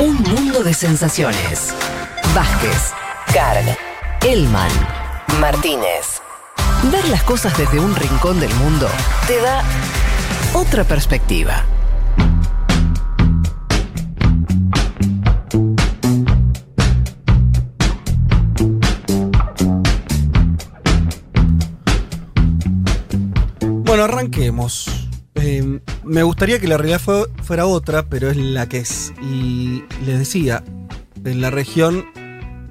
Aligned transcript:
Un 0.00 0.16
mundo 0.22 0.64
de 0.64 0.72
sensaciones. 0.72 1.74
Vázquez, 2.34 2.94
Carg, 3.34 3.76
Elman, 4.22 4.70
Martínez. 5.38 6.22
Ver 6.90 7.06
las 7.08 7.22
cosas 7.22 7.54
desde 7.58 7.78
un 7.78 7.94
rincón 7.94 8.40
del 8.40 8.52
mundo 8.54 8.88
te 9.26 9.38
da 9.42 9.62
otra 10.54 10.84
perspectiva. 10.84 11.66
Bueno, 23.84 24.04
arranquemos. 24.04 25.09
Eh, 25.40 25.80
me 26.04 26.22
gustaría 26.22 26.58
que 26.58 26.68
la 26.68 26.76
realidad 26.76 27.00
fue- 27.00 27.26
fuera 27.42 27.66
otra, 27.66 28.04
pero 28.06 28.30
es 28.30 28.36
la 28.36 28.68
que 28.68 28.78
es. 28.78 29.12
Y 29.22 29.84
les 30.04 30.18
decía, 30.18 30.62
en 31.24 31.40
la 31.40 31.50
región 31.50 32.04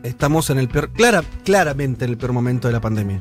estamos 0.03 0.49
en 0.49 0.59
el 0.59 0.69
peor, 0.69 0.91
clara, 0.91 1.23
claramente 1.43 2.05
en 2.05 2.11
el 2.11 2.17
peor 2.17 2.33
momento 2.33 2.67
de 2.67 2.73
la 2.73 2.81
pandemia. 2.81 3.19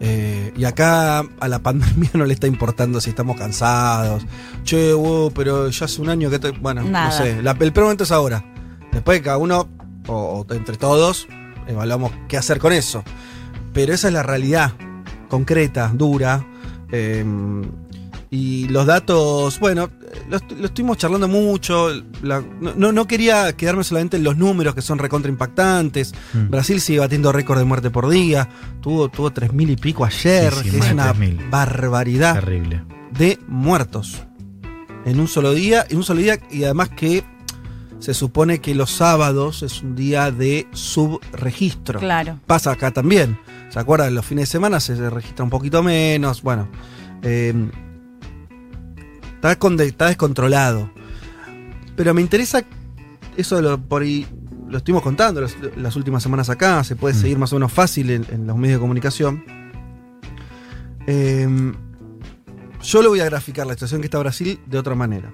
Eh, 0.00 0.52
y 0.56 0.64
acá 0.64 1.20
a 1.40 1.48
la 1.48 1.58
pandemia 1.62 2.10
no 2.14 2.24
le 2.26 2.34
está 2.34 2.46
importando 2.46 3.00
si 3.00 3.10
estamos 3.10 3.36
cansados. 3.36 4.24
Che, 4.64 4.92
wow, 4.92 5.32
pero 5.32 5.68
ya 5.68 5.84
hace 5.86 6.00
un 6.00 6.08
año 6.10 6.30
que... 6.30 6.38
te- 6.38 6.50
bueno, 6.50 6.82
Nada. 6.82 7.06
no 7.06 7.12
sé. 7.12 7.42
la- 7.42 7.52
el 7.58 7.72
peor 7.72 7.84
momento 7.86 8.04
es 8.04 8.12
ahora. 8.12 8.44
Después 8.92 9.20
cada 9.22 9.38
uno, 9.38 9.68
o, 10.06 10.44
o 10.48 10.54
entre 10.54 10.76
todos, 10.76 11.26
evaluamos 11.66 12.12
qué 12.28 12.36
hacer 12.36 12.58
con 12.60 12.72
eso. 12.72 13.02
Pero 13.72 13.92
esa 13.94 14.08
es 14.08 14.14
la 14.14 14.22
realidad 14.22 14.72
concreta, 15.28 15.90
dura. 15.92 16.46
eh, 16.92 17.24
y 18.36 18.66
los 18.68 18.84
datos, 18.86 19.60
bueno, 19.60 19.90
lo, 20.28 20.36
est- 20.36 20.50
lo 20.52 20.66
estuvimos 20.66 20.96
charlando 20.98 21.28
mucho. 21.28 21.88
la- 22.22 22.42
no, 22.76 22.90
no- 22.92 23.06
quería 23.06 23.54
quedarme 23.56 23.84
solamente 23.84 24.16
en 24.16 24.24
los 24.24 24.36
números 24.36 24.74
que 24.74 24.82
son 24.82 24.98
recontra 24.98 25.30
impactantes. 25.30 26.12
Mm. 26.32 26.50
Brasil 26.50 26.80
sigue 26.80 26.98
batiendo 26.98 27.30
récord 27.32 27.58
de 27.58 27.64
muerte 27.64 27.90
por 27.90 28.08
día. 28.08 28.48
Tuvo, 28.80 29.08
tuvo 29.08 29.30
3.000 29.32 29.70
y 29.70 29.76
pico 29.76 30.04
ayer, 30.04 30.52
Sí, 30.52 30.64
sí, 30.64 30.70
que 30.70 30.78
es 30.78 30.90
una 30.92 31.12
3.000. 31.14 31.48
barbaridad 31.50 32.34
Terrible. 32.34 32.82
de 33.16 33.38
muertos. 33.46 34.24
En 35.04 35.20
un 35.20 35.28
solo 35.28 35.52
día, 35.52 35.86
en 35.88 35.98
un 35.98 36.02
solo 36.02 36.20
día, 36.20 36.38
y 36.50 36.64
además 36.64 36.88
que 36.88 37.22
se 38.00 38.14
supone 38.14 38.58
que 38.60 38.74
los 38.74 38.90
sábados 38.90 39.62
es 39.62 39.80
un 39.82 39.94
día 39.94 40.30
de 40.32 40.66
subregistro. 40.72 42.00
Claro. 42.00 42.40
Pasa 42.46 42.72
acá 42.72 42.90
también. 42.90 43.38
¿Se 43.70 43.78
acuerdan? 43.78 44.14
Los 44.14 44.26
fines 44.26 44.48
de 44.48 44.52
semana 44.52 44.80
se 44.80 45.08
registra 45.10 45.44
un 45.44 45.50
poquito 45.50 45.82
menos. 45.82 46.42
Bueno. 46.42 46.68
eh, 47.22 47.54
está, 49.44 49.58
con- 49.58 49.78
está 49.80 50.06
descontrolado. 50.06 50.90
Pero 51.96 52.14
me 52.14 52.22
interesa 52.22 52.64
eso 53.36 53.56
de 53.56 53.62
lo, 53.62 53.78
por 53.78 54.02
ahí. 54.02 54.26
Lo 54.68 54.78
estuvimos 54.78 55.02
contando 55.02 55.42
las, 55.42 55.54
las 55.76 55.94
últimas 55.96 56.22
semanas 56.22 56.48
acá. 56.48 56.82
Se 56.82 56.96
puede 56.96 57.14
Mm. 57.14 57.18
seguir 57.20 57.38
más 57.38 57.52
o 57.52 57.56
menos 57.56 57.70
fácil 57.72 58.10
en, 58.10 58.24
en 58.30 58.46
los 58.46 58.56
medios 58.56 58.78
de 58.78 58.80
comunicación. 58.80 59.44
Eh, 61.06 61.72
yo 62.82 63.02
le 63.02 63.08
voy 63.08 63.20
a 63.20 63.26
graficar 63.26 63.66
la 63.66 63.74
situación 63.74 64.00
que 64.00 64.06
está 64.06 64.18
Brasil 64.18 64.58
de 64.66 64.78
otra 64.78 64.94
manera. 64.94 65.32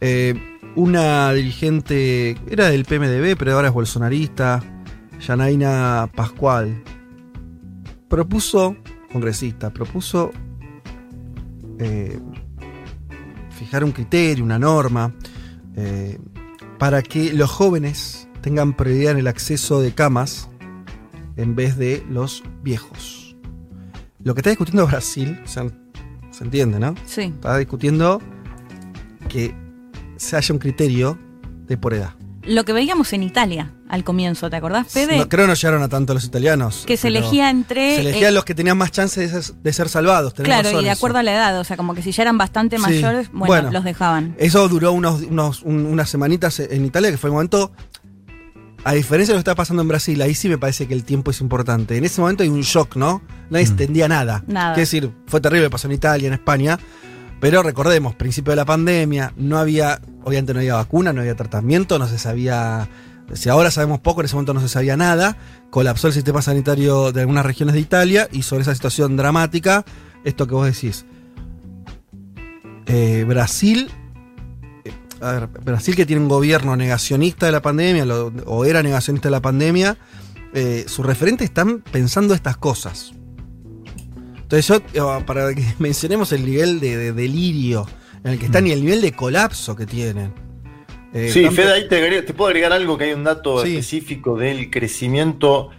Eh, 0.00 0.34
una 0.76 1.32
dirigente, 1.32 2.36
era 2.48 2.68
del 2.68 2.84
PMDB, 2.84 3.36
pero 3.36 3.54
ahora 3.54 3.68
es 3.68 3.74
bolsonarista, 3.74 4.62
Janaina 5.20 6.08
Pascual, 6.14 6.82
propuso, 8.08 8.76
congresista, 9.12 9.70
propuso 9.70 10.30
eh, 11.78 12.18
fijar 13.56 13.82
un 13.82 13.92
criterio, 13.92 14.44
una 14.44 14.58
norma, 14.58 15.12
eh, 15.74 16.18
para 16.78 17.02
que 17.02 17.32
los 17.32 17.50
jóvenes 17.50 18.28
tengan 18.42 18.74
prioridad 18.74 19.12
en 19.12 19.18
el 19.18 19.26
acceso 19.26 19.80
de 19.80 19.92
camas 19.92 20.48
en 21.36 21.56
vez 21.56 21.76
de 21.76 22.04
los 22.08 22.42
viejos. 22.62 23.36
Lo 24.22 24.34
que 24.34 24.40
está 24.40 24.50
discutiendo 24.50 24.86
Brasil, 24.86 25.40
o 25.44 25.48
sea, 25.48 25.66
se 26.30 26.44
entiende, 26.44 26.78
¿no? 26.78 26.94
Sí. 27.06 27.22
Está 27.22 27.56
discutiendo 27.58 28.20
que 29.28 29.54
se 30.16 30.36
haya 30.36 30.52
un 30.52 30.58
criterio 30.58 31.18
de 31.66 31.76
por 31.76 31.94
edad. 31.94 32.14
Lo 32.46 32.64
que 32.64 32.72
veíamos 32.72 33.12
en 33.12 33.22
Italia 33.22 33.72
al 33.88 34.04
comienzo, 34.04 34.48
¿te 34.50 34.56
acordás, 34.56 34.86
Fede? 34.88 35.16
No, 35.18 35.28
creo 35.28 35.44
que 35.44 35.48
no 35.48 35.54
llegaron 35.54 35.82
a 35.82 35.88
tanto 35.88 36.14
los 36.14 36.24
italianos. 36.24 36.84
que 36.86 36.96
se 36.96 37.08
elegía 37.08 37.50
entre. 37.50 37.96
Se 37.96 38.00
elegían 38.02 38.30
eh, 38.30 38.32
los 38.32 38.44
que 38.44 38.54
tenían 38.54 38.78
más 38.78 38.90
chance 38.92 39.20
de 39.20 39.28
ser, 39.28 39.54
de 39.56 39.72
ser 39.72 39.88
salvados. 39.88 40.32
Claro, 40.34 40.62
razón 40.68 40.80
y 40.82 40.84
de 40.84 40.90
eso. 40.90 40.98
acuerdo 40.98 41.18
a 41.18 41.22
la 41.22 41.32
edad, 41.34 41.58
o 41.58 41.64
sea, 41.64 41.76
como 41.76 41.94
que 41.94 42.02
si 42.02 42.12
ya 42.12 42.22
eran 42.22 42.38
bastante 42.38 42.76
Sí. 42.76 42.82
mayores, 42.82 43.30
bueno, 43.32 43.46
Bueno. 43.46 43.70
los 43.72 43.84
dejaban. 43.84 44.34
Eso 44.38 44.68
duró 44.68 44.92
unos, 44.92 45.22
unos- 45.22 45.62
un- 45.62 45.86
unas 45.86 46.08
semanitas 46.08 46.60
en 46.60 46.84
Italia, 46.84 47.10
que 47.10 47.16
fue 47.18 47.28
el 47.28 47.34
momento. 47.34 47.72
A 48.84 48.92
diferencia 48.92 49.32
de 49.32 49.38
lo 49.38 49.42
que 49.44 49.50
está 49.50 49.56
pasando 49.56 49.82
en 49.82 49.88
Brasil, 49.88 50.22
ahí 50.22 50.34
sí 50.36 50.48
me 50.48 50.58
parece 50.58 50.86
que 50.86 50.94
el 50.94 51.02
tiempo 51.02 51.32
es 51.32 51.40
importante. 51.40 51.96
En 51.96 52.04
ese 52.04 52.20
momento 52.20 52.44
hay 52.44 52.48
un 52.48 52.60
shock, 52.60 52.94
¿no? 52.94 53.20
Nadie 53.50 53.66
Mm. 53.66 53.70
entendía 53.70 54.06
nada. 54.08 54.44
Nada. 54.46 54.74
Quiero 54.74 54.80
decir, 54.82 55.10
fue 55.26 55.40
terrible, 55.40 55.68
pasó 55.70 55.88
en 55.88 55.94
Italia, 55.94 56.28
en 56.28 56.34
España. 56.34 56.78
Pero 57.46 57.62
recordemos, 57.62 58.16
principio 58.16 58.50
de 58.50 58.56
la 58.56 58.64
pandemia, 58.64 59.32
no 59.36 59.58
había, 59.58 60.00
obviamente 60.24 60.52
no 60.52 60.58
había 60.58 60.74
vacuna, 60.74 61.12
no 61.12 61.20
había 61.20 61.36
tratamiento, 61.36 61.96
no 61.96 62.08
se 62.08 62.18
sabía. 62.18 62.88
Si 63.34 63.48
ahora 63.48 63.70
sabemos 63.70 64.00
poco, 64.00 64.20
en 64.20 64.24
ese 64.24 64.34
momento 64.34 64.52
no 64.52 64.60
se 64.60 64.68
sabía 64.68 64.96
nada. 64.96 65.36
Colapsó 65.70 66.08
el 66.08 66.12
sistema 66.12 66.42
sanitario 66.42 67.12
de 67.12 67.20
algunas 67.20 67.46
regiones 67.46 67.74
de 67.76 67.80
Italia 67.82 68.28
y 68.32 68.42
sobre 68.42 68.62
esa 68.62 68.74
situación 68.74 69.16
dramática, 69.16 69.84
esto 70.24 70.48
que 70.48 70.54
vos 70.54 70.66
decís. 70.66 71.06
Eh, 72.86 73.24
Brasil 73.28 73.92
eh, 74.84 74.92
a 75.20 75.30
ver, 75.30 75.46
Brasil 75.46 75.94
que 75.94 76.04
tiene 76.04 76.22
un 76.22 76.28
gobierno 76.28 76.74
negacionista 76.74 77.46
de 77.46 77.52
la 77.52 77.62
pandemia, 77.62 78.06
o 78.46 78.64
era 78.64 78.82
negacionista 78.82 79.28
de 79.28 79.30
la 79.30 79.40
pandemia, 79.40 79.96
eh, 80.52 80.84
sus 80.88 81.06
referentes 81.06 81.44
están 81.44 81.78
pensando 81.92 82.34
estas 82.34 82.56
cosas. 82.56 83.12
Entonces 84.48 84.66
yo, 84.94 85.18
eh, 85.18 85.24
para 85.26 85.52
que 85.54 85.64
mencionemos 85.80 86.30
el 86.32 86.44
nivel 86.46 86.78
de, 86.78 86.96
de 86.96 87.12
delirio 87.12 87.86
en 88.22 88.32
el 88.32 88.38
que 88.38 88.46
están 88.46 88.66
y 88.66 88.70
el 88.70 88.80
nivel 88.84 89.00
de 89.00 89.12
colapso 89.12 89.74
que 89.74 89.86
tienen. 89.86 90.32
Eh, 91.12 91.30
Sí, 91.32 91.48
Fede, 91.50 91.72
ahí 91.72 91.88
te, 91.88 92.32
puedo 92.32 92.48
agregar 92.48 92.72
algo 92.72 92.96
que 92.96 93.04
hay 93.04 93.12
un 93.12 93.24
dato 93.24 93.62
Sí. 93.64 93.70
específico 93.70 94.36
del 94.36 94.70
crecimiento, 94.70 95.70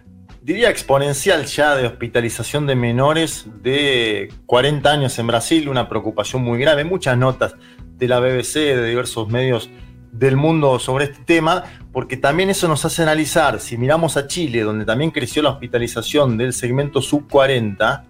diría 0.42 0.70
exponencial 0.70 1.46
ya, 1.46 1.76
de 1.76 1.88
hospitalización 1.88 2.68
de 2.68 2.76
menores 2.76 3.46
de 3.62 4.34
40 4.46 4.92
años 4.92 5.18
en 5.20 5.28
Brasil, 5.28 5.70
una 5.70 5.88
preocupación 5.88 6.42
muy 6.44 6.60
grave, 6.60 6.84
muchas 6.84 7.18
notas 7.18 7.56
de 7.98 8.08
la 8.08 8.20
BBC, 8.20 8.56
de 8.76 8.86
diversos 8.90 9.30
medios 9.30 9.70
del 10.12 10.36
mundo 10.36 10.80
sobre 10.80 11.06
este 11.06 11.20
tema, 11.26 11.64
porque 11.94 12.18
también 12.18 12.50
eso 12.50 12.68
nos 12.68 12.84
hace 12.86 13.04
analizar, 13.04 13.60
si 13.60 13.78
miramos 13.78 14.18
a 14.18 14.28
Chile, 14.28 14.62
donde 14.62 14.84
también 14.86 15.12
creció 15.12 15.42
la 15.44 15.52
hospitalización 15.52 16.38
del 16.38 16.54
segmento 16.54 17.02
sub 17.02 17.28
40, 17.30 18.06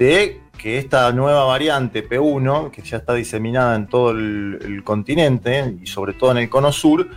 de 0.00 0.40
que 0.56 0.78
esta 0.78 1.12
nueva 1.12 1.44
variante 1.44 2.06
P1, 2.08 2.70
que 2.70 2.80
ya 2.82 2.96
está 2.96 3.12
diseminada 3.12 3.76
en 3.76 3.86
todo 3.86 4.12
el, 4.12 4.82
continente 4.82 5.76
y 5.82 5.86
sobre 5.86 6.14
todo 6.14 6.32
en 6.32 6.38
el 6.38 6.48
cono 6.48 6.72
sur, 6.72 7.08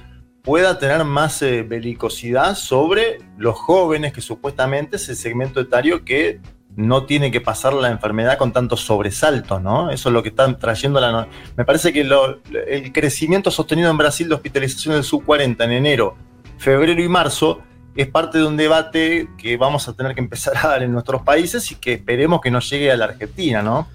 pueda 0.43 0.77
tener 0.77 1.03
más 1.05 1.41
eh, 1.41 1.63
belicosidad 1.63 2.55
sobre 2.55 3.19
los 3.37 3.55
jóvenes, 3.57 4.11
que 4.11 4.19
supuestamente 4.19 4.97
es 4.97 5.07
el 5.07 5.15
segmento 5.15 5.61
etario 5.61 6.03
que 6.03 6.41
no 6.75 7.05
tiene 7.05 7.31
que 7.31 7.39
pasar 7.39 7.73
la 7.73 7.89
enfermedad 7.89 8.37
con 8.37 8.51
tantos 8.51 8.81
sobresaltos, 8.81 9.61
¿no? 9.61 9.89
Eso 9.89 10.09
es 10.09 10.13
lo 10.13 10.21
que 10.21 10.29
están 10.29 10.59
trayendo 10.59 10.99
la... 10.99 11.11
no- 11.13 11.27
Me 11.55 11.63
parece 11.63 11.93
que 11.93 12.01
el 12.01 12.91
crecimiento 12.91 13.49
sostenido 13.49 13.91
en 13.91 13.97
Brasil 13.97 14.27
de 14.27 14.35
hospitalización 14.35 14.95
del 14.95 15.03
sub-40 15.05 15.63
en 15.63 15.71
enero, 15.71 16.15
febrero 16.57 17.01
y 17.01 17.07
marzo 17.07 17.61
es 17.95 18.07
parte 18.07 18.39
de 18.39 18.45
un 18.45 18.57
debate 18.57 19.29
que 19.37 19.57
vamos 19.57 19.87
a 19.87 19.93
tener 19.93 20.15
que 20.15 20.21
empezar 20.21 20.57
a 20.57 20.67
dar 20.67 20.83
en 20.83 20.91
nuestros 20.91 21.21
países 21.21 21.71
y 21.71 21.75
que 21.75 21.93
esperemos 21.93 22.41
que 22.41 22.51
nos 22.51 22.69
llegue 22.69 22.91
a 22.91 22.97
la 22.97 23.05
Argentina, 23.05 23.61
¿no? 23.61 23.87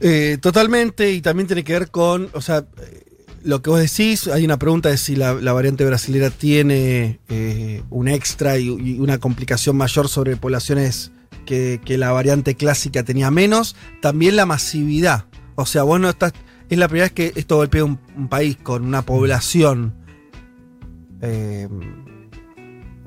Eh, 0.00 0.38
totalmente, 0.40 1.12
y 1.12 1.20
también 1.20 1.46
tiene 1.46 1.62
que 1.64 1.74
ver 1.74 1.90
con, 1.90 2.30
o 2.32 2.40
sea, 2.40 2.64
eh, 2.78 3.04
lo 3.42 3.62
que 3.62 3.70
vos 3.70 3.80
decís, 3.80 4.28
hay 4.28 4.44
una 4.44 4.58
pregunta 4.58 4.88
de 4.88 4.96
si 4.96 5.16
la, 5.16 5.34
variante 5.34 5.84
brasilera 5.84 6.30
tiene 6.30 7.20
eh, 7.28 7.82
un 7.90 8.08
extra 8.08 8.58
y, 8.58 8.68
una 8.98 9.18
complicación 9.18 9.76
mayor 9.76 10.08
sobre 10.08 10.36
poblaciones 10.36 11.12
que, 11.46 11.80
la 11.98 12.12
variante 12.12 12.54
clásica 12.54 13.02
tenía 13.02 13.30
menos. 13.30 13.74
También 14.00 14.36
la 14.36 14.46
masividad. 14.46 15.24
O 15.56 15.66
sea, 15.66 15.82
vos 15.82 15.98
no 15.98 16.08
estás. 16.08 16.32
Es 16.68 16.78
la 16.78 16.86
primera 16.86 17.06
vez 17.06 17.12
que 17.12 17.32
esto 17.34 17.56
golpea 17.56 17.84
un, 17.84 17.98
país 18.28 18.56
con 18.56 18.84
una 18.84 19.02
población. 19.02 19.94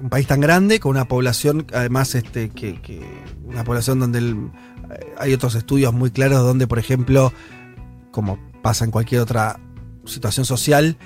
Un 0.03 0.09
país 0.09 0.27
tan 0.27 0.41
grande, 0.41 0.79
con 0.79 0.91
una 0.91 1.05
población, 1.07 1.65
además, 1.73 2.13
este, 2.13 2.50
que, 2.50 2.81
que- 2.81 3.01
una 3.45 3.63
población 3.63 4.00
donde 4.00 4.19
el- 4.19 4.51
hay 5.17 5.33
otros 5.33 5.55
estudios 5.55 5.94
muy 5.94 6.11
claros 6.11 6.39
donde, 6.39 6.67
por 6.67 6.77
ejemplo, 6.77 7.31
como 8.11 8.38
pasa 8.61 8.85
en 8.85 8.91
cualquier 8.91 9.21
otra 9.21 9.59
situación 10.05 10.45
social, 10.45 10.97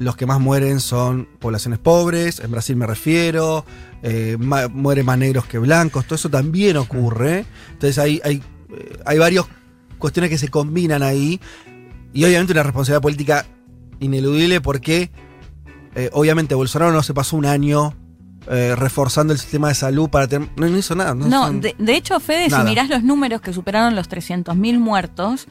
los 0.00 0.16
que 0.16 0.26
más 0.26 0.40
mueren 0.40 0.80
son 0.80 1.28
poblaciones 1.38 1.78
pobres, 1.78 2.40
en 2.40 2.50
Brasil 2.50 2.74
me 2.76 2.86
refiero, 2.86 3.64
eh, 4.02 4.36
ma- 4.40 4.68
mueren 4.68 5.06
más 5.06 5.18
negros 5.18 5.44
que 5.46 5.58
blancos, 5.58 6.04
todo 6.06 6.16
eso 6.16 6.28
también 6.30 6.76
ocurre. 6.78 7.44
Entonces 7.72 7.98
hay, 7.98 8.20
hay, 8.24 8.42
eh, 8.70 8.98
hay 9.06 9.18
varias 9.18 9.44
cuestiones 9.98 10.30
que 10.30 10.38
se 10.38 10.48
combinan 10.48 11.02
ahí 11.02 11.40
y 12.12 12.24
obviamente 12.24 12.52
una 12.54 12.62
responsabilidad 12.64 13.02
política 13.02 13.46
ineludible 14.00 14.60
porque 14.60 15.10
eh, 15.94 16.08
obviamente 16.12 16.54
Bolsonaro 16.54 16.92
no 16.92 17.02
se 17.02 17.12
pasó 17.14 17.36
un 17.36 17.44
año 17.46 17.94
eh, 18.52 18.74
reforzando 18.76 19.32
el 19.32 19.38
sistema 19.38 19.68
de 19.68 19.74
salud 19.74 20.10
para 20.10 20.26
tener... 20.26 20.48
No, 20.56 20.68
no 20.68 20.76
hizo 20.76 20.94
nada. 20.96 21.14
No, 21.14 21.26
No, 21.28 21.46
son- 21.46 21.60
de, 21.60 21.76
de 21.78 21.94
hecho, 21.94 22.18
Fede, 22.18 22.48
Nada. 22.48 22.64
si 22.64 22.68
mirás 22.68 22.88
los 22.88 23.04
números 23.04 23.40
que 23.40 23.52
superaron 23.52 23.94
los 23.94 24.08
300.000 24.10 24.78
muertos, 24.80 25.46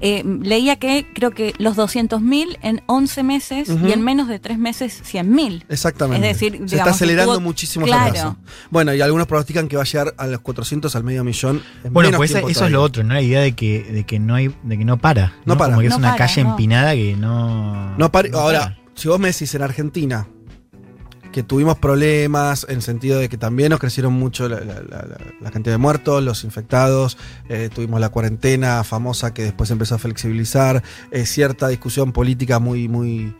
eh, 0.00 0.24
leía 0.42 0.76
que 0.76 1.06
creo 1.14 1.32
que 1.32 1.52
los 1.58 1.76
200.000 1.76 2.58
en 2.62 2.82
11 2.86 3.22
meses 3.22 3.68
y 3.68 3.92
en 3.92 4.00
menos 4.02 4.28
de 4.28 4.38
3 4.38 4.58
meses 4.58 5.02
100.000. 5.04 5.64
Exactamente. 5.68 6.30
Es 6.30 6.40
decir, 6.40 6.62
se 6.68 6.76
está 6.76 6.90
acelerando 6.90 7.34
tuvo- 7.34 7.40
muchísimo 7.42 7.84
claro. 7.84 8.14
ese. 8.14 8.26
Bueno, 8.70 8.94
y 8.94 9.00
algunos 9.02 9.26
pronostican 9.26 9.68
que 9.68 9.76
va 9.76 9.82
a 9.82 9.86
llegar 9.86 10.14
a 10.16 10.26
los 10.26 10.40
400 10.40 10.96
al 10.96 11.04
medio 11.04 11.24
millón. 11.24 11.62
en 11.84 11.92
Bueno, 11.92 12.08
menos 12.08 12.18
pues 12.18 12.30
eso 12.50 12.64
es 12.66 12.72
lo 12.72 12.82
otro, 12.82 13.04
¿no? 13.04 13.12
La 13.12 13.20
idea 13.20 13.40
de 13.40 13.52
que, 13.52 13.82
de 13.82 14.04
que 14.04 14.18
no 14.18 14.34
hay, 14.34 14.54
de 14.62 14.78
que 14.78 14.84
no 14.86 14.96
para. 14.98 15.34
No 15.44 15.58
para. 15.58 15.72
Como 15.74 15.82
que 15.82 15.88
es 15.88 15.94
una 15.96 16.12
para, 16.12 16.26
calle 16.26 16.44
no. 16.44 16.50
empinada 16.50 16.94
que 16.94 17.14
no. 17.14 17.96
No 17.98 18.10
pare- 18.10 18.30
no 18.30 18.38
ahora, 18.38 18.60
para. 18.60 18.78
si 18.94 19.08
vos 19.08 19.18
me 19.20 19.28
decís 19.28 19.54
en 19.54 19.62
Argentina 19.62 20.26
que 21.32 21.42
tuvimos 21.42 21.78
problemas 21.78 22.64
en 22.68 22.76
el 22.76 22.82
sentido 22.82 23.18
de 23.18 23.28
que 23.28 23.36
también 23.36 23.70
nos 23.70 23.80
crecieron 23.80 24.12
mucho 24.14 24.48
la, 24.48 24.60
la- 24.60 24.74
la- 24.82 25.02
la- 25.06 25.18
la 25.40 25.50
cantidad 25.50 25.74
de 25.74 25.78
muertos, 25.78 26.22
los 26.22 26.44
infectados, 26.44 27.18
eh, 27.48 27.68
tuvimos 27.74 28.00
la 28.00 28.08
cuarentena 28.08 28.82
famosa 28.84 29.34
que 29.34 29.42
después 29.42 29.70
empezó 29.70 29.94
a 29.96 29.98
flexibilizar, 29.98 30.82
eh, 31.10 31.26
cierta 31.26 31.68
discusión 31.68 32.12
política 32.12 32.58
muy, 32.58 32.88
muy, 32.88 33.36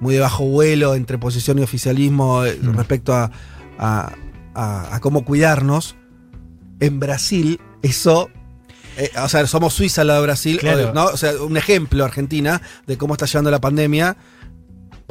muy 0.00 0.14
de 0.14 0.20
bajo 0.20 0.44
vuelo 0.44 0.94
entre 0.94 1.16
oposición 1.16 1.58
y 1.58 1.62
oficialismo 1.62 2.44
eh, 2.44 2.58
Mm. 2.62 2.76
respecto 2.76 3.12
a, 3.14 3.30
a- 3.78 4.12
a- 4.54 4.94
a 4.96 5.00
cómo 5.00 5.24
cuidarnos. 5.24 5.96
En 6.80 7.00
Brasil, 7.00 7.60
eso 7.82 8.28
eh, 8.98 9.10
o 9.24 9.28
sea, 9.28 9.46
somos 9.46 9.72
Suiza 9.72 10.02
al 10.02 10.08
lado 10.08 10.20
de 10.20 10.26
Brasil, 10.26 10.58
Claro. 10.58 10.92
¿no? 10.92 11.06
O 11.06 11.16
sea, 11.16 11.32
un 11.42 11.56
ejemplo, 11.56 12.04
Argentina, 12.04 12.60
de 12.86 12.98
cómo 12.98 13.14
está 13.14 13.24
llevando 13.24 13.50
la 13.50 13.58
pandemia. 13.60 14.18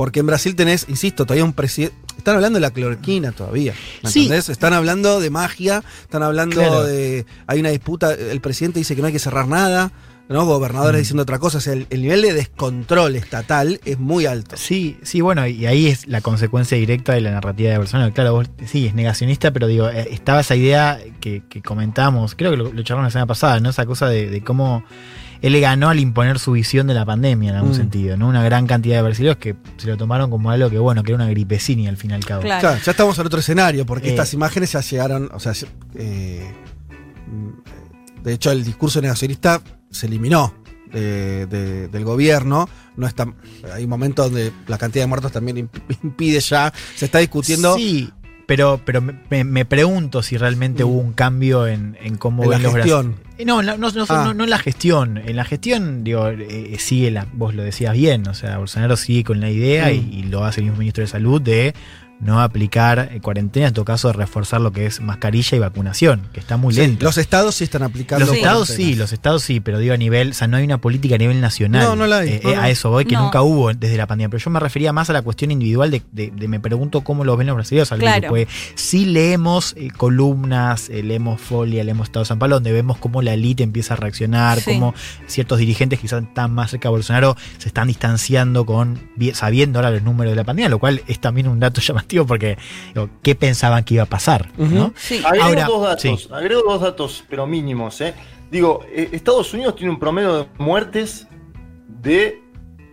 Porque 0.02 0.22
en 0.22 0.26
Brasil 0.26 0.56
tenés, 0.56 0.88
insisto, 0.90 1.26
todavía 1.28 1.46
un 1.46 1.54
presidente. 1.54 1.96
Están 2.18 2.34
hablando 2.36 2.58
de 2.58 2.62
la 2.62 2.72
cloroquina 2.72 3.34
todavía. 3.34 3.76
¿Me 4.02 4.10
Sí. 4.10 4.24
entendés? 4.24 4.50
Están 4.50 4.74
hablando 4.74 5.20
de 5.20 5.30
magia, 5.30 5.84
están 6.02 6.24
hablando 6.24 6.56
Claro. 6.56 6.84
de. 6.86 7.28
Hay 7.46 7.60
una 7.60 7.70
disputa, 7.70 8.12
el 8.12 8.42
presidente 8.42 8.80
dice 8.80 8.96
que 8.96 9.02
no 9.02 9.08
hay 9.08 9.14
que 9.14 9.20
cerrar 9.20 9.48
nada, 9.48 9.92
¿no? 10.28 10.44
Gobernadores 10.48 10.98
Mm. 10.98 11.02
diciendo 11.04 11.22
otra 11.22 11.38
cosa. 11.38 11.60
O 11.60 11.62
sea, 11.62 11.74
el, 11.74 11.86
el 11.92 12.02
nivel 12.02 12.24
de 12.24 12.34
descontrol 12.34 13.16
estatal 13.16 13.80
es 13.86 14.00
muy 14.00 14.26
alto. 14.26 14.58
Sí, 14.58 14.98
sí, 15.04 15.22
bueno, 15.22 15.46
y 15.46 15.68
ahí 15.68 15.86
es 15.86 16.08
la 16.08 16.22
consecuencia 16.22 16.76
directa 16.80 17.14
de 17.14 17.22
la 17.22 17.30
narrativa 17.30 17.70
de 17.70 17.78
Bolsonaro. 17.78 18.12
Claro, 18.12 18.34
vos 18.34 18.50
sí, 18.66 18.88
es 18.88 18.96
negacionista, 18.96 19.52
pero 19.52 19.68
digo, 19.68 19.88
eh, 19.88 20.08
estaba 20.10 20.40
esa 20.42 20.56
idea 20.56 21.00
que, 21.20 21.44
que 21.48 21.62
comentamos, 21.62 22.34
creo 22.34 22.50
que 22.50 22.58
lo, 22.58 22.74
lo 22.74 22.82
charlamos 22.82 23.10
la 23.10 23.12
semana 23.12 23.28
pasada, 23.28 23.60
¿no? 23.60 23.70
Esa 23.70 23.86
cosa 23.86 24.08
de, 24.10 24.32
de 24.32 24.44
cómo 24.44 24.84
él 25.42 25.54
le 25.54 25.60
ganó 25.60 25.90
al 25.90 26.00
imponer 26.00 26.38
su 26.40 26.52
visión 26.54 26.88
de 26.88 26.94
la 26.94 27.06
pandemia 27.06 27.50
en 27.50 27.56
algún 27.56 27.72
Mm. 27.72 27.76
sentido, 27.76 28.18
¿no? 28.18 28.28
Una 28.28 28.44
gran 28.44 28.68
cantidad 28.68 28.98
de 28.98 29.02
brasileños 29.02 29.38
que 29.38 29.56
se 29.78 29.88
lo 29.88 29.98
tomaron 29.98 30.30
como 30.30 30.52
algo 30.52 30.70
que, 30.70 30.78
bueno, 30.80 31.02
que 31.04 31.12
era 31.12 31.24
una 31.24 31.30
gripecini 31.32 31.88
al 31.88 31.98
fin 31.98 32.12
y 32.12 32.14
al 32.14 32.24
cabo. 32.26 32.42
Claro. 32.44 32.62
Claro, 32.62 32.80
ya 32.84 32.92
estamos 32.92 33.18
en 33.20 33.26
otro 33.26 33.40
escenario, 33.40 33.86
porque 33.86 34.08
Eh. 34.08 34.12
estas 34.12 34.34
imágenes 34.34 34.72
ya 34.72 34.82
llegaron. 34.82 35.30
O 35.34 35.40
sea, 35.40 35.54
eh, 35.96 36.52
de 38.24 38.34
hecho, 38.34 38.52
el 38.52 38.64
discurso 38.64 39.02
negacionista 39.02 39.62
se 39.90 40.08
eliminó 40.08 40.54
de- 40.92 41.46
de- 41.48 41.88
del 41.88 42.04
gobierno. 42.04 42.70
No 42.98 43.08
está, 43.08 43.26
hay 43.74 43.88
momentos 43.88 44.26
donde 44.26 44.52
la 44.68 44.78
cantidad 44.78 45.04
de 45.04 45.08
muertos 45.08 45.32
también 45.32 45.58
imp- 45.58 45.82
impide 46.04 46.40
ya. 46.40 46.72
Se 46.96 47.06
está 47.06 47.20
discutiendo 47.20 47.76
Sí, 47.78 48.12
pero, 48.46 48.82
pero 48.86 49.02
me, 49.02 49.66
pregunto 49.66 50.22
si 50.22 50.36
realmente 50.38 50.84
Mm. 50.84 50.88
hubo 50.88 51.00
un 51.00 51.14
cambio 51.14 51.66
en, 51.68 51.98
en 52.02 52.18
cómo 52.18 52.44
en 52.44 52.50
la 52.50 52.56
ven 52.58 52.64
los 52.64 52.74
gestión. 52.76 53.12
Eh, 53.12 53.31
No, 53.46 53.62
no, 53.62 53.78
no, 53.78 53.90
no, 53.92 54.06
Ah. 54.10 54.24
no- 54.26 54.34
no 54.34 54.44
en 54.44 54.50
la 54.50 54.58
gestión. 54.60 55.18
En 55.18 55.36
la 55.36 55.44
gestión, 55.46 56.04
digo, 56.04 56.28
eh, 56.30 56.76
sigue 56.80 57.12
la, 57.12 57.26
vos 57.34 57.54
lo 57.56 57.64
decías 57.64 57.94
bien, 57.94 58.28
o 58.28 58.34
sea, 58.34 58.58
Bolsonaro 58.58 58.96
sigue 58.98 59.24
con 59.24 59.40
la 59.40 59.50
idea 59.50 59.92
y, 59.92 59.98
y 60.12 60.24
lo 60.24 60.44
hace 60.46 60.60
el 60.62 60.66
mismo 60.66 60.80
ministro 60.80 61.02
de 61.04 61.08
salud 61.08 61.42
de 61.42 61.74
no 62.22 62.40
aplicar 62.42 63.10
eh, 63.12 63.20
cuarentena, 63.22 63.68
en 63.68 63.74
todo 63.74 63.84
caso 63.86 64.08
de 64.08 64.14
reforzar 64.14 64.62
lo 64.62 64.72
que 64.72 64.86
es 64.86 65.02
mascarilla 65.02 65.58
y 65.58 65.60
vacunación, 65.60 66.22
que 66.34 66.40
está 66.40 66.56
muy 66.58 66.74
Sí, 66.74 66.82
lento. 66.82 67.04
los 67.06 67.18
estados 67.18 67.56
sí 67.56 67.64
están 67.64 67.84
aplicando. 67.84 68.26
Los 68.26 68.36
estados 68.36 68.70
sí, 68.70 68.96
los 68.96 69.12
estados 69.12 69.42
sí, 69.44 69.60
pero 69.60 69.80
digo 69.80 69.94
a 69.94 69.98
nivel, 69.98 70.30
o 70.32 70.34
sea, 70.34 70.48
no 70.48 70.58
hay 70.58 70.64
una 70.64 70.78
política 70.80 71.16
a 71.16 71.18
nivel 71.18 71.42
nacional. 71.42 71.84
No, 71.84 71.96
no 71.96 72.08
la 72.08 72.20
hay, 72.20 72.30
Eh, 72.30 72.42
no, 72.44 72.50
eh, 72.52 72.56
no. 72.56 72.62
A 72.62 72.70
eso 72.70 72.90
voy, 72.92 73.06
que 73.06 73.16
No. 73.16 73.24
nunca 73.24 73.42
hubo 73.42 73.74
desde 73.74 73.98
la 73.98 74.08
pandemia. 74.08 74.30
Pero 74.30 74.44
yo 74.44 74.52
me 74.52 74.60
refería 74.60 74.94
más 74.94 75.10
a 75.10 75.14
la 75.14 75.22
cuestión 75.24 75.52
individual 75.52 75.90
de, 75.92 76.02
de- 76.12 76.32
de 76.32 76.48
me 76.48 76.60
pregunto 76.60 77.02
cómo 77.02 77.26
lo 77.26 77.36
ven 77.38 77.48
los 77.48 77.56
brasileños 77.56 77.92
al 77.92 78.00
Claro. 78.00 78.30
Porque 78.30 78.48
sí 78.76 79.06
leemos 79.06 79.74
eh, 79.78 79.90
columnas, 79.96 80.90
eh, 80.90 81.02
leemos 81.04 81.42
Folia, 81.42 81.84
leemos 81.84 82.06
Estado 82.08 82.24
de 82.24 82.28
San 82.28 82.38
Pablo, 82.40 82.58
donde 82.58 82.72
vemos 82.72 82.98
cómo 82.98 83.22
la 83.22 83.34
élite 83.34 83.64
empieza 83.64 83.96
a 83.96 83.98
reaccionar, 83.98 84.60
Sí. 84.62 84.74
cómo 84.74 84.94
ciertos 85.28 85.58
dirigentes 85.58 86.00
quizás 86.00 86.22
están 86.24 86.54
más 86.54 86.70
cerca 86.72 86.90
de 86.90 86.92
Bolsonaro 86.92 87.36
se 87.58 87.68
están 87.70 87.88
distanciando 87.88 88.66
con 88.66 89.00
sabiendo 89.34 89.80
ahora 89.80 89.90
los 89.92 90.04
números 90.04 90.32
de 90.34 90.36
la 90.36 90.44
pandemia, 90.44 90.70
lo 90.70 90.78
cual 90.80 91.02
es 91.08 91.20
también 91.20 91.48
un 91.48 91.60
dato 91.60 91.82
llamativo 91.82 92.11
porque 92.26 92.58
digo, 92.94 93.10
¿qué 93.24 93.36
pensaban 93.36 93.84
que 93.84 93.96
iba 93.96 94.04
a 94.04 94.08
pasar? 94.08 94.52
Ujú. 94.58 94.74
¿no? 94.76 94.94
Sí. 94.96 95.22
Agrego 95.26 95.44
Ahora, 95.46 95.66
dos 95.66 95.84
datos, 95.84 96.22
sí. 96.24 96.30
agrego 96.32 96.62
dos 96.64 96.82
datos, 96.82 97.24
pero 97.30 97.48
mínimos. 97.48 98.00
¿eh? 98.02 98.14
Digo, 98.52 98.86
eh, 98.92 99.10
Estados 99.12 99.54
Unidos 99.54 99.76
tiene 99.76 99.92
un 99.94 100.00
promedio 100.00 100.38
de 100.40 100.46
muertes 100.58 101.28
de 101.88 102.42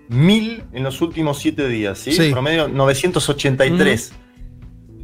mil 0.08 0.64
en 0.72 0.84
los 0.84 1.00
últimos 1.00 1.38
siete 1.38 1.68
días, 1.68 1.98
¿sí? 1.98 2.12
Sí. 2.12 2.30
Promedio 2.30 2.68
983. 2.68 4.12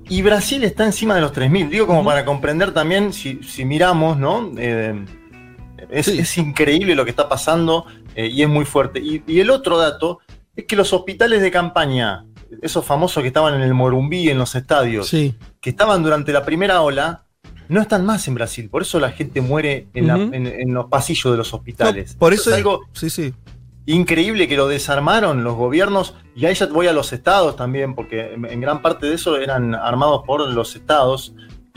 Y 0.08 0.20
Brasil 0.22 0.62
está 0.64 0.84
encima 0.84 1.14
de 1.14 1.22
los 1.22 1.32
3.000. 1.32 1.70
Digo, 1.70 1.86
como 1.86 2.04
para 2.04 2.24
comprender 2.26 2.72
también, 2.72 3.12
si, 3.14 3.42
si 3.42 3.64
miramos, 3.64 4.18
¿no? 4.18 4.50
Eh, 4.58 5.02
es, 5.90 6.06
Sí. 6.06 6.18
es 6.18 6.36
increíble 6.38 6.94
lo 6.94 7.04
que 7.04 7.10
está 7.10 7.26
pasando 7.28 7.86
eh, 8.14 8.26
y 8.26 8.42
es 8.42 8.48
muy 8.48 8.64
fuerte. 8.66 9.00
Y, 9.00 9.22
y 9.26 9.40
el 9.40 9.48
otro 9.50 9.78
dato 9.78 10.18
es 10.54 10.66
que 10.66 10.76
los 10.76 10.92
hospitales 10.92 11.40
de 11.40 11.50
campaña, 11.50 12.26
esos 12.62 12.84
famosos 12.84 13.22
que 13.22 13.28
estaban 13.28 13.54
en 13.54 13.60
el 13.62 13.74
Morumbí, 13.74 14.28
en 14.30 14.38
los 14.38 14.54
estadios, 14.54 15.08
Sí. 15.08 15.34
que 15.60 15.70
estaban 15.70 16.02
durante 16.02 16.32
la 16.32 16.44
primera 16.44 16.80
ola 16.82 17.24
no 17.68 17.80
están 17.80 18.04
más 18.04 18.28
en 18.28 18.34
Brasil. 18.34 18.68
Por 18.68 18.82
eso 18.82 19.00
la 19.00 19.10
gente 19.10 19.40
muere 19.40 19.88
en, 19.94 20.06
la- 20.06 20.16
Ujú. 20.16 20.34
en- 20.34 20.46
en 20.46 20.74
los 20.74 20.86
pasillos 20.86 21.32
de 21.32 21.38
los 21.38 21.54
hospitales. 21.54 22.12
No, 22.14 22.18
por 22.18 22.32
eso 22.34 22.50
es 22.50 22.56
algo 22.56 22.82
Sí, 22.92 23.08
sí. 23.08 23.32
increíble 23.86 24.48
que 24.48 24.56
lo 24.56 24.68
desarmaron 24.68 25.44
los 25.44 25.54
gobiernos. 25.56 26.14
Y 26.36 26.46
ahí 26.46 26.54
ya 26.54 26.66
voy 26.66 26.86
a 26.88 26.92
los 26.92 27.12
estados 27.12 27.56
también, 27.56 27.94
porque 27.94 28.34
en, 28.34 28.44
en 28.44 28.60
gran 28.60 28.82
parte 28.82 29.06
de 29.06 29.14
eso 29.14 29.36
eran 29.38 29.74
armados 29.74 30.22
por 30.26 30.46
los 30.52 30.74
estados. 30.76 31.34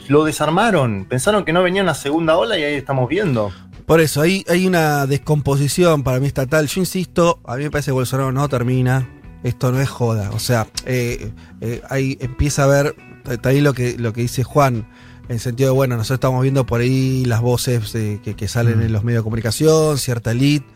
Lo 0.08 0.24
desarmaron. 0.24 1.06
Pensaron 1.06 1.44
que 1.44 1.52
no 1.52 1.62
venía 1.62 1.82
una 1.82 1.94
segunda 1.94 2.36
ola 2.36 2.58
y 2.58 2.62
ahí 2.62 2.74
estamos 2.74 3.08
viendo. 3.08 3.50
Por 3.84 4.00
eso, 4.00 4.20
hay, 4.20 4.44
hay 4.48 4.66
una 4.66 5.06
descomposición 5.06 6.02
para 6.02 6.20
mí 6.20 6.26
estatal. 6.26 6.66
Yo 6.66 6.80
insisto, 6.80 7.40
a 7.44 7.56
mí 7.56 7.64
me 7.64 7.70
parece 7.70 7.86
que 7.86 7.92
Bolsonaro 7.92 8.30
no 8.32 8.48
termina. 8.48 9.08
Esto 9.42 9.70
no 9.72 9.80
es 9.80 9.88
joda. 9.88 10.30
O 10.32 10.38
sea, 10.38 10.66
eh, 10.84 11.30
eh, 11.60 11.82
ahí 11.88 12.16
empieza 12.20 12.64
a 12.64 12.66
ver, 12.66 12.96
está 13.30 13.50
ahí 13.50 13.60
lo 13.60 13.72
que, 13.72 13.96
lo 13.98 14.12
que 14.12 14.22
dice 14.22 14.42
Juan, 14.44 14.86
en 15.28 15.34
el 15.34 15.40
sentido 15.40 15.70
de, 15.70 15.74
bueno, 15.76 15.96
nosotros 15.96 16.16
estamos 16.16 16.42
viendo 16.42 16.66
por 16.66 16.80
ahí 16.80 17.24
las 17.24 17.40
voces 17.40 17.94
eh, 17.94 18.20
que, 18.24 18.34
que 18.34 18.48
salen 18.48 18.78
Mm. 18.78 18.82
en 18.82 18.92
los 18.92 19.04
medios 19.04 19.20
de 19.20 19.24
comunicación, 19.24 19.98
cierta 19.98 20.32
elite. 20.32 20.66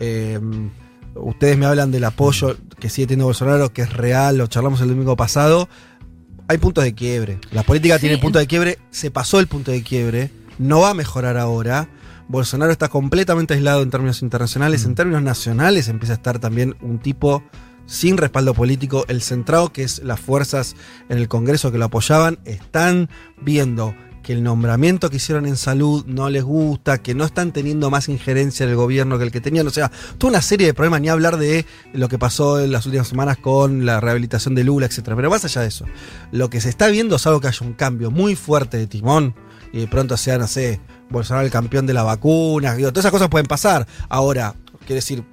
Eh, 0.00 0.38
ustedes 1.14 1.58
me 1.58 1.66
hablan 1.66 1.90
del 1.90 2.04
apoyo 2.04 2.56
que 2.78 2.88
sigue 2.88 3.08
teniendo 3.08 3.26
Bolsonaro, 3.26 3.72
que 3.72 3.82
es 3.82 3.92
real, 3.92 4.38
lo 4.38 4.46
charlamos 4.46 4.80
el 4.80 4.88
domingo 4.88 5.16
pasado. 5.16 5.68
Hay 6.46 6.58
puntos 6.58 6.84
de 6.84 6.94
quiebre. 6.94 7.38
La 7.50 7.62
política 7.62 7.96
Sí. 7.96 8.02
tiene 8.02 8.18
punto 8.18 8.38
de 8.38 8.46
quiebre, 8.46 8.78
se 8.90 9.10
pasó 9.10 9.38
el 9.40 9.48
punto 9.48 9.70
de 9.70 9.82
quiebre, 9.82 10.30
no 10.58 10.80
va 10.80 10.90
a 10.90 10.94
mejorar 10.94 11.36
ahora. 11.36 11.88
Bolsonaro 12.28 12.70
está 12.72 12.88
completamente 12.88 13.54
aislado 13.54 13.82
en 13.82 13.90
términos 13.90 14.22
internacionales, 14.22 14.84
Mm. 14.84 14.88
en 14.90 14.94
términos 14.94 15.22
nacionales 15.22 15.88
empieza 15.88 16.12
a 16.14 16.16
estar 16.16 16.38
también 16.38 16.76
un 16.80 16.98
tipo 17.00 17.42
sin 17.88 18.16
respaldo 18.16 18.54
político. 18.54 19.04
El 19.08 19.22
centrado, 19.22 19.72
que 19.72 19.82
es 19.82 20.00
las 20.04 20.20
fuerzas 20.20 20.76
en 21.08 21.18
el 21.18 21.26
Congreso 21.26 21.72
que 21.72 21.78
lo 21.78 21.86
apoyaban, 21.86 22.38
están 22.44 23.08
viendo 23.40 23.94
que 24.22 24.34
el 24.34 24.42
nombramiento 24.42 25.08
que 25.08 25.16
hicieron 25.16 25.46
en 25.46 25.56
salud 25.56 26.04
no 26.06 26.28
les 26.28 26.44
gusta, 26.44 26.98
que 26.98 27.14
no 27.14 27.24
están 27.24 27.50
teniendo 27.50 27.88
más 27.88 28.10
injerencia 28.10 28.64
en 28.64 28.70
el 28.70 28.76
gobierno 28.76 29.16
que 29.16 29.24
el 29.24 29.32
que 29.32 29.40
tenían. 29.40 29.66
O 29.66 29.70
sea, 29.70 29.90
toda 30.18 30.32
una 30.32 30.42
serie 30.42 30.66
de 30.66 30.74
problemas, 30.74 31.00
ni 31.00 31.08
hablar 31.08 31.38
de 31.38 31.64
lo 31.94 32.10
que 32.10 32.18
pasó 32.18 32.60
en 32.60 32.70
las 32.70 32.84
últimas 32.84 33.08
semanas 33.08 33.38
con 33.38 33.86
la 33.86 34.00
rehabilitación 34.00 34.54
de 34.54 34.64
Lula, 34.64 34.84
etcétera. 34.84 35.16
Pero 35.16 35.30
más 35.30 35.46
allá 35.46 35.62
de 35.62 35.68
eso, 35.68 35.86
lo 36.30 36.50
que 36.50 36.60
se 36.60 36.68
está 36.68 36.88
viendo 36.88 37.16
es 37.16 37.26
algo 37.26 37.40
que 37.40 37.48
haya 37.48 37.66
un 37.66 37.72
cambio 37.72 38.10
muy 38.10 38.36
fuerte 38.36 38.76
de 38.76 38.86
timón 38.86 39.34
y 39.72 39.78
de 39.80 39.86
pronto 39.86 40.16
sea, 40.18 40.36
no 40.36 40.46
sé, 40.46 40.78
Bolsonaro 41.08 41.46
el 41.46 41.50
campeón 41.50 41.86
de 41.86 41.94
la 41.94 42.02
vacuna. 42.02 42.74
Digo, 42.74 42.90
todas 42.90 43.04
esas 43.04 43.12
cosas 43.12 43.28
pueden 43.28 43.46
pasar. 43.46 43.86
Ahora, 44.10 44.54
quiero 44.80 44.96
decir, 44.96 45.24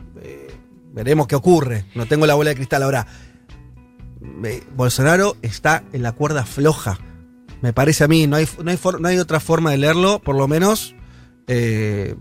veremos 0.95 1.27
qué 1.27 1.35
ocurre. 1.35 1.85
No 1.93 2.07
tengo 2.07 2.25
la 2.25 2.33
bola 2.33 2.49
de 2.49 2.55
cristal. 2.55 2.81
Ahora, 2.81 3.05
Bolsonaro 4.75 5.37
está 5.41 5.83
en 5.93 6.01
la 6.01 6.13
cuerda 6.13 6.45
floja. 6.45 6.97
Me 7.61 7.73
parece 7.73 8.03
a 8.03 8.07
mí, 8.07 8.27
no 8.27 8.35
hay, 8.35 8.47
no 8.63 8.71
hay, 8.71 8.77
for- 8.77 8.99
no 9.01 9.07
hay 9.07 9.17
otra 9.17 9.39
forma 9.39 9.71
de 9.71 9.77
leerlo, 9.77 10.19
por 10.19 10.35
lo 10.35 10.47
menos. 10.47 10.95
eh, 11.47 12.15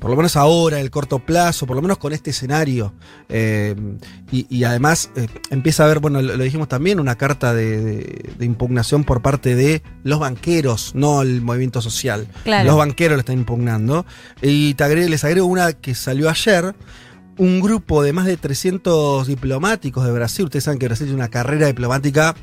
por 0.00 0.10
lo 0.10 0.16
menos 0.18 0.36
ahora, 0.36 0.76
en 0.76 0.82
el 0.84 0.90
corto 0.90 1.18
plazo, 1.20 1.66
por 1.66 1.76
lo 1.76 1.80
menos 1.80 1.96
con 1.96 2.12
este 2.12 2.28
escenario. 2.28 2.92
Eh, 3.30 3.74
y, 4.30 4.46
y 4.54 4.64
además 4.64 5.10
eh, 5.16 5.28
empieza 5.48 5.82
a 5.82 5.86
haber, 5.86 6.00
bueno, 6.00 6.20
lo, 6.20 6.36
lo 6.36 6.44
dijimos 6.44 6.68
también, 6.68 7.00
una 7.00 7.14
carta 7.16 7.54
de, 7.54 7.80
de- 7.82 8.30
de 8.36 8.44
impugnación 8.44 9.04
por 9.04 9.22
parte 9.22 9.54
de 9.56 9.82
los 10.02 10.18
banqueros, 10.18 10.94
no 10.94 11.22
el 11.22 11.40
movimiento 11.40 11.80
social. 11.80 12.28
Claro. 12.42 12.66
Los 12.68 12.76
banqueros 12.76 13.16
lo 13.16 13.20
están 13.20 13.38
impugnando. 13.38 14.04
Y 14.42 14.74
te 14.74 14.84
agrego- 14.84 15.08
les 15.08 15.24
agrego 15.24 15.46
una 15.46 15.72
que 15.72 15.94
salió 15.94 16.28
ayer, 16.28 16.74
un 17.38 17.60
grupo 17.60 18.02
de 18.02 18.12
más 18.12 18.26
de 18.26 18.36
300 18.36 19.26
diplomáticos 19.26 20.04
de 20.04 20.12
Brasil. 20.12 20.44
Ustedes 20.44 20.64
saben 20.64 20.78
que 20.78 20.86
Brasil 20.86 21.06
tiene 21.06 21.20
una 21.20 21.28
carrera 21.30 21.66
diplomática 21.66 22.34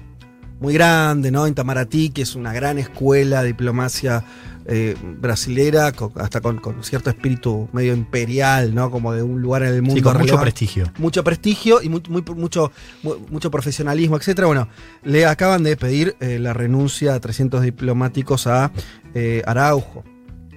muy 0.59 0.73
grande, 0.73 1.31
¿no? 1.31 1.47
Itamaraty, 1.47 2.09
que 2.09 2.21
es 2.21 2.35
una 2.35 2.53
gran 2.53 2.77
escuela 2.77 3.41
de 3.41 3.47
diplomacia 3.47 4.23
eh, 4.67 4.95
brasilera, 5.19 5.91
con- 5.91 6.11
hasta 6.17 6.39
con, 6.39 6.59
con 6.59 6.83
cierto 6.83 7.09
espíritu 7.09 7.67
medio 7.73 7.93
imperial, 7.95 8.75
¿no? 8.75 8.91
Como 8.91 9.11
de 9.11 9.23
un 9.23 9.41
lugar 9.41 9.63
en 9.63 9.69
el 9.73 9.81
mundo. 9.81 9.95
Sí, 9.95 10.01
con 10.03 10.17
mucho 10.19 10.39
prestigio. 10.39 10.91
mucho 10.99 11.23
prestigio 11.23 11.81
y 11.81 11.89
muy- 11.89 12.03
mucho, 12.35 12.71
mu- 13.01 13.15
mucho 13.31 13.49
profesionalismo, 13.49 14.17
etcétera. 14.17 14.45
Bueno, 14.45 14.67
le 15.03 15.25
acaban 15.25 15.63
de 15.63 15.75
pedir 15.77 16.15
eh, 16.19 16.37
la 16.37 16.53
renuncia 16.53 17.15
a 17.15 17.19
300 17.19 17.63
diplomáticos 17.63 18.45
a 18.45 18.71
eh, 19.15 19.41
Araujo. 19.47 20.03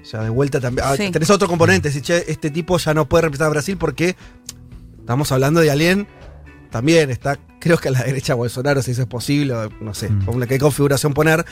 O 0.04 0.06
sea, 0.06 0.22
de 0.22 0.28
vuelta 0.28 0.60
también. 0.60 0.86
ah, 0.86 0.96
Sí. 0.96 1.10
Tenés 1.10 1.30
otro 1.30 1.48
componente. 1.48 1.90
Si, 1.90 2.00
che, 2.02 2.24
este 2.28 2.50
tipo 2.50 2.76
ya 2.78 2.92
no 2.94 3.08
puede 3.08 3.22
representar 3.22 3.46
a 3.46 3.50
Brasil 3.50 3.76
porque 3.78 4.14
estamos 5.00 5.32
hablando 5.32 5.60
de 5.60 5.70
alguien. 5.70 6.06
También 6.70 7.10
está, 7.10 7.38
creo 7.60 7.78
que 7.78 7.88
a 7.88 7.92
la 7.92 8.02
derecha 8.02 8.34
Bolsonaro, 8.34 8.82
si 8.82 8.90
eso 8.90 9.02
es 9.02 9.08
posible, 9.08 9.54
no 9.80 9.94
sé, 9.94 10.10
Mm. 10.10 10.24
con 10.26 10.40
la 10.40 10.46
qué 10.46 10.58
configuración 10.58 11.14
poner. 11.14 11.44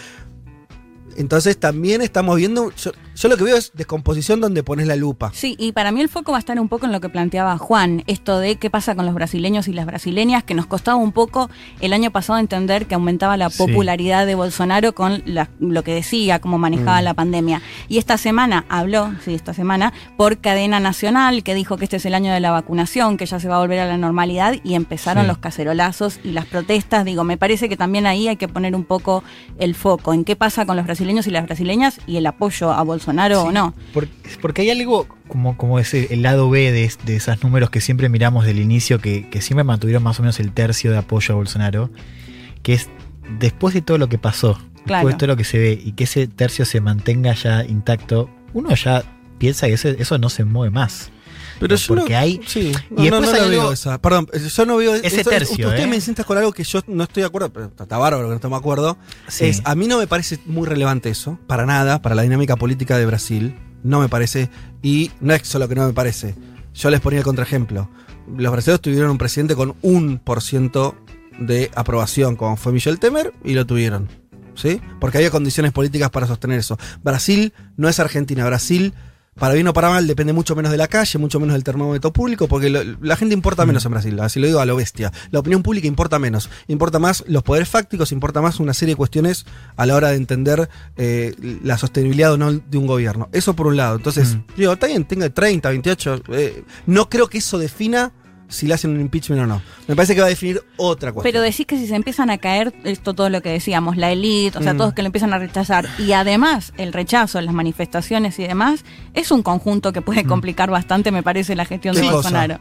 Entonces 1.17 1.59
también 1.59 2.01
estamos 2.03 2.37
viendo. 2.37 2.71
Yo, 2.77 2.93
yo 3.15 3.29
lo 3.29 3.37
que 3.37 3.45
veo 3.45 3.57
es 3.57 3.73
descomposición 3.75 4.41
donde 4.41 4.63
pones 4.63 4.87
la 4.87 4.97
lupa. 4.97 5.31
Sí, 5.35 5.55
y 5.59 5.73
para 5.73 5.93
mí 5.93 6.01
el 6.01 6.09
foco 6.09 6.33
va 6.33 6.39
a 6.39 6.41
estar 6.41 6.59
un 6.59 6.69
poco 6.69 6.87
en 6.87 6.93
lo 6.93 7.01
que 7.01 7.09
planteaba 7.09 7.59
Juan, 7.59 8.03
esto 8.07 8.39
de 8.39 8.57
qué 8.57 8.71
pasa 8.71 8.95
con 8.95 9.05
los 9.07 9.15
brasileños 9.15 9.69
y 9.69 9.73
las 9.73 9.87
brasileñas, 9.87 10.43
que 10.45 10.55
nos 10.55 10.67
costaba 10.67 10.97
un 10.97 11.13
poco 11.13 11.51
el 11.81 11.93
año 11.93 12.11
pasado 12.11 12.39
entender 12.39 12.87
que 12.87 12.95
aumentaba 12.95 13.37
la 13.37 13.51
Sí. 13.51 13.59
popularidad 13.59 14.27
de 14.27 14.35
Bolsonaro 14.35 14.95
con 14.95 15.23
la- 15.27 15.51
lo 15.61 15.83
que 15.85 15.95
decía, 15.95 16.41
cómo 16.41 16.59
manejaba 16.59 17.01
Mm. 17.01 17.05
la 17.05 17.15
pandemia. 17.15 17.63
Y 17.89 17.99
esta 17.99 18.17
semana 18.19 18.65
habló, 18.69 19.13
sí, 19.25 19.35
esta 19.35 19.53
semana, 19.55 19.93
por 20.17 20.39
cadena 20.39 20.81
nacional, 20.81 21.43
que 21.43 21.55
dijo 21.55 21.77
que 21.77 21.85
este 21.85 21.99
es 21.99 22.07
el 22.07 22.15
año 22.15 22.33
de 22.33 22.41
la 22.41 22.51
vacunación, 22.51 23.17
que 23.17 23.27
ya 23.27 23.39
se 23.41 23.49
va 23.49 23.57
a 23.57 23.61
volver 23.61 23.81
a 23.81 23.87
la 23.87 23.99
normalidad, 23.99 24.55
y 24.65 24.75
empezaron 24.75 25.25
Sí. 25.25 25.29
los 25.29 25.39
cacerolazos 25.39 26.19
y 26.25 26.33
las 26.33 26.47
protestas. 26.47 27.05
Digo, 27.05 27.25
me 27.25 27.37
parece 27.37 27.69
que 27.69 27.77
también 27.77 28.07
ahí 28.07 28.29
hay 28.29 28.37
que 28.37 28.49
poner 28.49 28.75
un 28.75 28.85
poco 28.85 29.23
el 29.59 29.75
foco 29.75 30.15
en 30.15 30.25
qué 30.25 30.35
pasa 30.37 30.65
con 30.67 30.77
los 30.77 30.87
brasileños 30.87 31.27
y 31.27 31.31
las 31.31 31.45
brasileñas 31.45 32.01
y 32.07 32.17
el 32.17 32.27
apoyo 32.27 32.73
a 32.73 32.83
Bolsonaro 32.83 33.02
o 33.09 33.53
no. 33.53 33.75
Por- 33.93 34.09
porque 34.41 34.63
hay 34.63 34.71
algo 34.71 35.07
como, 35.29 35.57
como 35.57 35.79
ese, 35.79 36.09
el 36.13 36.23
lado 36.23 36.49
B 36.51 36.73
de, 36.73 36.91
de 37.05 37.17
esos 37.17 37.43
números 37.43 37.71
que 37.71 37.81
siempre 37.81 38.09
miramos 38.09 38.45
del 38.45 38.59
inicio, 38.61 38.99
que, 39.01 39.29
que 39.29 39.41
siempre 39.41 39.65
mantuvieron 39.65 40.03
más 40.03 40.19
o 40.19 40.23
menos 40.23 40.39
el 40.41 40.53
tercio 40.53 40.91
de 40.93 40.99
apoyo 40.99 41.35
a 41.35 41.37
Bolsonaro, 41.37 41.91
que 42.63 42.75
es 42.75 42.89
después 43.39 43.75
de 43.75 43.83
todo 43.83 43.99
lo 43.99 44.09
que 44.09 44.19
pasó, 44.19 44.55
Claro. 44.85 45.07
después 45.07 45.15
de 45.15 45.19
todo 45.19 45.27
lo 45.29 45.37
que 45.37 45.45
se 45.45 45.59
ve 45.59 45.81
y 45.83 45.93
que 45.93 46.05
ese 46.05 46.27
tercio 46.27 46.65
se 46.65 46.81
mantenga 46.81 47.33
ya 47.35 47.65
intacto, 47.65 48.29
uno 48.53 48.75
ya 48.75 49.03
piensa 49.39 49.67
que 49.69 49.75
ese- 49.75 49.97
eso 50.01 50.19
no 50.19 50.29
se 50.29 50.45
mueve 50.45 50.71
más. 50.71 51.11
Pero 51.61 51.77
yo 51.77 51.95
porque 51.95 52.13
no- 52.13 52.19
hay- 52.19 52.41
Sí, 52.47 52.73
y 52.97 53.07
y 53.07 53.11
no, 53.11 53.21
después 53.21 53.39
no 53.39 53.45
hay 53.45 53.51
veo 53.51 53.73
esa. 53.73 54.01
Perdón, 54.01 54.29
yo 54.55 54.67
no 54.67 54.77
veo 54.77 54.95
Ese 54.95 55.21
eso- 55.21 55.31
tercio, 55.31 55.69
Usted 55.69 55.83
¿eh? 55.83 55.87
me 55.87 55.97
insista 55.97 56.25
con 56.25 56.37
algo 56.39 56.53
que 56.53 56.65
yo 56.65 56.81
no 56.87 57.05
estoy 57.05 57.23
de 57.23 57.27
acuerdo, 57.27 57.53
pero 57.53 57.67
está 57.67 57.99
bárbaro 57.99 58.25
que 58.25 58.29
no 58.31 58.35
estamos 58.37 58.59
de 58.59 58.61
acuerdo. 58.61 58.97
Sí. 59.29 59.47
Es, 59.47 59.63
a 59.65 59.75
mí 59.75 59.87
no 59.87 59.99
me 59.99 60.07
parece 60.07 60.39
muy 60.47 60.67
relevante 60.67 61.09
eso, 61.11 61.39
para 61.47 61.67
nada, 61.67 62.03
para 62.03 62.15
la 62.15 62.23
dinámica 62.23 62.57
política 62.57 62.99
de 62.99 63.07
Brasil. 63.07 63.55
No 63.83 64.01
me 64.01 64.09
parece. 64.09 64.49
Y 64.83 65.11
no 65.21 65.35
es 65.35 65.47
solo 65.47 65.69
que 65.69 65.75
no 65.75 65.87
me 65.87 65.93
parece. 65.93 66.35
Yo 66.75 66.91
les 66.91 67.01
ponía 67.01 67.19
el 67.19 67.25
contraejemplo. 67.25 67.89
Los 68.37 68.53
brasileños 68.53 68.81
tuvieron 68.81 69.11
un 69.11 69.19
presidente 69.19 69.55
con 69.57 69.75
un 69.83 70.19
por 70.19 70.41
ciento 70.43 70.95
de 71.39 71.71
aprobación, 71.75 72.37
como 72.37 72.57
fue 72.57 72.73
Michel 72.73 72.99
Temer, 73.01 73.33
y 73.45 73.55
lo 73.55 73.67
tuvieron. 73.67 74.09
¿Sí? 74.55 74.81
Porque 75.01 75.17
había 75.19 75.31
condiciones 75.31 75.73
políticas 75.73 76.11
para 76.11 76.27
sostener 76.27 76.59
eso. 76.59 76.79
Brasil 77.03 77.55
no 77.77 77.89
es 77.89 77.99
Argentina. 77.99 78.45
Brasil, 78.47 78.93
para 79.39 79.55
bien 79.55 79.67
o 79.67 79.73
para 79.73 79.89
mal, 79.89 80.07
depende 80.07 80.33
mucho 80.33 80.55
menos 80.55 80.71
de 80.71 80.77
la 80.79 80.89
calle, 80.89 81.19
mucho 81.19 81.41
menos 81.41 81.55
del 81.55 81.65
termómetro 81.65 82.13
público, 82.13 82.49
porque 82.49 82.69
lo- 82.69 82.83
la 83.01 83.17
gente 83.17 83.35
importa 83.35 83.65
menos 83.65 83.85
en 83.87 83.93
Brasil. 83.93 84.21
Así 84.21 84.39
lo 84.41 84.47
digo 84.47 84.61
a 84.61 84.67
lo 84.67 84.77
bestia. 84.77 85.11
La 85.31 85.39
opinión 85.41 85.63
pública 85.63 85.87
importa 85.87 86.19
menos. 86.19 86.51
Importa 86.69 86.99
más 86.99 87.25
los 87.27 87.43
poderes 87.43 87.69
fácticos, 87.69 88.13
importa 88.13 88.43
más 88.43 88.61
una 88.61 88.75
serie 88.75 88.93
de 88.95 88.97
cuestiones 88.97 89.47
a 89.77 89.87
la 89.87 89.97
hora 89.97 90.11
de 90.11 90.17
entender 90.17 90.69
eh, 90.97 91.35
la 91.65 91.79
sostenibilidad 91.79 92.33
o 92.33 92.37
no 92.37 92.53
de 92.53 92.79
un 92.79 92.87
gobierno. 92.87 93.29
Eso 93.33 93.55
por 93.57 93.67
un 93.69 93.77
lado. 93.77 93.97
Entonces, 93.97 94.35
Mm. 94.37 94.43
digo, 94.57 94.73
está 94.75 94.87
bien, 94.87 95.05
tenga 95.07 95.29
30, 95.31 95.71
28. 95.71 96.23
eh, 96.29 96.63
no 96.87 97.09
creo 97.09 97.29
que 97.29 97.39
eso 97.39 97.59
defina 97.59 98.13
si 98.53 98.67
le 98.67 98.75
hacen 98.75 98.91
un 98.93 99.01
impeachment 99.01 99.43
o 99.43 99.47
no. 99.47 99.63
Me 99.89 99.97
parece 99.97 100.15
que 100.15 100.21
va 100.21 100.27
a 100.27 100.31
definir 100.31 100.63
otra 100.77 101.13
cuestión. 101.13 101.33
Pero 101.33 101.43
decís 101.43 101.67
que 101.67 101.77
si 101.79 101.87
se 101.87 101.95
empiezan 101.97 102.31
a 102.31 102.39
caer, 102.39 102.73
esto 102.85 103.15
todo 103.15 103.29
lo 103.31 103.41
que 103.43 103.49
decíamos, 103.51 103.97
la 103.97 104.13
élite, 104.13 104.59
o 104.59 104.63
sea, 104.63 104.75
Mm. 104.75 104.79
todos 104.79 104.95
que 104.95 105.03
lo 105.03 105.07
empiezan 105.07 105.33
a 105.33 105.39
rechazar, 105.39 105.89
y 105.99 106.13
además 106.13 106.73
el 106.77 106.93
rechazo, 106.93 107.41
las 107.41 107.55
manifestaciones 107.55 108.39
y 108.39 108.43
demás, 108.47 108.85
es 109.15 109.31
un 109.31 109.43
conjunto 109.43 109.93
que 109.93 110.03
puede 110.03 110.25
complicar 110.25 110.71
bastante, 110.71 111.11
me 111.11 111.23
parece, 111.23 111.57
la 111.57 111.65
gestión 111.65 111.95
de 111.95 112.03
¿Qué 112.03 112.07
cosa? 112.07 112.15
Bolsonaro. 112.17 112.61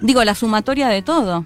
Digo, 0.00 0.24
la 0.24 0.34
sumatoria 0.34 0.88
de 0.88 1.02
todo. 1.02 1.44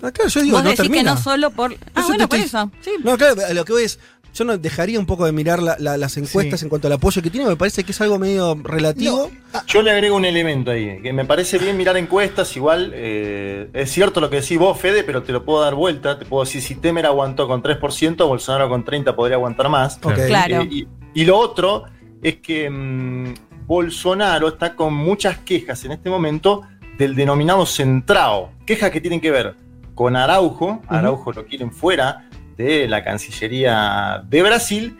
Ah, 0.00 0.12
claro, 0.12 0.30
yo 0.30 0.42
digo, 0.42 0.56
Vos 0.58 0.62
no 0.64 0.70
decís 0.70 0.82
termina. 0.84 1.02
que 1.02 1.16
no 1.16 1.16
solo 1.20 1.50
por... 1.50 1.72
Ah, 1.72 2.00
Eso 2.00 2.06
bueno, 2.08 2.28
por 2.28 2.38
estoy- 2.38 2.46
eso. 2.60 2.70
Sí. 2.82 2.90
No, 3.02 3.18
claro, 3.18 3.34
lo 3.52 3.64
que 3.64 3.72
voy 3.72 3.82
es. 3.82 3.98
Yo 4.38 4.44
no 4.44 4.56
dejaría 4.56 5.00
un 5.00 5.06
poco 5.06 5.26
de 5.26 5.32
mirar 5.32 5.60
la- 5.60 5.74
la- 5.80 5.96
las 5.96 6.16
encuestas 6.16 6.60
Sí. 6.60 6.66
en 6.66 6.70
cuanto 6.70 6.86
al 6.86 6.92
apoyo 6.92 7.20
que 7.20 7.28
tiene, 7.28 7.48
me 7.48 7.56
parece 7.56 7.82
que 7.82 7.90
es 7.90 8.00
algo 8.00 8.18
medio 8.20 8.54
relativo. 8.62 9.30
Yo 9.66 9.82
le 9.82 9.90
agrego 9.90 10.14
un 10.14 10.24
elemento 10.24 10.70
ahí, 10.70 11.02
que 11.02 11.12
me 11.12 11.24
parece 11.24 11.58
bien 11.58 11.76
mirar 11.76 11.96
encuestas, 11.96 12.54
igual 12.56 12.92
eh, 12.94 13.68
es 13.72 13.90
cierto 13.90 14.20
lo 14.20 14.30
que 14.30 14.40
decís 14.40 14.56
vos, 14.58 14.78
Fede, 14.78 15.02
pero 15.02 15.24
te 15.24 15.32
lo 15.32 15.44
puedo 15.44 15.60
dar 15.62 15.74
vuelta, 15.74 16.18
te 16.20 16.24
puedo 16.24 16.44
decir, 16.44 16.62
si 16.62 16.76
Temer 16.76 17.06
aguantó 17.06 17.48
con 17.48 17.62
3%, 17.62 18.28
Bolsonaro 18.28 18.68
con 18.68 18.84
30% 18.84 19.16
podría 19.16 19.36
aguantar 19.36 19.68
más. 19.68 19.98
Claro. 19.98 20.60
Eh, 20.62 20.68
y, 20.70 20.88
y 21.14 21.24
lo 21.24 21.36
otro 21.36 21.84
es 22.22 22.36
que 22.36 22.70
mm, 22.70 23.34
Bolsonaro 23.66 24.48
está 24.48 24.74
con 24.76 24.94
muchas 24.94 25.38
quejas 25.38 25.84
en 25.84 25.92
este 25.92 26.10
momento 26.10 26.62
del 26.96 27.14
denominado 27.14 27.66
centrao, 27.66 28.50
quejas 28.64 28.90
que 28.90 29.00
tienen 29.00 29.20
que 29.20 29.30
ver 29.30 29.54
con 29.94 30.14
Araujo, 30.16 30.80
Araujo 30.88 31.32
lo 31.32 31.44
quieren 31.44 31.72
fuera 31.72 32.27
de 32.58 32.86
la 32.88 33.02
Cancillería 33.02 34.22
de 34.28 34.42
Brasil, 34.42 34.98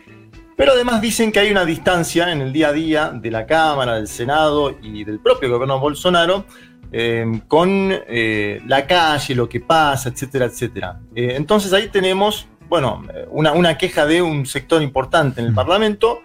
pero 0.57 0.71
además 0.71 1.01
dicen 1.01 1.31
que 1.31 1.39
hay 1.39 1.51
una 1.51 1.65
distancia 1.65 2.31
en 2.31 2.41
el 2.41 2.51
día 2.51 2.69
a 2.69 2.73
día 2.73 3.09
de 3.09 3.29
la 3.29 3.45
Cámara, 3.45 3.95
del 3.95 4.07
Senado 4.07 4.75
y 4.81 5.03
del 5.03 5.19
propio 5.19 5.49
gobierno 5.49 5.79
Bolsonaro 5.79 6.45
eh, 6.91 7.41
con 7.47 7.91
eh, 7.91 8.61
la 8.65 8.87
calle, 8.87 9.35
lo 9.35 9.47
que 9.47 9.59
pasa, 9.59 10.09
etcétera, 10.09 10.45
etcétera. 10.45 10.99
Eh, 11.13 11.33
entonces 11.35 11.71
ahí 11.71 11.89
tenemos, 11.89 12.47
bueno, 12.67 13.03
una, 13.29 13.51
una 13.51 13.77
queja 13.77 14.07
de 14.07 14.21
un 14.23 14.45
sector 14.45 14.81
importante 14.81 15.39
en 15.39 15.45
el 15.47 15.51
Mm. 15.51 15.55
Parlamento 15.55 16.21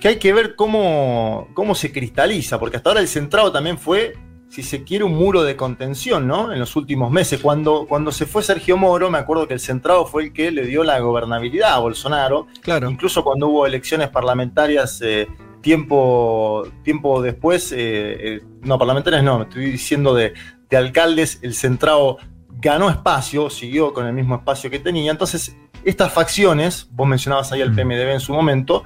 que 0.00 0.08
hay 0.08 0.16
que 0.16 0.32
ver 0.32 0.54
cómo, 0.54 1.48
cómo 1.54 1.74
se 1.74 1.90
cristaliza, 1.90 2.60
porque 2.60 2.76
hasta 2.76 2.90
ahora 2.90 3.00
el 3.00 3.08
centrado 3.08 3.50
también 3.50 3.78
fue, 3.78 4.14
si 4.48 4.62
se 4.62 4.82
quiere, 4.82 5.04
un 5.04 5.14
muro 5.14 5.42
de 5.42 5.56
contención, 5.56 6.26
¿no? 6.26 6.52
En 6.52 6.58
los 6.58 6.74
últimos 6.76 7.10
meses. 7.10 7.40
Cuando, 7.40 7.86
cuando 7.86 8.10
se 8.12 8.26
fue 8.26 8.42
Sergio 8.42 8.76
Moro, 8.76 9.10
me 9.10 9.18
acuerdo 9.18 9.46
que 9.46 9.54
el 9.54 9.60
centrado 9.60 10.06
fue 10.06 10.24
el 10.24 10.32
que 10.32 10.50
le 10.50 10.64
dio 10.66 10.84
la 10.84 10.98
gobernabilidad 11.00 11.74
a 11.74 11.78
Bolsonaro. 11.78 12.46
Claro. 12.62 12.90
Incluso 12.90 13.22
cuando 13.22 13.48
hubo 13.48 13.66
elecciones 13.66 14.08
parlamentarias 14.08 15.00
eh, 15.02 15.28
tiempo, 15.60 16.66
tiempo 16.82 17.20
después, 17.20 17.72
eh, 17.72 17.76
eh, 17.78 18.40
no, 18.62 18.78
parlamentarias 18.78 19.22
no, 19.22 19.38
me 19.38 19.44
estoy 19.44 19.66
diciendo 19.70 20.14
de, 20.14 20.32
de 20.70 20.76
alcaldes, 20.76 21.40
el 21.42 21.54
centrado 21.54 22.16
ganó 22.60 22.90
espacio, 22.90 23.50
siguió 23.50 23.92
con 23.92 24.06
el 24.06 24.12
mismo 24.12 24.36
espacio 24.36 24.70
que 24.70 24.78
tenía. 24.78 25.10
Entonces, 25.10 25.56
estas 25.84 26.12
facciones, 26.12 26.88
vos 26.92 27.06
mencionabas 27.06 27.52
ahí 27.52 27.62
al. 27.62 27.74
PMDB 27.74 28.12
en 28.12 28.20
su 28.20 28.32
momento, 28.32 28.82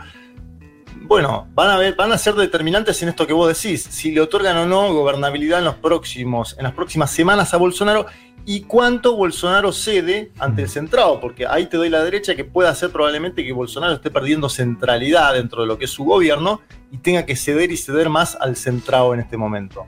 bueno, 1.13 1.47
van 1.53 1.69
a, 1.69 1.77
ver, 1.77 1.95
van 1.95 2.11
a 2.11 2.17
ser 2.17 2.33
determinantes 2.37 3.03
en 3.03 3.11
esto 3.11 3.27
que 3.27 3.35
vos 3.35 3.47
decís, 3.47 3.83
si 3.83 4.13
le 4.13 4.23
otorgan 4.23 4.57
o 4.57 4.65
no 4.65 4.95
gobernabilidad 4.95 5.59
en, 5.59 5.67
los 5.67 5.75
próximos, 5.75 6.57
en 6.57 6.65
las 6.65 6.73
próximas 6.73 7.11
semanas 7.11 7.53
a 7.53 7.59
Bolsonaro 7.59 8.07
y 8.47 8.63
cuánto 8.63 9.15
Bolsonaro 9.15 9.73
cede 9.73 10.33
ante 10.39 10.63
el 10.63 10.71
centrado, 10.71 11.21
porque 11.21 11.47
ahí 11.47 11.67
te 11.67 11.77
doy 11.77 11.91
la 11.91 12.03
derecha 12.03 12.35
que 12.35 12.45
puede 12.45 12.71
hacer 12.71 12.93
probablemente 12.93 13.45
que 13.45 13.53
Bolsonaro 13.53 13.93
esté 13.93 14.11
perdiendo 14.11 14.49
centralidad 14.49 15.35
dentro 15.35 15.61
de 15.61 15.69
lo 15.69 15.77
que 15.77 15.85
es 15.85 15.91
su 15.91 16.05
gobierno 16.05 16.63
y 16.91 16.97
tenga 16.97 17.27
que 17.27 17.37
ceder 17.37 17.71
y 17.73 17.77
ceder 17.77 18.09
más 18.09 18.35
al 18.41 18.57
centrado 18.57 19.13
en 19.13 19.21
este 19.21 19.37
momento. 19.37 19.85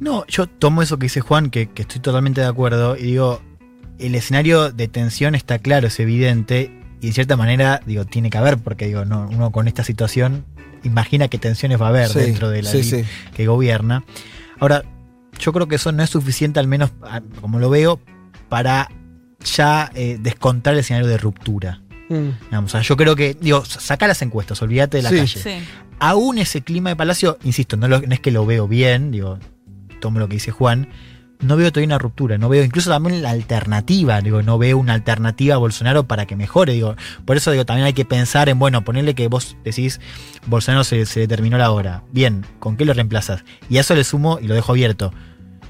No, 0.00 0.26
yo 0.26 0.48
tomo 0.48 0.82
eso 0.82 0.98
que 0.98 1.04
dice 1.04 1.20
Juan, 1.20 1.50
que, 1.50 1.70
que 1.70 1.82
estoy 1.82 2.00
totalmente 2.00 2.40
de 2.40 2.48
acuerdo, 2.48 2.96
y 2.96 3.02
digo, 3.02 3.40
el 4.00 4.16
escenario 4.16 4.72
de 4.72 4.88
tensión 4.88 5.36
está 5.36 5.60
claro, 5.60 5.86
es 5.86 6.00
evidente, 6.00 6.72
y 7.04 7.08
de 7.08 7.12
cierta 7.12 7.36
manera, 7.36 7.80
digo, 7.86 8.04
tiene 8.04 8.30
que 8.30 8.38
haber, 8.38 8.58
porque 8.58 8.86
digo, 8.86 9.04
no, 9.04 9.28
uno 9.30 9.50
con 9.52 9.68
esta 9.68 9.84
situación 9.84 10.44
imagina 10.82 11.28
qué 11.28 11.38
tensiones 11.38 11.80
va 11.80 11.86
a 11.86 11.88
haber 11.90 12.08
Sí, 12.08 12.18
dentro 12.18 12.50
de 12.50 12.62
la 12.62 12.70
sí, 12.70 13.04
que 13.34 13.46
gobierna. 13.46 14.04
Ahora, 14.60 14.84
yo 15.38 15.52
creo 15.52 15.66
que 15.68 15.76
eso 15.76 15.92
no 15.92 16.02
es 16.02 16.10
suficiente, 16.10 16.60
al 16.60 16.66
menos 16.68 16.90
como 17.40 17.58
lo 17.58 17.70
veo, 17.70 18.00
para 18.48 18.90
ya 19.44 19.90
eh, 19.94 20.18
descontar 20.20 20.74
el 20.74 20.80
escenario 20.80 21.08
de 21.08 21.16
ruptura. 21.18 21.80
Mm. 22.08 22.28
Digamos, 22.46 22.70
o 22.70 22.72
sea, 22.72 22.82
yo 22.82 22.96
creo 22.96 23.16
que, 23.16 23.34
digo, 23.40 23.64
saca 23.64 24.06
las 24.06 24.20
encuestas, 24.22 24.60
olvídate 24.62 24.98
de 24.98 25.02
la 25.02 25.10
Sí. 25.10 25.16
calle 25.16 25.40
Sí. 25.42 25.66
aún 25.98 26.38
ese 26.38 26.60
clima 26.62 26.90
de 26.90 26.96
Palacio, 26.96 27.38
insisto, 27.44 27.76
no, 27.76 27.88
lo- 27.88 28.00
no 28.00 28.12
es 28.14 28.20
que 28.20 28.30
lo 28.30 28.44
veo 28.44 28.68
bien, 28.68 29.10
digo, 29.10 29.38
tomo 30.00 30.18
lo 30.18 30.28
que 30.28 30.34
dice 30.34 30.50
Juan, 30.50 30.88
no 31.44 31.56
veo 31.56 31.70
todavía 31.70 31.86
una 31.86 31.98
ruptura, 31.98 32.38
no 32.38 32.48
veo 32.48 32.64
incluso 32.64 32.90
también 32.90 33.22
la 33.22 33.30
alternativa, 33.30 34.20
digo, 34.20 34.42
no 34.42 34.58
veo 34.58 34.78
una 34.78 34.94
alternativa 34.94 35.54
a 35.54 35.58
Bolsonaro 35.58 36.04
para 36.04 36.26
que 36.26 36.36
mejore, 36.36 36.72
digo, 36.72 36.96
por 37.24 37.36
eso 37.36 37.50
digo, 37.50 37.64
también 37.64 37.86
hay 37.86 37.92
que 37.92 38.04
pensar 38.04 38.48
en, 38.48 38.58
bueno, 38.58 38.84
ponerle 38.84 39.14
que 39.14 39.28
vos 39.28 39.56
decís, 39.64 40.00
Bolsonaro 40.46 40.84
se, 40.84 41.06
se 41.06 41.20
le 41.20 41.28
terminó 41.28 41.58
la 41.58 41.70
hora, 41.70 42.02
bien, 42.12 42.44
¿con 42.58 42.76
qué 42.76 42.84
lo 42.84 42.94
reemplazas? 42.94 43.44
Y 43.68 43.78
a 43.78 43.82
eso 43.82 43.94
le 43.94 44.04
sumo 44.04 44.38
y 44.40 44.46
lo 44.46 44.54
dejo 44.54 44.72
abierto. 44.72 45.12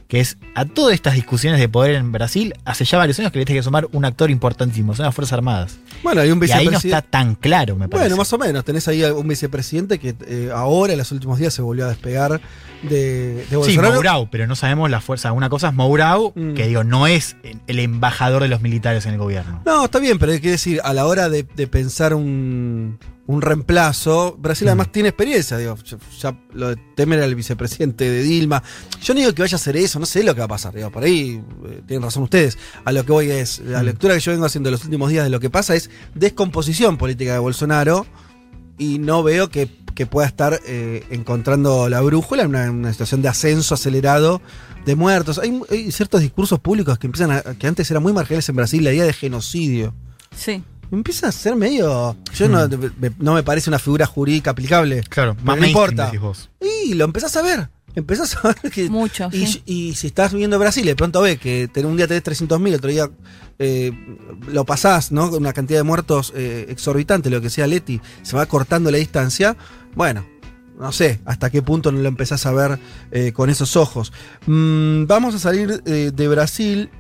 Que 0.08 0.20
es 0.20 0.36
a 0.54 0.64
todas 0.66 0.94
estas 0.94 1.14
discusiones 1.14 1.58
de 1.60 1.68
poder 1.68 1.94
en 1.94 2.12
Brasil, 2.12 2.54
hace 2.64 2.84
ya 2.84 2.98
varios 2.98 3.18
años 3.18 3.32
que 3.32 3.38
le 3.38 3.44
tiene 3.44 3.58
que 3.60 3.62
sumar 3.64 3.88
un 3.92 4.04
actor 4.04 4.30
importantísimo, 4.30 4.94
son 4.94 5.06
las 5.06 5.14
Fuerzas 5.14 5.32
Armadas. 5.34 5.78
Bueno, 6.02 6.20
hay 6.20 6.30
un 6.30 6.38
Y 6.38 6.50
ahí 6.52 6.64
no 6.66 6.70
vicepresidente. 6.72 6.88
está 6.88 7.02
tan 7.02 7.34
claro, 7.34 7.74
me 7.76 7.88
parece. 7.88 8.04
Bueno, 8.10 8.16
más 8.18 8.32
o 8.32 8.38
menos. 8.38 8.64
Tenés 8.64 8.86
ahí 8.88 9.02
un 9.04 9.26
vicepresidente 9.26 9.98
que 9.98 10.14
eh, 10.26 10.50
ahora, 10.54 10.92
en 10.92 10.98
los 10.98 11.10
últimos 11.12 11.38
días, 11.38 11.54
se 11.54 11.62
volvió 11.62 11.86
a 11.86 11.88
despegar 11.88 12.40
de, 12.82 13.46
de 13.50 13.64
Sí. 13.64 13.78
Mourao, 13.78 14.28
pero 14.30 14.46
no 14.46 14.54
sabemos 14.56 14.90
la 14.90 15.00
fuerza. 15.00 15.32
Una 15.32 15.48
cosa 15.48 15.68
es 15.68 15.74
Mourao, 15.74 16.32
Mm. 16.36 16.54
que 16.54 16.66
digo, 16.66 16.84
no 16.84 17.06
es 17.06 17.36
el 17.66 17.78
embajador 17.78 18.42
de 18.42 18.48
los 18.48 18.60
militares 18.60 19.06
en 19.06 19.12
el 19.12 19.18
gobierno. 19.18 19.62
No, 19.64 19.86
está 19.86 19.98
bien, 20.00 20.18
pero 20.18 20.32
hay 20.32 20.40
que 20.40 20.50
decir, 20.50 20.80
a 20.84 20.92
la 20.92 21.06
hora 21.06 21.28
de, 21.30 21.44
de 21.56 21.66
pensar 21.66 22.12
un, 22.14 22.98
un 23.26 23.40
reemplazo, 23.40 24.36
Brasil 24.38 24.66
Mm. 24.66 24.68
además 24.68 24.92
tiene 24.92 25.08
experiencia, 25.08 25.56
digo, 25.56 25.76
ya, 25.84 25.96
ya 26.20 26.38
lo 26.52 26.68
de 26.68 26.76
Temer 26.94 27.18
era 27.18 27.26
el 27.26 27.34
vicepresidente 27.34 28.10
de 28.10 28.22
Dilma. 28.22 28.62
Yo 29.02 29.14
no 29.14 29.20
digo 29.20 29.32
que 29.32 29.42
vaya 29.42 29.56
a 29.56 29.60
hacer 29.60 29.76
eso, 29.78 29.98
no 29.98 30.04
sé 30.06 30.22
lo 30.22 30.34
que 30.34 30.40
va 30.40 30.44
a 30.44 30.48
pasar, 30.48 30.74
digo, 30.74 30.90
por 30.90 31.04
ahí 31.04 31.42
eh, 31.66 31.82
tienen 31.86 32.02
razón 32.02 32.22
ustedes. 32.24 32.58
A 32.84 32.92
lo 32.92 33.04
que 33.06 33.12
voy 33.12 33.30
es, 33.30 33.60
la 33.60 33.82
Mm. 33.82 33.86
lectura 33.86 34.14
que 34.14 34.20
yo 34.20 34.32
vengo 34.32 34.44
haciendo 34.44 34.70
los 34.70 34.84
últimos 34.84 35.10
días 35.10 35.24
de 35.24 35.30
lo 35.30 35.40
que 35.40 35.48
pasa 35.50 35.74
es 35.74 35.88
descomposición 36.14 36.96
política 36.98 37.32
de 37.32 37.38
Bolsonaro 37.38 38.06
y 38.76 38.98
no 38.98 39.22
veo 39.22 39.48
que, 39.48 39.70
que 39.94 40.04
pueda 40.04 40.26
estar 40.26 40.60
eh, 40.66 41.04
encontrando 41.10 41.88
la 41.88 42.00
brújula 42.02 42.42
en 42.42 42.48
una, 42.50 42.70
una 42.70 42.92
situación 42.92 43.22
de 43.22 43.28
ascenso 43.28 43.74
acelerado 43.74 44.42
de 44.84 44.96
muertos. 44.96 45.38
Hay, 45.38 45.60
hay 45.70 45.92
ciertos 45.92 46.20
discursos 46.20 46.58
públicos 46.60 46.98
que 46.98 47.06
empiezan 47.06 47.30
a, 47.30 47.40
que 47.42 47.66
antes 47.66 47.90
eran 47.90 48.02
muy 48.02 48.12
marginales 48.12 48.48
en 48.50 48.56
Brasil, 48.56 48.84
la 48.84 48.92
idea 48.92 49.04
de 49.04 49.12
genocidio. 49.12 49.94
Sí. 50.36 50.62
Empieza 50.92 51.28
a 51.28 51.32
ser 51.32 51.56
medio. 51.56 52.16
Yo 52.34 52.48
no, 52.48 52.68
me, 52.68 53.10
no 53.18 53.34
me 53.34 53.42
parece 53.42 53.70
una 53.70 53.78
figura 53.78 54.06
jurídica 54.06 54.50
aplicable. 54.50 55.02
Claro, 55.08 55.36
más 55.42 55.58
no 55.58 55.66
importa. 55.66 56.12
vos. 56.20 56.50
Y 56.60 56.94
lo 56.94 57.04
empezás 57.04 57.36
a 57.36 57.42
ver. 57.42 57.68
Empezás 57.96 58.36
a 58.36 58.48
ver 58.48 58.72
que. 58.72 58.88
Mucho, 58.90 59.28
y, 59.32 59.46
sí. 59.46 59.62
y 59.66 59.94
si 59.94 60.08
estás 60.08 60.32
viviendo 60.32 60.56
en 60.56 60.60
Brasil 60.60 60.84
y 60.84 60.88
de 60.88 60.96
pronto 60.96 61.20
ves 61.22 61.38
que 61.38 61.68
ten- 61.72 61.86
un 61.86 61.96
día 61.96 62.08
tenés 62.08 62.24
300.000, 62.24 62.74
otro 62.74 62.90
día 62.90 63.08
eh, 63.60 63.92
lo 64.48 64.64
pasás, 64.64 65.12
¿no? 65.12 65.30
Con 65.30 65.40
una 65.40 65.52
cantidad 65.52 65.78
de 65.78 65.84
muertos 65.84 66.32
eh, 66.34 66.66
exorbitante, 66.68 67.30
lo 67.30 67.40
que 67.40 67.50
sea 67.50 67.66
Leti, 67.68 68.00
se 68.22 68.36
va 68.36 68.46
cortando 68.46 68.90
la 68.90 68.98
distancia. 68.98 69.56
Bueno, 69.94 70.26
no 70.76 70.90
sé 70.90 71.20
hasta 71.24 71.50
qué 71.50 71.62
punto 71.62 71.92
no 71.92 72.00
lo 72.00 72.08
empezás 72.08 72.46
a 72.46 72.52
ver 72.52 72.80
eh, 73.12 73.30
con 73.32 73.48
esos 73.48 73.76
ojos. 73.76 74.12
Mm, 74.46 75.04
vamos 75.06 75.36
a 75.36 75.38
salir 75.38 75.80
eh, 75.86 76.10
de 76.12 76.28
Brasil 76.28 76.90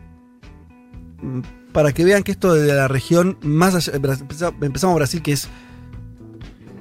mm, 1.20 1.40
para 1.74 1.92
que 1.92 2.04
vean 2.04 2.22
que 2.22 2.30
esto 2.32 2.54
de 2.54 2.72
la 2.72 2.86
región, 2.88 3.36
más 3.42 3.74
allá, 3.74 3.92
empezamos 3.96 4.54
empezamos 4.62 4.94
Brasil, 4.96 5.20
que 5.20 5.32
es 5.32 5.48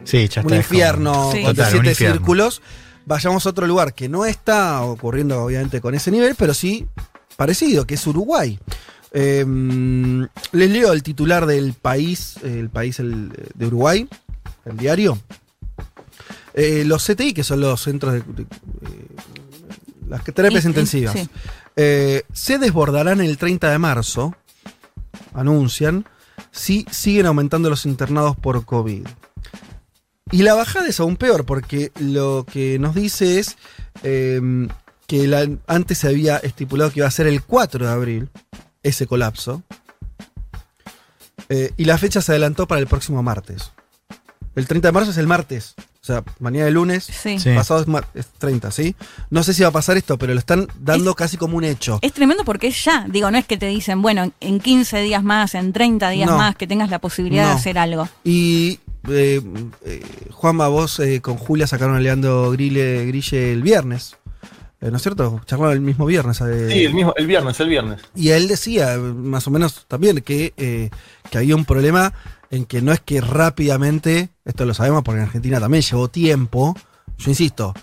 Sí, 0.06 0.28
ya 0.28 0.42
un 0.42 0.54
infierno 0.54 1.32
Sí. 1.32 1.42
con 1.44 1.56
Total, 1.56 1.66
un 1.66 1.72
siete 1.72 1.90
infierno. 1.90 2.16
círculos. 2.18 2.62
Vayamos 3.06 3.46
a 3.46 3.50
otro 3.50 3.66
lugar 3.68 3.94
que 3.94 4.08
no 4.08 4.26
está 4.26 4.82
ocurriendo, 4.84 5.44
obviamente, 5.44 5.82
con 5.82 5.96
ese 5.96 6.12
nivel, 6.12 6.36
pero 6.38 6.54
sí 6.54 6.86
parecido, 7.38 7.86
que 7.88 7.96
es 7.96 8.06
Uruguay. 8.08 8.60
Eh, 9.14 9.44
les 10.52 10.70
leo 10.72 10.94
el 10.94 11.04
titular 11.04 11.46
del 11.46 11.74
país, 11.74 12.36
el 12.44 12.70
país 12.70 13.00
el- 13.00 13.32
de 13.56 13.66
Uruguay, 13.68 14.08
el 14.66 14.78
diario. 14.78 15.18
Eh, 16.54 16.84
los 16.86 17.04
CTI, 17.04 17.34
que 17.34 17.44
son 17.44 17.62
los 17.62 17.82
centros 17.82 18.14
de, 18.14 18.20
de- 18.20 18.44
eh, 18.44 18.48
las 20.08 20.24
terapias 20.24 20.64
Y- 20.64 20.68
y- 20.68 20.70
intensivas, 20.70 21.14
sí. 21.16 21.30
eh, 21.76 22.24
se 22.32 22.60
desbordarán 22.60 23.22
el 23.22 23.38
30 23.38 23.72
de 23.72 23.80
marzo, 23.80 24.36
anuncian, 25.34 26.06
si 26.52 26.86
siguen 26.92 27.26
aumentando 27.26 27.70
los 27.70 27.86
internados 27.86 28.36
por 28.36 28.66
COVID. 28.66 29.08
Y 30.32 30.44
la 30.44 30.56
bajada 30.56 30.88
es 30.88 31.00
aún 31.00 31.18
peor, 31.18 31.46
porque 31.46 31.92
lo 32.00 32.46
que 32.52 32.80
nos 32.80 32.96
dice 32.96 33.40
es 33.40 33.58
eh, 34.04 34.42
que 35.08 35.60
antes 35.68 35.98
se 35.98 36.08
había 36.08 36.38
estipulado 36.38 36.92
que 36.92 37.02
iba 37.02 37.08
a 37.08 37.12
ser 37.12 37.28
el 37.28 37.44
4 37.44 37.86
de 37.86 37.92
abril, 37.92 38.30
ese 38.82 39.06
colapso, 39.06 39.64
eh, 41.50 41.72
y 41.78 41.86
la 41.86 41.98
fecha 41.98 42.22
se 42.22 42.32
adelantó 42.32 42.68
para 42.68 42.82
el 42.82 42.88
próximo 42.88 43.22
martes. 43.22 43.72
El 44.56 44.68
30 44.68 44.88
de 44.88 44.92
marzo 44.92 45.12
es 45.12 45.18
el 45.18 45.28
martes, 45.28 45.76
o 46.04 46.06
sea, 46.06 46.22
mañana 46.40 46.68
es 46.68 46.74
lunes, 46.74 47.06
Sí. 47.06 47.38
Pasado 47.56 47.80
es, 47.80 47.88
mar- 47.88 48.06
es 48.14 48.28
30, 48.38 48.72
¿sí? 48.72 48.94
No 49.30 49.42
sé 49.42 49.54
si 49.54 49.62
va 49.64 49.70
a 49.70 49.72
pasar 49.72 49.96
esto, 49.96 50.18
pero 50.18 50.34
lo 50.34 50.40
están 50.40 50.68
dando 50.82 51.16
casi 51.16 51.38
como 51.38 51.56
un 51.56 51.64
hecho. 51.64 52.00
Es 52.02 52.12
tremendo 52.12 52.44
porque 52.44 52.68
es 52.68 52.84
ya. 52.84 53.06
Digo, 53.10 53.32
no 53.32 53.38
es 53.38 53.46
que 53.46 53.56
te 53.56 53.68
dicen, 53.68 54.02
bueno, 54.02 54.24
en- 54.24 54.34
en 54.42 54.60
15 54.60 55.02
días 55.02 55.24
más, 55.24 55.56
en 55.56 55.72
30 55.72 56.10
días 56.10 56.30
No. 56.30 56.38
más, 56.38 56.58
que 56.58 56.68
tengas 56.68 56.90
la 56.90 57.00
posibilidad 57.00 57.44
No. 57.44 57.50
de 57.52 57.56
hacer 57.56 57.78
algo. 57.78 58.10
Y 58.26 58.80
eh, 59.10 59.42
eh, 59.86 60.04
Juanma, 60.32 60.68
vos 60.68 61.00
eh, 61.00 61.22
con 61.22 61.38
Julia 61.38 61.68
sacaron 61.68 61.96
a 61.96 62.02
Leandro 62.02 62.52
Grille, 62.52 63.06
Grille 63.06 63.54
el 63.54 63.62
viernes. 63.64 64.18
Eh, 64.82 64.92
¿No 64.92 64.98
es 64.98 65.04
cierto? 65.04 65.40
Charlaron 65.46 65.72
el 65.74 65.80
mismo 65.80 66.06
viernes. 66.06 66.42
eh, 66.42 66.68
Sí, 66.70 66.84
el 66.84 66.94
mismo, 66.94 67.14
el 67.16 67.28
viernes, 67.28 67.58
el 67.62 67.70
viernes. 67.70 68.02
Y 68.14 68.32
él 68.32 68.50
decía, 68.50 68.98
más 68.98 69.48
o 69.48 69.52
menos 69.52 69.86
también, 69.88 70.18
que, 70.20 70.54
eh, 70.58 70.90
que 71.32 71.38
había 71.38 71.56
un 71.56 71.64
problema 71.64 72.12
en 72.54 72.66
que 72.66 72.84
no 72.84 72.92
es 72.92 73.00
que 73.00 73.20
rápidamente, 73.20 74.30
esto 74.46 74.66
lo 74.66 74.76
sabemos 74.76 75.02
porque 75.04 75.22
en 75.22 75.26
Argentina 75.26 75.60
también 75.60 75.82
llevó 75.82 76.08
tiempo, 76.08 76.76
yo 77.18 77.32
insisto, 77.32 77.74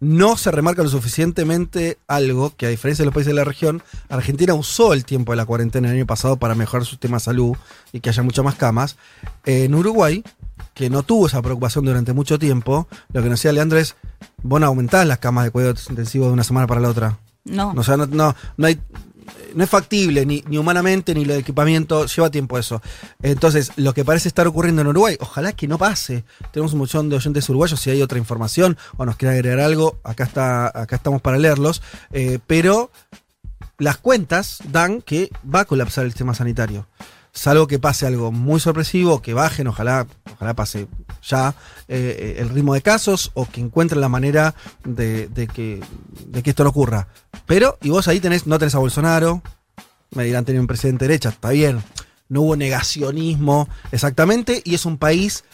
no 0.00 0.38
se 0.38 0.50
remarca 0.50 0.82
lo 0.82 0.88
suficientemente 0.88 1.98
algo 2.08 2.56
que 2.56 2.64
a 2.64 2.70
diferencia 2.70 3.02
de 3.02 3.06
los 3.08 3.14
países 3.14 3.32
de 3.32 3.34
la 3.34 3.44
región, 3.44 3.82
Argentina 4.08 4.54
usó 4.54 4.94
el 4.94 5.04
tiempo 5.04 5.32
de 5.32 5.36
la 5.36 5.44
cuarentena 5.44 5.88
el 5.88 5.96
año 5.96 6.06
pasado 6.06 6.38
para 6.38 6.54
mejorar 6.54 6.86
su 6.86 6.92
sistema 6.92 7.18
de 7.18 7.24
salud 7.24 7.56
y 7.92 8.00
que 8.00 8.08
haya 8.08 8.22
muchas 8.22 8.42
más 8.42 8.54
camas. 8.54 8.96
En 9.44 9.74
Uruguay, 9.74 10.24
que 10.72 10.88
no 10.88 11.02
tuvo 11.02 11.26
esa 11.26 11.42
preocupación 11.42 11.84
durante 11.84 12.14
mucho 12.14 12.38
tiempo, 12.38 12.88
lo 13.12 13.22
que 13.22 13.28
nos 13.28 13.38
decía 13.38 13.52
Leandro 13.52 13.78
es, 13.78 13.96
vos 14.42 14.60
no 14.60 14.66
aumentás 14.66 15.06
las 15.06 15.18
camas 15.18 15.44
de 15.44 15.50
cuidados 15.50 15.90
intensivos 15.90 16.28
de 16.28 16.32
una 16.32 16.44
semana 16.44 16.66
para 16.66 16.80
la 16.80 16.88
otra. 16.88 17.18
No. 17.44 17.74
O 17.76 17.82
sea, 17.82 17.98
no, 17.98 18.06
no, 18.06 18.34
no 18.56 18.66
hay. 18.66 18.80
No 19.54 19.64
es 19.64 19.70
factible, 19.70 20.24
ni, 20.26 20.44
ni 20.48 20.58
humanamente, 20.58 21.14
ni 21.14 21.24
lo 21.24 21.34
de 21.34 21.40
equipamiento, 21.40 22.06
lleva 22.06 22.30
tiempo 22.30 22.58
eso. 22.58 22.80
Entonces, 23.22 23.72
lo 23.76 23.94
que 23.94 24.04
parece 24.04 24.28
estar 24.28 24.46
ocurriendo 24.46 24.82
en 24.82 24.88
Uruguay, 24.88 25.16
ojalá 25.20 25.52
que 25.52 25.66
no 25.66 25.78
pase. 25.78 26.24
Tenemos 26.52 26.72
un 26.72 26.80
montón 26.80 27.08
de 27.08 27.16
oyentes 27.16 27.48
uruguayos, 27.48 27.80
si 27.80 27.90
hay 27.90 28.02
otra 28.02 28.18
información 28.18 28.76
o 28.96 29.04
nos 29.04 29.16
quieren 29.16 29.36
agregar 29.36 29.60
algo, 29.60 29.98
acá 30.04 30.24
está, 30.24 30.66
acá 30.66 30.96
estamos 30.96 31.20
para 31.20 31.38
leerlos. 31.38 31.82
Eh, 32.12 32.38
pero 32.46 32.90
las 33.78 33.96
cuentas 33.96 34.58
dan 34.68 35.02
que 35.02 35.30
va 35.42 35.60
a 35.60 35.64
colapsar 35.64 36.04
el 36.04 36.12
sistema 36.12 36.34
sanitario. 36.34 36.86
Salvo 37.32 37.66
que 37.66 37.78
pase 37.78 38.06
algo 38.06 38.32
muy 38.32 38.58
sorpresivo, 38.58 39.22
que 39.22 39.34
bajen, 39.34 39.68
ojalá, 39.68 40.06
ojalá 40.34 40.54
pase 40.54 40.88
ya 41.22 41.54
eh, 41.86 42.36
el 42.38 42.48
ritmo 42.48 42.74
de 42.74 42.82
casos 42.82 43.30
o 43.34 43.46
que 43.46 43.60
encuentren 43.60 44.00
la 44.00 44.08
manera 44.08 44.54
de, 44.84 45.28
que, 45.52 45.80
de 46.26 46.42
que 46.42 46.50
esto 46.50 46.64
no 46.64 46.70
ocurra. 46.70 47.08
Pero, 47.46 47.78
y 47.82 47.90
vos 47.90 48.08
ahí 48.08 48.20
tenés, 48.20 48.46
no 48.46 48.58
tenés 48.58 48.74
a 48.74 48.78
Bolsonaro, 48.78 49.42
me 50.10 50.24
dirán 50.24 50.44
tener 50.44 50.60
un 50.60 50.66
presidente 50.66 51.04
de 51.04 51.08
derecha, 51.08 51.28
está 51.28 51.50
bien. 51.50 51.82
No 52.28 52.42
hubo 52.42 52.56
negacionismo 52.56 53.68
exactamente, 53.92 54.62
y 54.64 54.74
es 54.74 54.84
un 54.84 54.98
país 54.98 55.44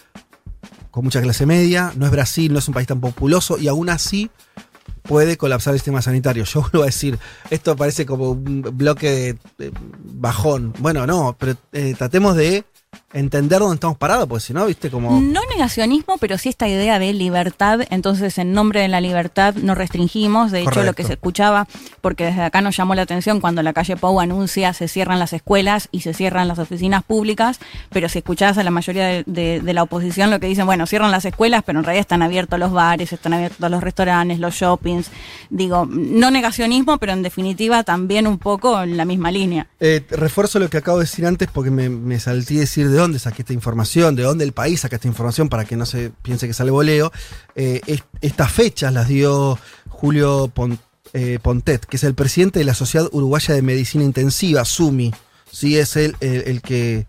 con 0.90 1.04
mucha 1.04 1.20
clase 1.20 1.44
media, 1.44 1.92
no 1.96 2.06
es 2.06 2.12
Brasil, 2.12 2.52
no 2.52 2.58
es 2.58 2.68
un 2.68 2.74
país 2.74 2.86
tan 2.86 3.00
populoso, 3.00 3.58
y 3.58 3.68
aún 3.68 3.90
así 3.90 4.30
puede 5.02 5.36
colapsar 5.36 5.74
el 5.74 5.80
sistema 5.80 6.02
sanitario. 6.02 6.44
Yo 6.44 6.62
vuelvo 6.62 6.82
a 6.82 6.86
decir, 6.86 7.18
esto 7.50 7.76
parece 7.76 8.06
como 8.06 8.30
un 8.30 8.62
bloque 8.62 9.36
de, 9.58 9.72
bajón. 10.04 10.72
Bueno, 10.78 11.06
no, 11.06 11.36
pero 11.38 11.56
eh, 11.72 11.94
tratemos 11.96 12.36
de 12.36 12.64
entender 13.18 13.58
dónde 13.60 13.74
estamos 13.74 13.96
parados, 13.98 14.26
porque 14.28 14.44
si 14.44 14.52
no, 14.52 14.66
viste, 14.66 14.90
como... 14.90 15.20
No 15.20 15.40
negacionismo, 15.50 16.18
pero 16.18 16.38
sí 16.38 16.48
esta 16.48 16.68
idea 16.68 16.98
de 16.98 17.12
libertad. 17.12 17.80
Entonces, 17.90 18.38
en 18.38 18.52
nombre 18.52 18.80
de 18.80 18.88
la 18.88 19.00
libertad 19.00 19.54
no 19.54 19.74
restringimos. 19.74 20.52
De 20.52 20.60
hecho, 20.60 20.82
lo 20.84 20.92
que 20.94 21.04
se 21.04 21.14
escuchaba, 21.14 21.66
porque 22.00 22.26
desde 22.26 22.42
acá 22.42 22.60
nos 22.60 22.76
llamó 22.76 22.94
la 22.94 23.02
atención 23.02 23.40
cuando 23.40 23.62
la 23.62 23.72
calle 23.72 23.96
Pau 23.96 24.20
anuncia 24.20 24.72
se 24.72 24.88
cierran 24.88 25.18
las 25.18 25.32
escuelas 25.32 25.88
y 25.92 26.00
se 26.00 26.12
cierran 26.14 26.48
las 26.48 26.58
oficinas 26.58 27.02
públicas, 27.04 27.58
pero 27.90 28.08
si 28.08 28.18
escuchás 28.18 28.58
a 28.58 28.62
la 28.64 28.70
mayoría 28.70 29.06
de, 29.06 29.24
de- 29.26 29.60
de 29.60 29.72
la 29.72 29.82
oposición 29.82 30.30
lo 30.30 30.38
que 30.40 30.46
dicen, 30.46 30.66
bueno, 30.66 30.86
cierran 30.86 31.10
las 31.10 31.24
escuelas, 31.24 31.62
pero 31.64 31.78
en 31.78 31.84
realidad 31.84 32.00
están 32.02 32.22
abiertos 32.22 32.58
los 32.58 32.72
bares, 32.72 33.12
están 33.12 33.32
abiertos 33.32 33.70
los 33.70 33.82
restaurantes, 33.82 34.38
los 34.38 34.54
shoppings. 34.54 35.08
Digo, 35.50 35.86
no 35.88 36.30
negacionismo, 36.30 36.98
pero 36.98 37.12
en 37.12 37.22
definitiva 37.22 37.82
también 37.84 38.26
un 38.26 38.38
poco 38.38 38.82
en 38.82 38.96
la 38.96 39.04
misma 39.04 39.30
línea. 39.30 39.66
Eh, 39.80 40.02
refuerzo 40.10 40.58
lo 40.58 40.68
que 40.68 40.78
acabo 40.78 40.98
de 40.98 41.04
decir 41.04 41.26
antes 41.26 41.48
porque 41.52 41.70
me, 41.70 41.88
me 41.88 42.18
salté 42.20 42.54
decir 42.54 42.88
de 42.90 43.00
dónde 43.06 43.18
saqué 43.18 43.42
esta 43.42 43.52
información, 43.52 44.16
de 44.16 44.22
dónde 44.24 44.44
el 44.44 44.52
país 44.52 44.80
saca 44.80 44.96
esta 44.96 45.08
información 45.08 45.48
para 45.48 45.64
que 45.64 45.76
no 45.76 45.86
se 45.86 46.10
piense 46.22 46.46
que 46.46 46.52
sale 46.54 46.70
voleo. 46.70 47.12
Eh, 47.54 47.80
es- 47.86 48.02
estas 48.20 48.50
fechas 48.52 48.92
las 48.92 49.06
dio 49.08 49.58
Julio 49.88 50.48
Pon- 50.52 50.78
eh, 51.12 51.38
Pontet, 51.40 51.84
que 51.86 51.96
es 51.96 52.04
el 52.04 52.14
presidente 52.14 52.58
de 52.58 52.64
la 52.64 52.74
Sociedad 52.74 53.08
Uruguaya 53.12 53.54
de 53.54 53.62
Medicina 53.62 54.04
Intensiva, 54.04 54.64
SUMI. 54.64 55.14
Sí, 55.50 55.78
es 55.78 55.96
él 55.96 56.16
el, 56.20 56.42
el 56.46 56.60
que, 56.62 57.06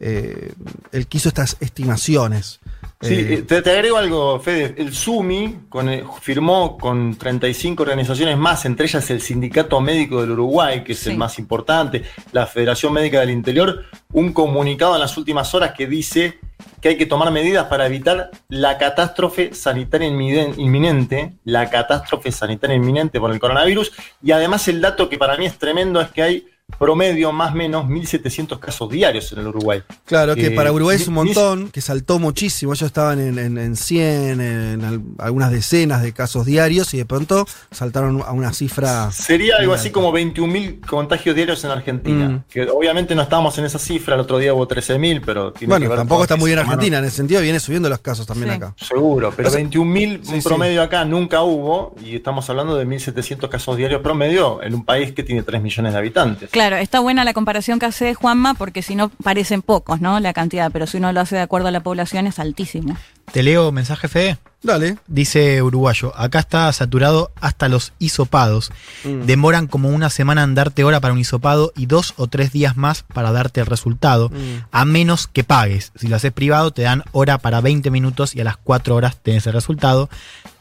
eh, 0.00 0.52
el 0.92 1.06
que 1.06 1.18
hizo 1.18 1.28
estas 1.28 1.56
estimaciones. 1.60 2.58
Sí, 3.00 3.14
Eh, 3.14 3.34
eh, 3.34 3.42
te, 3.42 3.62
te 3.62 3.70
agrego 3.70 3.96
algo, 3.98 4.40
Fede. 4.40 4.74
El 4.78 4.94
SUMI 4.94 5.60
con 5.68 5.88
el- 5.88 6.04
firmó 6.22 6.78
con 6.78 7.16
35 7.16 7.82
organizaciones 7.82 8.36
más, 8.38 8.64
entre 8.64 8.86
ellas 8.86 9.08
el 9.10 9.20
Sindicato 9.20 9.80
Médico 9.80 10.20
del 10.22 10.30
Uruguay, 10.32 10.82
que 10.82 10.92
es 10.92 11.00
Sí. 11.00 11.10
el 11.10 11.16
más 11.18 11.38
importante, 11.38 12.02
la 12.32 12.46
Federación 12.46 12.92
Médica 12.92 13.20
del 13.20 13.30
Interior, 13.30 13.84
un 14.12 14.32
comunicado 14.32 14.94
en 14.94 15.00
las 15.00 15.16
últimas 15.18 15.54
horas 15.54 15.72
que 15.72 15.86
dice 15.86 16.38
que 16.80 16.88
hay 16.90 16.96
que 16.96 17.06
tomar 17.06 17.30
medidas 17.30 17.66
para 17.66 17.86
evitar 17.86 18.30
la 18.48 18.78
catástrofe 18.78 19.52
sanitaria 19.54 20.08
inminen- 20.08 20.54
inminente, 20.58 21.34
la 21.44 21.68
catástrofe 21.68 22.32
sanitaria 22.32 22.76
inminente 22.76 23.20
por 23.20 23.30
el 23.30 23.38
coronavirus. 23.38 23.92
Y 24.22 24.30
además 24.32 24.66
el 24.68 24.80
dato 24.80 25.08
que 25.08 25.18
para 25.18 25.36
mí 25.36 25.44
es 25.46 25.58
tremendo 25.58 26.00
es 26.00 26.10
que 26.10 26.22
hay 26.22 26.46
promedio 26.80 27.32
más 27.32 27.52
o 27.52 27.56
menos 27.56 27.86
1.700 27.86 28.58
casos 28.58 28.90
diarios 28.90 29.32
en 29.32 29.38
el 29.38 29.46
Uruguay. 29.48 29.82
Claro, 30.04 30.34
que 30.34 30.46
Eh, 30.46 30.50
para 30.50 30.72
Uruguay 30.72 30.96
es 30.96 31.08
un 31.08 31.14
montón, 31.14 31.70
que 31.70 31.80
saltó 31.80 32.18
muchísimo. 32.18 32.72
Ellos 32.72 32.86
estaban 32.86 33.18
en, 33.20 33.38
en, 33.38 33.56
en 33.58 33.76
100, 33.76 34.40
en 34.40 34.84
al- 34.84 35.00
algunas 35.18 35.50
decenas 35.50 36.02
de 36.02 36.12
casos 36.12 36.44
diarios 36.44 36.92
y 36.94 36.98
de 36.98 37.06
pronto 37.06 37.46
saltaron 37.70 38.22
a 38.24 38.32
una 38.32 38.52
cifra. 38.52 39.10
Sería 39.10 39.56
algo 39.58 39.72
así 39.74 39.90
como 39.90 40.12
21.000 40.12 40.84
contagios 40.86 41.34
diarios 41.34 41.64
en 41.64 41.70
Argentina. 41.70 42.28
Mm. 42.28 42.44
Que 42.50 42.68
obviamente 42.68 43.14
no 43.14 43.22
estamos 43.22 43.56
en 43.58 43.64
esa 43.64 43.78
cifra, 43.78 44.14
el 44.14 44.20
otro 44.20 44.38
día 44.38 44.52
hubo 44.52 44.66
13.000, 44.68 45.22
pero 45.24 45.52
tiene 45.52 45.60
que 45.60 45.78
Bueno, 45.78 45.88
ver 45.88 45.98
tampoco 45.98 46.22
está 46.22 46.34
que 46.34 46.40
muy 46.40 46.50
bien 46.50 46.58
Argentina 46.58 46.98
en 46.98 47.04
ese 47.04 47.16
sentido, 47.16 47.40
viene 47.40 47.58
subiendo 47.60 47.88
los 47.88 48.00
casos 48.00 48.26
también 48.26 48.50
Sí. 48.50 48.56
acá. 48.56 48.74
Seguro, 48.76 49.32
pero 49.34 49.48
O 49.48 49.52
sea, 49.52 49.60
21.000 49.60 50.20
sí, 50.24 50.34
un 50.34 50.42
sí. 50.42 50.48
promedio 50.48 50.82
acá 50.82 51.04
nunca 51.04 51.42
hubo 51.42 51.94
y 52.04 52.16
estamos 52.16 52.48
hablando 52.50 52.76
de 52.76 52.86
1.700 52.86 53.48
casos 53.48 53.76
diarios 53.76 54.02
promedio 54.02 54.62
en 54.62 54.74
un 54.74 54.84
país 54.84 55.12
que 55.12 55.22
tiene 55.22 55.42
3 55.42 55.62
millones 55.62 55.92
de 55.92 55.98
habitantes. 55.98 56.50
Claro, 56.56 56.76
está 56.76 57.00
buena 57.00 57.22
la 57.24 57.34
comparación 57.34 57.78
que 57.78 57.84
hace 57.84 58.14
Juanma, 58.14 58.54
porque 58.54 58.80
si 58.80 58.94
no 58.94 59.10
parecen 59.10 59.60
pocos, 59.60 60.00
¿no? 60.00 60.20
La 60.20 60.32
cantidad, 60.32 60.70
pero 60.72 60.86
si 60.86 60.96
uno 60.96 61.12
lo 61.12 61.20
hace 61.20 61.36
de 61.36 61.42
acuerdo 61.42 61.68
a 61.68 61.70
la 61.70 61.80
población 61.80 62.26
es 62.26 62.38
altísimo. 62.38 62.96
Te 63.30 63.42
leo 63.42 63.72
mensaje, 63.72 64.08
Fede. 64.08 64.38
Dale. 64.62 64.96
Dice 65.06 65.60
Uruguayo, 65.60 66.16
acá 66.18 66.38
está 66.38 66.72
saturado 66.72 67.30
hasta 67.42 67.68
los 67.68 67.92
hisopados. 67.98 68.72
Mm. 69.04 69.26
Demoran 69.26 69.66
como 69.66 69.90
una 69.90 70.08
semana 70.08 70.44
en 70.44 70.54
darte 70.54 70.82
hora 70.82 70.98
para 70.98 71.12
un 71.12 71.18
hisopado 71.20 71.74
y 71.76 71.84
dos 71.84 72.14
o 72.16 72.26
tres 72.26 72.52
días 72.52 72.74
más 72.74 73.02
para 73.02 73.32
darte 73.32 73.60
el 73.60 73.66
resultado, 73.66 74.30
Mm. 74.30 74.64
a 74.72 74.84
menos 74.86 75.26
que 75.26 75.44
pagues. 75.44 75.92
Si 75.96 76.08
lo 76.08 76.16
haces 76.16 76.32
privado, 76.32 76.70
te 76.70 76.80
dan 76.82 77.02
hora 77.12 77.36
para 77.36 77.60
20 77.60 77.90
minutos 77.90 78.34
y 78.34 78.40
a 78.40 78.44
las 78.44 78.56
4 78.56 78.96
horas 78.96 79.18
tenés 79.22 79.46
el 79.46 79.52
resultado. 79.52 80.08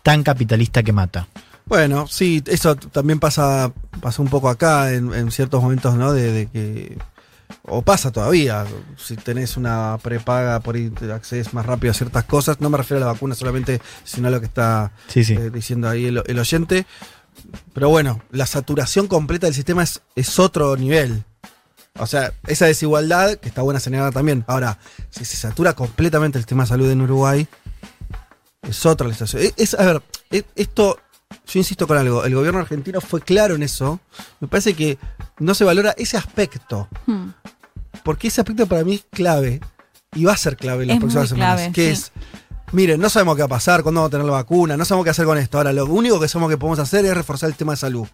Tan 0.04 0.24
capitalista 0.24 0.84
que 0.84 0.92
mata. 0.92 1.28
Bueno, 1.68 2.06
sí, 2.08 2.44
eso 2.46 2.76
también 2.76 3.20
pasa, 3.20 3.72
pasa 4.02 4.22
un 4.22 4.28
poco 4.30 4.50
acá 4.50 4.94
en, 4.94 5.14
en 5.14 5.32
ciertos 5.32 5.62
momentos, 5.64 5.96
¿no? 5.96 6.14
De, 6.14 6.32
de 6.32 6.48
que. 6.48 6.98
O 7.64 7.82
pasa 7.82 8.12
todavía. 8.12 8.66
Si 8.98 9.16
tenés 9.16 9.58
una 9.58 9.98
prepaga 10.02 10.60
por 10.60 10.76
ahí 10.76 10.90
te 10.90 11.12
accedes 11.12 11.54
más 11.54 11.66
rápido 11.66 11.92
a 11.92 11.94
ciertas 11.96 12.24
cosas. 12.26 12.60
No 12.62 12.70
me 12.70 12.78
refiero 12.78 12.98
a 13.04 13.08
la 13.08 13.14
vacuna 13.14 13.34
solamente, 13.36 13.82
sino 14.04 14.28
a 14.28 14.32
lo 14.32 14.40
que 14.40 14.46
está 14.48 14.92
Sí, 15.08 15.24
sí. 15.24 15.34
eh, 15.34 15.50
diciendo 15.52 15.90
ahí 15.90 16.06
el, 16.06 16.22
el 16.26 16.40
oyente. 16.40 16.86
Pero 17.74 17.90
bueno, 17.90 18.22
la 18.32 18.46
saturación 18.46 19.08
completa 19.08 19.48
del 19.48 19.54
sistema 19.56 19.84
es, 19.84 20.02
es 20.16 20.38
otro 20.40 20.76
nivel. 20.78 21.24
O 21.98 22.08
sea, 22.08 22.34
esa 22.48 22.66
desigualdad, 22.66 23.36
que 23.38 23.48
está 23.50 23.62
buena 23.62 23.80
señalar 23.80 24.14
también. 24.14 24.44
Ahora, 24.48 24.78
si 25.10 25.24
se 25.26 25.38
satura 25.38 25.74
completamente 25.74 26.38
el 26.38 26.44
sistema 26.44 26.64
de 26.64 26.70
salud 26.70 26.90
en 26.92 27.02
Uruguay, 27.02 27.48
es 28.62 28.86
otra 28.86 29.08
la 29.08 29.14
situación. 29.14 29.44
Es, 29.44 29.54
es- 29.58 29.74
a 29.80 29.86
ver, 29.86 30.02
es- 30.32 30.46
esto, 30.56 30.98
yo 31.48 31.60
insisto 31.60 31.88
con 31.88 31.98
algo, 31.98 32.24
el 32.26 32.36
gobierno 32.36 32.60
argentino 32.60 33.02
fue 33.02 33.22
claro 33.22 33.56
en 33.56 33.64
eso. 33.64 34.00
Me 34.40 34.48
parece 34.48 34.74
que 34.74 34.98
no 35.40 35.54
se 35.54 35.64
valora 35.64 35.94
ese 35.98 36.18
aspecto, 36.18 36.88
Hmm. 37.06 37.30
porque 38.04 38.28
ese 38.28 38.42
aspecto 38.42 38.68
para 38.68 38.84
mí 38.84 38.96
es 38.96 39.06
clave 39.12 39.60
y 40.14 40.26
va 40.26 40.34
a 40.34 40.38
ser 40.38 40.56
clave 40.58 40.84
en 40.84 40.88
las 40.90 40.96
Es 40.98 41.02
próximas 41.02 41.30
semanas. 41.30 41.56
clave, 41.58 41.72
que 41.74 41.96
sí. 41.96 42.02
es, 42.04 42.12
miren, 42.72 43.00
no 43.00 43.10
sabemos 43.10 43.36
qué 43.36 43.42
va 43.42 43.48
a 43.48 43.50
pasar, 43.50 43.84
cuándo 43.84 44.02
vamos 44.02 44.10
a 44.10 44.12
tener 44.12 44.26
la 44.26 44.32
vacuna, 44.34 44.78
no 44.78 44.86
sabemos 44.86 45.04
qué 45.06 45.10
hacer 45.12 45.26
con 45.26 45.38
esto. 45.38 45.58
Ahora, 45.58 45.74
lo 45.74 45.86
único 45.86 46.20
que 46.20 46.28
sabemos 46.28 46.52
que 46.52 46.58
podemos 46.58 46.80
hacer 46.80 47.06
es 47.06 47.14
reforzar 47.16 47.50
el 47.50 47.56
tema 47.56 47.74
de 47.74 47.78
salud. 47.78 48.08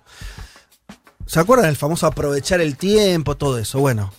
¿Se 1.26 1.40
acuerdan 1.40 1.68
del 1.68 1.78
famoso 1.78 2.08
aprovechar 2.08 2.60
el 2.62 2.76
tiempo, 2.78 3.38
todo 3.38 3.58
eso? 3.58 3.80
Bueno, 3.80 4.12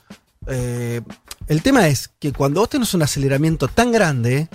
eh, 0.46 1.02
el 1.48 1.62
tema 1.62 1.88
es 1.88 2.08
que 2.18 2.32
cuando 2.32 2.60
vos 2.60 2.70
tenés 2.70 2.94
un 2.94 3.02
aceleramiento 3.02 3.68
tan 3.68 3.92
grande, 3.92 4.48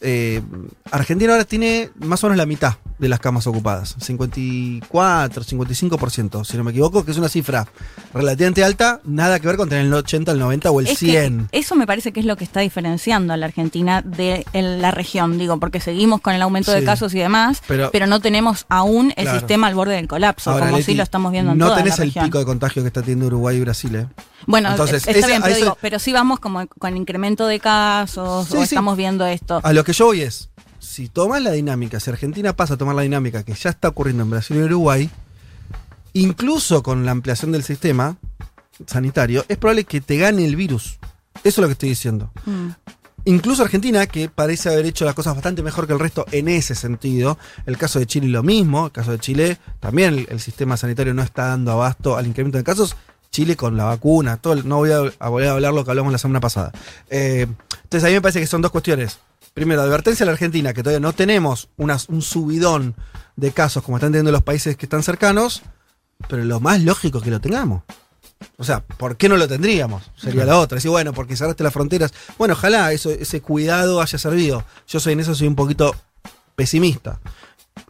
eh, 0.00 0.40
Argentina 0.90 1.32
ahora 1.32 1.44
tiene 1.44 1.90
más 1.96 2.22
o 2.24 2.26
menos 2.28 2.38
la 2.38 2.46
mitad 2.46 2.74
de 2.98 3.08
las 3.08 3.18
camas 3.20 3.46
ocupadas, 3.46 3.96
54, 4.00 5.44
55%, 5.44 6.44
si 6.44 6.56
no 6.56 6.64
me 6.64 6.70
equivoco, 6.70 7.04
que 7.04 7.10
es 7.10 7.18
una 7.18 7.28
cifra 7.28 7.66
relativamente 8.12 8.64
alta, 8.64 9.00
nada 9.04 9.40
que 9.40 9.46
ver 9.46 9.56
con 9.56 9.68
tener 9.68 9.84
el 9.86 9.92
80, 9.94 10.32
el 10.32 10.38
90 10.38 10.70
o 10.70 10.80
el 10.80 10.86
Es 10.86 10.98
que 10.98 11.06
100. 11.10 11.48
eso 11.52 11.74
me 11.74 11.86
parece 11.86 12.12
que 12.12 12.20
es 12.20 12.26
lo 12.26 12.36
que 12.36 12.44
está 12.44 12.60
diferenciando 12.60 13.32
a 13.32 13.36
la 13.36 13.46
Argentina 13.46 14.02
de 14.02 14.44
la 14.52 14.90
región, 14.90 15.38
digo, 15.38 15.58
porque 15.58 15.80
seguimos 15.80 16.20
con 16.20 16.34
el 16.34 16.42
aumento 16.42 16.72
de 16.72 16.84
casos 16.84 17.14
y 17.14 17.18
demás, 17.18 17.62
Pero- 17.66 17.90
pero, 17.92 18.06
no 18.06 18.20
tenemos 18.20 18.66
aún 18.68 19.12
el 19.16 19.24
Claro. 19.24 19.38
sistema 19.38 19.66
al 19.66 19.74
borde 19.74 19.94
del 19.96 20.08
colapso, 20.08 20.50
Ahora, 20.50 20.66
como 20.66 20.78
Leti, 20.78 20.92
sí 20.92 20.96
lo 20.96 21.02
estamos 21.02 21.32
viendo 21.32 21.52
en 21.52 21.58
no 21.58 21.66
toda 21.66 21.78
tenés 21.78 21.98
la 21.98 22.04
el 22.04 22.10
región. 22.10 22.24
pico 22.26 22.38
de 22.38 22.44
contagio 22.44 22.82
que 22.82 22.88
está 22.88 23.00
teniendo 23.02 23.26
Uruguay 23.26 23.56
y 23.56 23.60
Brasil, 23.60 23.94
¿eh? 23.96 24.06
Bueno, 24.46 24.70
Entonces, 24.70 25.06
está 25.08 25.26
bien, 25.26 25.40
pero, 25.42 25.56
digo, 25.56 25.78
pero 25.80 25.98
sí 25.98 26.12
vamos 26.12 26.38
como 26.38 26.66
con 26.66 26.96
incremento 26.98 27.46
de 27.46 27.60
casos, 27.60 28.46
Sí, 28.48 28.54
o 28.54 28.58
sí. 28.58 28.62
estamos 28.64 28.96
viendo 28.96 29.24
esto. 29.26 29.60
A 29.62 29.72
lo 29.72 29.84
que 29.84 29.94
yo 29.94 30.04
voy 30.06 30.20
es, 30.20 30.50
si 30.84 31.08
tomas 31.08 31.42
la 31.42 31.52
dinámica, 31.52 31.98
si 32.00 32.10
Argentina 32.10 32.54
pasa 32.54 32.74
a 32.74 32.76
tomar 32.76 32.94
la 32.94 33.02
dinámica 33.02 33.42
que 33.42 33.54
ya 33.54 33.70
está 33.70 33.88
ocurriendo 33.88 34.22
en 34.22 34.30
Brasil 34.30 34.56
y 34.56 34.62
Uruguay, 34.62 35.10
incluso 36.12 36.82
con 36.82 37.04
la 37.04 37.10
ampliación 37.12 37.52
del 37.52 37.62
sistema 37.64 38.16
sanitario, 38.86 39.44
es 39.48 39.56
probable 39.58 39.84
que 39.84 40.00
te 40.00 40.16
gane 40.18 40.44
el 40.44 40.56
virus. 40.56 40.98
Eso 41.42 41.48
es 41.48 41.58
lo 41.58 41.66
que 41.66 41.72
estoy 41.72 41.88
diciendo. 41.90 42.30
Mm. 42.46 42.68
Incluso 43.26 43.62
Argentina, 43.62 44.06
que 44.06 44.28
parece 44.28 44.68
haber 44.68 44.84
hecho 44.84 45.04
las 45.06 45.14
cosas 45.14 45.34
bastante 45.34 45.62
mejor 45.62 45.86
que 45.86 45.94
el 45.94 45.98
resto 45.98 46.26
en 46.30 46.48
ese 46.48 46.74
sentido. 46.74 47.38
El 47.64 47.78
caso 47.78 47.98
de 47.98 48.06
Chile 48.06 48.28
lo 48.28 48.42
mismo. 48.42 48.86
El 48.86 48.92
caso 48.92 49.12
de 49.12 49.18
Chile, 49.18 49.58
también 49.80 50.12
el, 50.14 50.26
el 50.30 50.40
sistema 50.40 50.76
sanitario 50.76 51.14
no 51.14 51.22
está 51.22 51.46
dando 51.48 51.72
abasto 51.72 52.16
al 52.16 52.26
incremento 52.26 52.58
de 52.58 52.64
casos. 52.64 52.96
Chile 53.30 53.56
con 53.56 53.76
la 53.76 53.84
vacuna, 53.84 54.36
todo 54.36 54.52
el- 54.52 54.68
no 54.68 54.76
voy 54.76 54.90
a, 54.92 54.98
a 55.18 55.28
volver 55.28 55.48
a 55.48 55.52
hablar 55.52 55.72
lo 55.72 55.84
que 55.84 55.90
hablamos 55.90 56.12
la 56.12 56.18
semana 56.18 56.40
pasada. 56.40 56.70
Eh, 57.08 57.46
entonces 57.84 58.04
a 58.04 58.08
mí 58.08 58.12
me 58.14 58.20
parece 58.20 58.40
que 58.40 58.46
son 58.46 58.60
dos 58.62 58.70
cuestiones. 58.70 59.18
Primero, 59.54 59.82
advertencia 59.82 60.24
a 60.24 60.26
la 60.26 60.32
Argentina, 60.32 60.72
que 60.72 60.82
todavía 60.82 61.00
no 61.00 61.12
tenemos 61.12 61.68
un 61.76 62.22
subidón 62.22 62.96
de 63.36 63.52
casos 63.52 63.84
como 63.84 63.96
están 63.96 64.10
teniendo 64.10 64.32
los 64.32 64.42
países 64.42 64.76
que 64.76 64.86
están 64.86 65.04
cercanos, 65.04 65.62
pero 66.28 66.44
lo 66.44 66.58
más 66.60 66.82
lógico 66.82 67.18
es 67.18 67.24
que 67.24 67.30
lo 67.30 67.40
tengamos. 67.40 67.82
O 68.56 68.64
sea, 68.64 68.80
¿por 68.80 69.16
qué 69.16 69.28
no 69.28 69.36
lo 69.36 69.48
tendríamos? 69.48 70.10
Sería 70.16 70.44
la 70.44 70.58
otra. 70.58 70.76
Decir, 70.76 70.90
bueno, 70.90 71.12
porque 71.12 71.36
cerraste 71.36 71.62
las 71.64 71.72
fronteras. 71.72 72.12
Bueno, 72.36 72.54
ojalá 72.54 72.92
eso, 72.92 73.10
ese 73.10 73.40
cuidado 73.40 74.00
haya 74.00 74.18
servido. 74.18 74.64
Yo 74.88 75.00
soy 75.00 75.14
en 75.14 75.20
eso 75.20 75.34
soy 75.34 75.46
un 75.46 75.54
poquito 75.54 75.94
pesimista. 76.56 77.20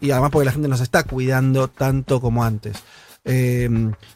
Y 0.01 0.11
además 0.11 0.31
porque 0.31 0.47
la 0.47 0.53
gente 0.53 0.69
nos 0.69 0.81
está 0.81 1.05
cuidando 1.05 1.69
tanto 1.69 2.21
como 2.21 2.45
antes. 2.45 2.77
Eh, 3.25 3.69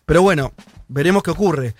pero 0.04 0.22
bueno, 0.22 0.52
veremos 0.88 1.22
qué 1.22 1.30
ocurre. 1.30 1.74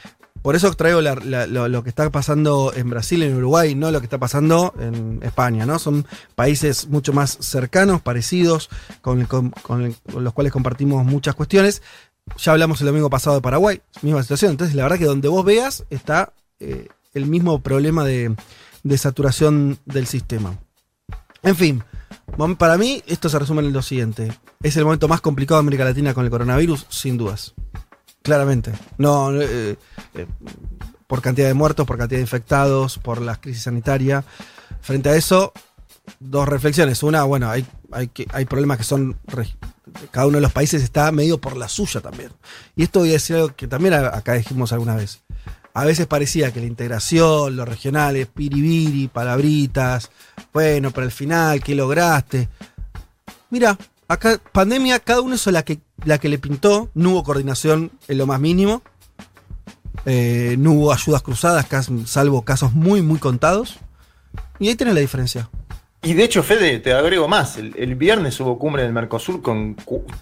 Por 0.49 0.57
eso 0.57 0.73
traigo 0.73 1.03
lo, 1.03 1.83
que 1.83 1.91
está 1.91 2.09
pasando 2.09 2.73
en 2.75 2.89
Brasil, 2.89 3.23
en 3.23 3.37
Uruguay, 3.37 3.75
no 3.75 3.91
lo 3.91 4.01
que 4.01 4.07
está 4.07 4.17
pasando 4.17 4.73
en 4.81 5.21
España, 5.23 5.67
¿no? 5.67 5.79
Son 5.79 6.07
países 6.37 6.89
mucho 6.89 7.13
más 7.13 7.37
cercanos, 7.39 8.01
parecidos, 8.01 8.71
con, 9.03 9.29
los 10.07 10.33
cuales 10.33 10.51
compartimos 10.51 11.05
muchas 11.05 11.35
cuestiones. 11.35 11.83
Ya 12.39 12.53
hablamos 12.53 12.81
el 12.81 12.87
domingo 12.87 13.11
pasado 13.11 13.37
de 13.37 13.43
Paraguay, 13.43 13.83
misma 14.01 14.23
situación. 14.23 14.53
Entonces, 14.53 14.75
la 14.75 14.85
verdad 14.85 14.97
que 14.97 15.05
donde 15.05 15.29
vos 15.29 15.45
veas 15.45 15.85
está 15.91 16.33
eh, 16.61 16.89
el 17.13 17.27
mismo 17.27 17.61
problema 17.61 18.03
de, 18.07 18.35
saturación 18.97 19.79
del 19.85 20.07
sistema. 20.07 20.59
En 21.43 21.57
fin, 21.57 21.85
para 22.57 22.79
mí 22.79 23.03
esto 23.07 23.29
se 23.29 23.39
resume 23.39 23.61
en 23.61 23.75
lo 23.75 23.83
siguiente. 23.83 24.33
Es 24.63 24.79
el 24.79 24.87
momento 24.87 25.09
más 25.09 25.21
complicado 25.21 25.61
de 25.61 25.65
América 25.67 25.85
Latina 25.85 26.15
con 26.15 26.25
el 26.25 26.31
coronavirus, 26.31 26.87
sin 26.89 27.19
dudas. 27.19 27.53
Claramente. 28.29 28.73
No, 28.99 29.33
eh, 29.41 29.79
eh, 30.15 30.27
por 31.07 31.23
cantidad 31.23 31.49
de 31.49 31.55
muertos, 31.55 31.87
por 31.87 31.97
cantidad 31.97 32.19
de 32.19 32.25
infectados, 32.25 32.99
por 32.99 33.23
la 33.23 33.37
crisis 33.37 33.63
sanitaria. 33.63 34.23
Frente 34.83 35.09
a 35.09 35.17
eso, 35.17 35.55
dos 36.21 36.47
reflexiones. 36.47 37.03
Una, 37.03 37.25
bueno, 37.25 37.49
hay, 37.49 37.65
hay, 37.91 38.45
problemas 38.45 38.77
que 38.77 38.85
son. 38.85 39.19
Cada 40.11 40.27
uno 40.27 40.37
de 40.37 40.43
los 40.43 40.53
países 40.53 40.83
está 40.83 41.11
medio 41.11 41.41
por 41.41 41.57
la 41.57 41.71
suya 41.71 42.03
también. 42.03 42.31
Y 42.77 42.83
esto 42.83 42.99
voy 43.01 43.09
a 43.09 43.13
decir 43.13 43.37
algo 43.37 43.57
que 43.57 43.67
también 43.67 43.95
acá 43.95 44.35
dijimos 44.35 44.75
alguna 44.75 44.95
vez. 44.95 45.21
A 45.73 45.87
veces 45.87 46.07
parecía 46.07 46.53
que 46.53 46.61
la 46.61 46.67
integración, 46.67 47.57
los 47.57 47.67
regionales, 47.67 48.27
piribiri, 48.27 49.09
palabritas, 49.09 50.11
bueno, 50.53 50.91
pero 50.91 51.07
al 51.07 51.13
final, 51.13 51.63
¿qué 51.63 51.75
lograste? 51.75 52.51
Mira, 53.49 53.79
acá, 54.07 54.39
pandemia, 54.53 54.99
cada 54.99 55.23
uno 55.23 55.37
hizo 55.37 55.51
la 55.51 55.65
que, 55.65 55.81
la 56.05 56.19
que 56.19 56.29
le 56.29 56.39
pintó, 56.39 56.91
no 56.95 57.11
hubo 57.11 57.25
coordinación 57.25 57.91
en 58.09 58.19
lo 58.19 58.27
más 58.27 58.41
mínimo, 58.41 58.83
eh, 60.07 60.57
no 60.59 60.73
hubo 60.73 60.93
ayudas 60.93 61.23
cruzadas, 61.23 61.67
salvo 62.07 62.43
casos 62.43 62.73
muy, 62.73 63.03
muy 63.03 63.19
contados. 63.19 63.77
Y 64.59 64.69
ahí 64.69 64.75
tenés 64.75 64.95
la 64.95 65.01
diferencia. 65.01 65.49
Y 66.03 66.15
de 66.15 66.25
hecho, 66.25 66.43
Fede, 66.43 66.79
te 66.79 66.93
agrego 66.93 67.27
más. 67.29 67.57
El, 67.57 67.75
el 67.77 67.95
viernes 67.97 68.39
hubo 68.41 68.59
cumbre 68.59 68.83
del 68.85 68.93
Mercosur 68.93 69.43
con 69.43 69.77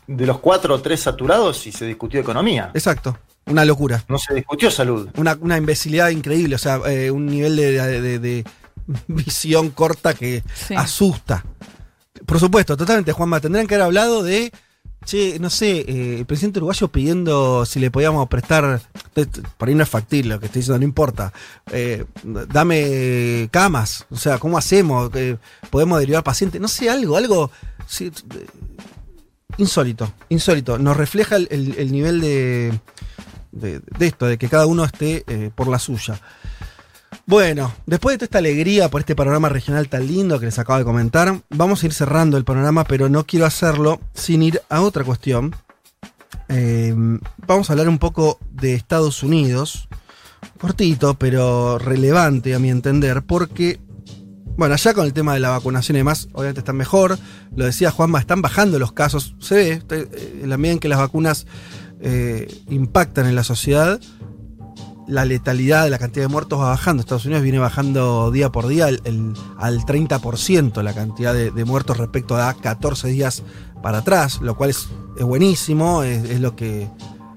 de 0.07 0.27
los 0.27 0.39
cuatro 0.39 0.75
o 0.75 0.81
tres 0.81 1.01
saturados 1.01 1.67
y 1.67 1.73
se 1.73 1.85
discutió 1.87 2.19
economía. 2.21 2.71
Exacto, 2.75 3.19
una 3.45 3.65
locura. 3.65 4.03
No 4.09 4.19
se 4.19 4.33
discutió 4.35 4.71
salud. 4.71 5.09
Una, 5.17 5.37
una 5.41 5.59
imbecilidad 5.59 6.09
increíble, 6.09 6.55
o 6.55 6.59
sea, 6.59 6.81
eh, 6.87 7.11
un 7.11 7.27
nivel 7.27 7.57
de, 7.57 7.73
de- 7.73 8.01
de- 8.01 8.19
de 8.19 8.45
visión 9.07 9.71
corta 9.71 10.15
que 10.15 10.43
Sí. 10.55 10.75
asusta. 10.75 11.45
Por 12.25 12.41
supuesto, 12.41 12.77
totalmente, 12.77 13.13
Juanma, 13.13 13.41
tendrían 13.41 13.67
que 13.67 13.75
haber 13.75 13.85
hablado 13.85 14.23
de, 14.23 14.51
che, 15.07 15.39
no 15.39 15.49
sé, 15.49 15.81
eh, 15.89 16.19
el 16.19 16.27
presidente 16.27 16.59
uruguayo 16.59 16.89
pidiendo 16.89 17.65
si 17.65 17.81
le 17.81 17.91
podíamos 17.91 18.29
prestar 18.29 18.83
Por 19.57 19.69
ahí 19.69 19.75
no 19.75 19.83
es 19.85 19.89
factible 19.89 20.35
lo 20.35 20.41
que 20.41 20.47
estoy 20.47 20.61
diciendo, 20.61 20.79
no 20.81 20.85
importa. 20.85 21.33
Eh, 21.73 22.05
dame 22.25 23.49
camas, 23.51 24.05
o 24.11 24.17
sea, 24.17 24.39
¿cómo 24.39 24.59
hacemos? 24.59 25.11
Eh, 25.15 25.39
¿Podemos 25.71 25.99
derivar 26.01 26.23
pacientes? 26.25 26.61
No 26.61 26.69
sé, 26.69 26.91
algo, 26.91 27.17
algo 27.17 27.51
sí, 27.87 28.13
insólito, 29.59 30.13
insólito. 30.29 30.79
Nos 30.79 30.97
refleja 30.97 31.37
el, 31.37 31.49
el- 31.51 31.75
el 31.79 31.93
nivel 31.93 32.21
de, 32.21 32.79
de, 33.53 33.81
esto, 34.01 34.27
de 34.27 34.37
que 34.39 34.49
cada 34.49 34.67
uno 34.67 34.85
esté 34.85 35.25
por 35.55 35.69
la 35.69 35.79
suya. 35.79 36.21
Bueno, 37.29 37.73
después 37.87 38.15
de 38.15 38.19
toda 38.19 38.27
esta 38.27 38.39
alegría 38.39 38.89
por 38.89 39.01
este 39.01 39.17
panorama 39.17 39.49
regional 39.49 39.89
tan 39.89 40.07
lindo 40.07 40.39
que 40.39 40.47
les 40.47 40.61
acabo 40.61 40.79
de 40.79 40.85
comentar, 40.85 41.41
vamos 41.51 41.83
a 41.83 41.87
ir 41.87 41.93
cerrando 41.93 42.37
el 42.37 42.45
panorama, 42.45 42.85
pero 42.85 43.09
no 43.09 43.27
quiero 43.27 43.47
hacerlo 43.47 44.01
sin 44.15 44.45
ir 44.45 44.63
a 44.69 44.81
otra 44.81 45.03
cuestión. 45.03 45.53
Eh, 46.49 46.95
vamos 47.45 47.69
a 47.69 47.73
hablar 47.73 47.89
un 47.89 47.99
poco 47.99 48.39
de 48.53 48.75
Estados 48.75 49.25
Unidos, 49.25 49.89
cortito, 50.61 51.15
pero 51.15 51.81
relevante 51.81 52.55
a 52.55 52.61
mi 52.61 52.71
entender, 52.71 53.25
porque, 53.25 53.81
bueno, 54.57 54.75
allá 54.75 54.95
con 54.95 55.05
el 55.05 55.13
tema 55.13 55.35
de 55.35 55.41
la 55.41 55.51
vacunación 55.51 55.97
y 55.97 56.01
demás, 56.01 56.29
obviamente 56.33 56.61
están 56.61 56.77
mejor. 56.77 57.19
Lo 57.57 57.65
decía 57.65 57.91
Juanma, 57.91 58.21
están 58.21 58.41
bajando 58.41 58.79
los 58.79 58.93
casos. 58.93 59.35
Se 59.41 59.57
ve, 59.57 59.83
en 60.43 60.49
la 60.49 60.59
medida 60.59 60.75
en 60.75 60.79
que 60.79 60.89
las 60.89 61.01
vacunas 61.01 61.49
eh, 62.01 62.47
impactan 62.69 63.27
en 63.27 63.35
la 63.35 63.43
sociedad, 63.43 64.01
la 65.07 65.25
letalidad, 65.25 65.89
la 65.89 65.99
cantidad 65.99 66.25
de 66.25 66.33
muertos 66.33 66.61
va 66.61 66.69
bajando. 66.69 67.01
Estados 67.01 67.25
Unidos 67.25 67.43
viene 67.43 67.59
bajando 67.59 68.31
día 68.31 68.51
por 68.51 68.67
día 68.67 68.87
al 68.87 69.81
30% 69.81 70.83
la 70.83 70.95
cantidad 70.95 71.33
de, 71.33 71.51
de 71.51 71.65
muertos 71.65 71.97
respecto 71.99 72.37
a 72.37 72.53
14 72.55 73.09
días 73.09 73.43
para 73.83 73.99
atrás, 73.99 74.41
lo 74.41 74.57
cual 74.57 74.71
es, 74.71 74.89
buenísimo, 75.21 76.03
es, 76.03 76.41
lo 76.41 76.57
que 76.57 76.91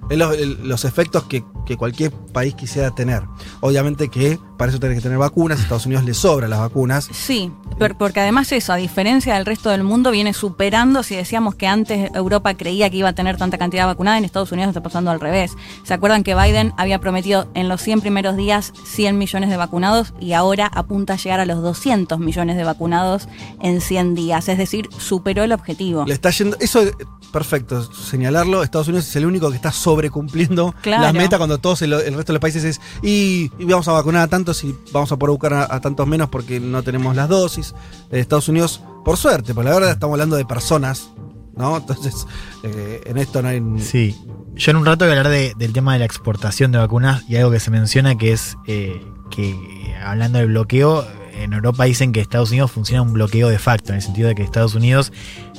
es 0.10 0.18
los 0.18 0.86
efectos 0.86 1.24
que, 1.26 1.44
que 1.66 1.78
cualquier 1.78 2.12
país 2.12 2.56
quisiera 2.56 2.92
tener. 2.92 3.24
Obviamente 3.62 4.10
que 4.10 4.40
para 4.60 4.72
eso 4.72 4.80
tiene 4.80 4.94
que 4.96 5.02
tener 5.02 5.18
vacunas, 5.18 5.58
a 5.58 5.62
Estados 5.64 5.86
Unidos 5.86 6.04
le 6.04 6.14
sobran 6.14 6.50
las 6.50 6.60
vacunas. 6.60 7.08
Sí, 7.14 7.50
porque 7.98 8.20
además 8.20 8.52
eso, 8.52 8.74
a 8.74 8.76
diferencia 8.76 9.34
del 9.36 9.46
resto 9.46 9.70
del 9.70 9.84
mundo, 9.84 10.12
viene 10.12 10.34
superando, 10.34 11.02
si 11.02 11.16
decíamos 11.16 11.56
que 11.56 11.66
antes 11.66 12.12
Europa 12.14 12.54
creía 12.56 12.90
que 12.90 12.98
iba 12.98 13.08
a 13.10 13.14
tener 13.14 13.38
tanta 13.38 13.58
cantidad 13.58 13.86
vacunada, 13.86 14.18
en 14.18 14.26
Estados 14.26 14.52
Unidos 14.52 14.68
está 14.70 14.84
pasando 14.84 15.12
al 15.12 15.22
revés. 15.22 15.54
¿Se 15.84 15.94
acuerdan 15.94 16.24
que 16.24 16.36
Biden 16.36 16.74
había 16.78 17.00
prometido 17.00 17.48
en 17.54 17.70
los 17.70 17.82
100 17.82 18.02
primeros 18.02 18.36
días 18.36 18.74
100 18.86 19.18
millones 19.18 19.50
de 19.50 19.56
vacunados 19.56 20.14
y 20.20 20.34
ahora 20.34 20.68
apunta 20.68 21.14
a 21.14 21.16
llegar 21.16 21.40
a 21.40 21.46
los 21.46 21.62
200 21.64 22.20
millones 22.20 22.58
de 22.58 22.66
vacunados 22.66 23.30
en 23.62 23.80
100 23.80 24.14
días? 24.14 24.50
Es 24.50 24.58
decir, 24.58 24.90
superó 24.98 25.44
el 25.44 25.54
objetivo. 25.54 26.04
Le 26.06 26.14
está 26.14 26.32
yendo. 26.32 26.58
Eso 26.60 26.82
es 26.82 26.94
perfecto 27.32 27.82
señalarlo. 27.94 28.64
Estados 28.64 28.88
Unidos 28.90 29.08
es 29.08 29.16
el 29.16 29.26
único 29.26 29.50
que 29.52 29.56
está 29.56 29.72
sobrecumpliendo 29.72 30.74
Claro. 30.82 31.04
las 31.04 31.14
metas 31.14 31.38
cuando 31.38 31.60
todos 31.60 31.82
el, 31.82 31.94
el 31.94 32.14
resto 32.16 32.34
de 32.34 32.34
los 32.34 32.42
países 32.42 32.64
es. 32.66 32.82
Y, 33.02 33.52
y 33.58 33.66
vamos 33.66 33.88
a 33.88 33.94
vacunar 33.94 34.24
a 34.24 34.28
tantos 34.58 34.64
y 34.64 34.76
vamos 34.92 35.12
a 35.12 35.18
poder 35.18 35.32
buscar 35.32 35.54
a, 35.54 35.80
tantos 35.82 36.08
menos 36.08 36.30
porque 36.30 36.60
no 36.60 36.82
tenemos 36.84 37.16
las 37.16 37.30
dosis. 37.30 37.74
Eh, 38.12 38.20
Estados 38.20 38.48
Unidos, 38.50 38.82
por 39.06 39.18
suerte, 39.18 39.54
por 39.54 39.66
la 39.66 39.72
verdad 39.74 39.92
estamos 39.92 40.14
hablando 40.16 40.36
de 40.36 40.46
personas. 40.46 41.12
¿No? 41.56 41.76
Entonces, 41.76 42.26
eh, 42.64 43.02
en 43.06 43.18
esto 43.18 43.42
no 43.42 43.50
hay. 43.50 43.62
Sí. 43.80 44.16
Yo 44.56 44.72
en 44.72 44.78
un 44.78 44.86
rato 44.86 45.04
voy 45.04 45.14
a 45.14 45.18
hablar 45.18 45.30
de- 45.34 45.54
del 45.58 45.74
tema 45.74 45.92
de 45.92 46.00
la 46.00 46.06
exportación 46.06 46.72
de 46.72 46.78
vacunas 46.78 47.24
y 47.28 47.36
algo 47.36 47.52
que 47.52 47.60
se 47.60 47.70
menciona 47.70 48.18
que 48.18 48.32
es 48.32 48.56
eh, 48.66 49.06
que 49.30 49.94
hablando 50.02 50.40
del 50.40 50.48
bloqueo, 50.48 51.06
en 51.34 51.54
Europa 51.54 51.86
dicen 51.86 52.12
que 52.12 52.20
Estados 52.20 52.52
Unidos 52.52 52.72
funciona 52.72 53.02
un 53.02 53.14
bloqueo 53.14 53.50
de 53.50 53.60
facto, 53.60 53.92
en 53.92 53.98
el 53.98 54.02
sentido 54.02 54.28
de 54.28 54.36
que 54.36 54.44
Estados 54.44 54.76
Unidos 54.76 55.12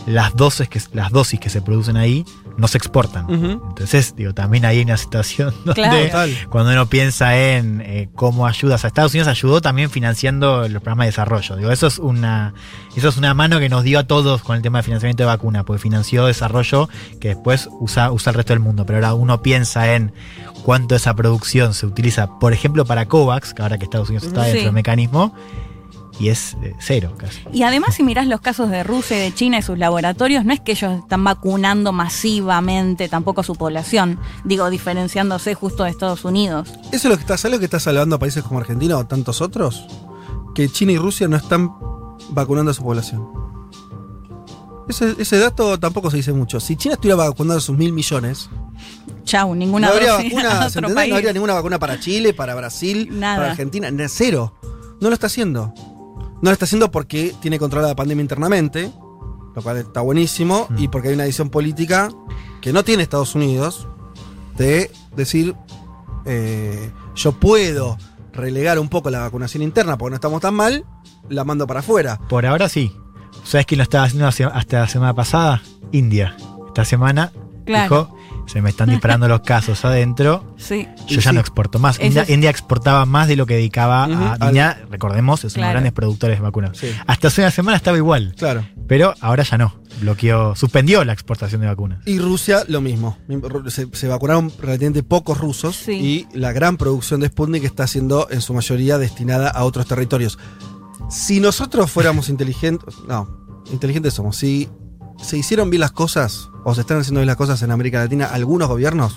las 0.07 0.35
dosis 0.35 0.69
que, 0.69 0.81
las 0.93 1.11
dosis 1.11 1.39
que 1.39 1.51
se 1.51 1.63
producen 1.63 1.97
ahí 1.97 2.25
no 2.57 2.69
se 2.69 2.79
exportan. 2.79 3.27
Entonces, 3.31 4.15
digo, 4.17 4.35
también 4.35 4.65
hay 4.65 4.83
una 4.83 4.97
situación 4.97 5.55
donde 5.65 6.09
Claro. 6.11 6.33
Cuando 6.51 6.73
uno 6.73 6.87
piensa 6.87 7.37
en 7.37 7.81
eh, 7.81 8.09
cómo 8.15 8.47
ayudas 8.47 8.85
a 8.85 8.89
Estados 8.89 9.13
Unidos, 9.13 9.29
ayudó 9.29 9.61
también 9.61 9.91
financiando 9.91 10.69
los 10.69 10.83
programas 10.83 11.05
de 11.05 11.11
desarrollo. 11.13 11.57
Digo, 11.57 11.71
eso 11.71 11.87
es 11.87 11.99
una 11.99 12.53
eso 12.97 13.09
es 13.09 13.17
una 13.17 13.35
mano 13.35 13.61
que 13.61 13.69
nos 13.69 13.85
dio 13.85 13.99
a 13.99 14.05
todos 14.05 14.43
con 14.43 14.57
el 14.57 14.63
tema 14.63 14.79
de 14.79 14.83
financiamiento 14.83 15.23
de 15.23 15.29
vacuna, 15.29 15.65
porque 15.65 15.81
financió 15.81 16.27
desarrollo 16.27 16.89
que 17.21 17.29
después 17.29 17.69
usa, 17.81 18.11
usa 18.11 18.31
el 18.31 18.37
resto 18.37 18.53
del 18.53 18.61
mundo. 18.61 18.85
Pero 18.85 18.99
ahora 18.99 19.15
uno 19.15 19.43
piensa 19.43 19.95
en 19.95 20.13
cuánto 20.65 20.95
esa 20.95 21.15
producción 21.15 21.75
se 21.75 21.87
utiliza, 21.87 22.39
por 22.39 22.53
ejemplo, 22.53 22.85
para 22.85 23.07
COVAX, 23.07 23.55
que 23.55 23.63
ahora 23.63 23.79
que 23.79 23.85
Estados 23.85 24.09
Unidos 24.09 24.27
está 24.29 24.43
Sí. 24.45 24.49
dentro 24.51 24.65
del 24.67 24.73
mecanismo, 24.75 25.35
y 26.19 26.29
es 26.29 26.55
eh, 26.63 26.75
cero 26.81 27.15
casi. 27.17 27.41
Y 27.53 27.63
además, 27.63 27.95
si 27.95 28.03
mirás 28.03 28.27
los 28.27 28.43
casos 28.43 28.69
de 28.69 28.83
Rusia 28.85 29.17
y 29.17 29.21
de 29.31 29.35
China 29.35 29.59
y 29.59 29.63
sus 29.63 29.79
laboratorios, 29.79 30.45
no 30.45 30.53
es 30.53 30.61
que 30.61 30.73
ellos 30.73 30.99
están 31.01 31.25
vacunando 31.25 31.93
masivamente 31.93 33.09
tampoco 33.09 33.41
a 33.41 33.45
su 33.45 33.55
población, 33.55 34.19
digo, 34.45 34.69
diferenciándose 34.69 35.55
justo 35.55 35.85
de 35.85 35.91
Estados 35.91 36.25
Unidos. 36.27 36.69
Eso 36.93 36.97
es 36.97 37.05
lo 37.07 37.15
que 37.17 37.23
está, 37.23 37.39
¿sabes 37.39 37.55
lo 37.55 37.59
que 37.59 37.65
está 37.65 37.81
salvando 37.81 38.17
a 38.17 38.19
países 38.19 38.43
como 38.45 38.61
Argentina 38.61 38.99
o 38.99 39.07
tantos 39.07 39.41
otros? 39.41 39.87
Que 40.55 40.69
China 40.69 40.93
y 40.93 40.99
Rusia 40.99 41.27
no 41.27 41.37
están 41.37 41.71
vacunando 42.33 42.71
a 42.73 42.75
su 42.75 42.83
población. 42.83 43.27
Ese, 44.89 45.15
ese 45.19 45.39
dato 45.39 45.79
tampoco 45.79 46.11
se 46.11 46.17
dice 46.19 46.33
mucho. 46.33 46.59
Si 46.61 46.77
China 46.77 46.95
estuviera 46.95 47.17
vacunando 47.17 47.59
a 47.59 47.61
sus 47.61 47.79
mil 47.79 47.93
millones, 47.93 48.51
Chau, 49.25 49.55
ninguna 49.55 49.89
no 49.89 49.95
habría 49.95 50.13
dosis 50.13 50.35
a 50.39 50.69
vacuna. 50.69 51.07
No 51.07 51.15
habría 51.17 51.33
ninguna 51.33 51.55
vacuna 51.55 51.79
para 51.79 51.99
Chile, 52.01 52.33
para 52.35 52.55
Brasil, 52.55 53.09
Nada. 53.13 53.37
para 53.37 53.51
Argentina, 53.53 53.91
na- 53.91 54.09
cero. 54.09 54.55
No 55.01 55.09
lo 55.09 55.15
está 55.15 55.27
haciendo. 55.27 55.73
No 56.43 56.51
lo 56.51 56.53
está 56.53 56.65
haciendo 56.65 56.91
porque 56.91 57.35
tiene 57.41 57.59
controlada 57.59 57.93
la 57.93 57.97
pandemia 57.97 58.23
internamente, 58.23 58.91
lo 59.55 59.63
cual 59.63 59.77
está 59.79 60.01
buenísimo, 60.01 60.67
Mm. 60.71 60.79
y 60.79 60.89
porque 60.89 61.09
hay 61.09 61.15
una 61.15 61.25
decisión 61.25 61.51
política 61.51 62.09
que 62.61 62.73
no 62.73 62.83
tiene 62.85 63.03
Estados 63.03 63.35
Unidos 63.35 63.87
de 64.57 64.91
decir, 65.17 65.55
eh, 66.25 66.91
yo 67.15 67.33
puedo 67.33 67.97
relegar 68.33 68.79
un 68.79 68.89
poco 68.89 69.11
la 69.11 69.21
vacunación 69.21 69.63
interna 69.63 69.99
porque 69.99 70.11
no 70.11 70.15
estamos 70.17 70.41
tan 70.41 70.55
mal, 70.55 70.85
la 71.29 71.45
mando 71.45 71.67
para 71.67 71.81
afuera. 71.81 72.19
Por 72.29 72.47
ahora 72.47 72.69
sí. 72.69 72.93
¿Sabes 73.45 73.67
quién 73.67 73.79
lo 73.79 73.83
estaba 73.85 74.05
haciendo 74.05 74.27
hasta 74.29 74.81
la 74.81 74.89
semana 74.89 75.15
pasada? 75.15 75.63
India. 75.93 76.37
Esta 76.69 76.85
semana 76.85 77.33
Claro. 77.65 77.83
dijo, 77.83 78.17
se 78.51 78.61
me 78.63 78.71
están 78.71 78.91
disparando 78.91 79.29
los 79.29 79.41
casos 79.41 79.85
adentro. 79.85 80.45
Sí. 80.61 80.87
Yo 81.09 81.21
ya 81.21 81.31
sí. 81.31 81.35
no 81.35 81.41
exporto 81.41 81.79
más. 81.79 81.99
India, 82.01 82.23
es- 82.23 82.31
India 82.31 82.51
exportaba 82.51 83.07
más 83.07 83.29
de 83.29 83.37
lo 83.37 83.47
que 83.47 83.55
dedicaba 83.55 84.05
a 84.05 84.33
Al- 84.35 84.49
India. 84.49 84.79
Recordemos, 84.91 85.45
es 85.45 85.55
uno 85.55 85.63
de 85.63 85.69
los 85.69 85.73
grandes 85.73 85.93
productores 85.93 86.39
de 86.39 86.43
vacunas. 86.43 86.77
Sí. 86.77 86.89
Hasta 87.07 87.29
hace 87.29 87.41
una 87.43 87.51
semana 87.51 87.77
estaba 87.77 87.97
igual, 87.97 88.35
Claro. 88.39 88.65
pero 88.87 89.15
ahora 89.21 89.43
ya 89.43 89.57
no. 89.59 89.75
Bloqueó, 90.01 90.55
suspendió 90.55 91.05
la 91.05 91.13
exportación 91.13 91.61
de 91.63 91.67
vacunas. 91.67 92.01
Y 92.07 92.19
Rusia 92.19 92.63
lo 92.69 92.81
mismo. 92.81 93.19
Se, 93.69 93.89
se 93.93 94.09
vacunaron 94.09 94.53
relativamente 94.61 95.03
pocos 95.03 95.39
rusos 95.39 95.77
Sí. 95.77 96.27
y 96.33 96.39
la 96.39 96.53
gran 96.53 96.77
producción 96.77 97.21
de 97.21 97.29
Sputnik 97.29 97.65
está 97.65 97.87
siendo 97.87 98.29
en 98.31 98.41
su 98.41 98.55
mayoría 98.55 98.99
destinada 98.99 99.49
a 99.51 99.65
otros 99.65 99.87
territorios. 99.87 100.39
Si 101.11 101.41
nosotros 101.41 101.91
fuéramos 101.91 102.29
inteligentes, 102.29 102.95
no, 103.09 103.29
inteligentes 103.73 104.15
somos. 104.15 104.37
Si 104.37 104.69
se 105.23 105.37
hicieron 105.39 105.71
bien 105.71 105.81
las 105.81 105.93
cosas 105.93 106.51
o 106.65 106.75
se 106.75 106.83
están 106.83 106.99
haciendo 107.01 107.21
bien 107.21 107.27
las 107.27 107.37
cosas 107.37 107.61
en 107.63 107.71
América 107.71 107.99
Latina, 108.01 108.27
algunos 108.27 108.69
gobiernos, 108.69 109.17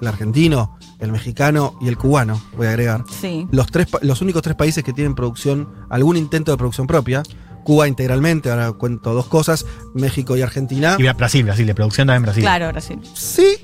el 0.00 0.08
argentino, 0.08 0.78
el 0.98 1.10
mexicano 1.12 1.78
y 1.80 1.88
el 1.88 1.96
cubano, 1.96 2.40
voy 2.56 2.66
a 2.66 2.70
agregar, 2.70 3.04
Sí. 3.20 3.46
los, 3.50 3.66
tres, 3.68 3.88
los 4.02 4.20
únicos 4.22 4.42
tres 4.42 4.54
países 4.56 4.84
que 4.84 4.92
tienen 4.92 5.14
producción, 5.14 5.68
algún 5.90 6.16
intento 6.16 6.50
de 6.52 6.58
producción 6.58 6.86
propia, 6.86 7.22
Cuba 7.64 7.88
integralmente, 7.88 8.48
ahora 8.48 8.70
cuento 8.72 9.12
dos 9.12 9.26
cosas, 9.26 9.66
México 9.92 10.36
y 10.36 10.42
Argentina. 10.42 10.96
Y 11.00 11.02
Brasil, 11.14 11.42
Brasil, 11.44 11.66
de 11.66 11.74
producción 11.74 12.06
también 12.06 12.22
Brasil. 12.22 12.42
Claro, 12.44 12.68
Brasil. 12.68 13.00
Sí, 13.14 13.56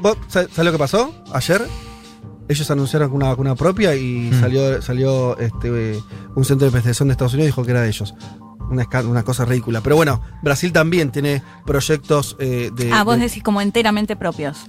vos- 0.00 0.16
¿sabes 0.28 0.56
lo 0.56 0.72
que 0.72 0.78
pasó 0.78 1.12
ayer? 1.34 1.66
Ellos 2.48 2.70
anunciaron 2.70 3.12
una 3.12 3.28
vacuna 3.28 3.54
propia 3.54 3.94
y 3.94 4.30
Mm. 4.32 4.40
salió, 4.40 4.80
salió 4.82 5.36
este, 5.38 5.70
un 6.34 6.44
centro 6.44 6.64
de 6.64 6.68
investigación 6.68 7.08
de 7.08 7.12
Estados 7.12 7.34
Unidos 7.34 7.48
y 7.48 7.50
dijo 7.52 7.62
que 7.64 7.70
era 7.72 7.82
de 7.82 7.88
ellos. 7.88 8.14
Una, 8.70 9.22
cosa 9.24 9.44
ridícula. 9.44 9.80
Pero 9.80 9.96
bueno, 9.96 10.22
Brasil 10.42 10.72
también 10.72 11.10
tiene 11.10 11.42
proyectos 11.66 12.36
eh, 12.38 12.70
de, 12.72 12.92
Ah, 12.92 13.02
vos 13.04 13.16
de- 13.16 13.24
decís 13.24 13.42
como 13.42 13.60
enteramente 13.60 14.16
propios. 14.16 14.66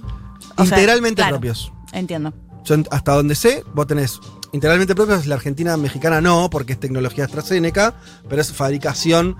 O 0.56 0.64
sea, 0.66 0.76
integralmente 0.76 1.22
claro, 1.22 1.36
propios. 1.36 1.72
Entiendo. 1.92 2.34
Yo 2.64 2.76
hasta 2.90 3.12
donde 3.14 3.34
sé, 3.34 3.64
vos 3.74 3.86
tenés 3.86 4.20
integralmente 4.52 4.94
propios, 4.94 5.26
la 5.26 5.36
Argentina 5.36 5.76
mexicana 5.76 6.20
no, 6.20 6.50
porque 6.50 6.74
es 6.74 6.80
tecnología 6.80 7.24
AstraZeneca, 7.24 7.94
pero 8.28 8.42
es 8.42 8.52
fabricación 8.52 9.36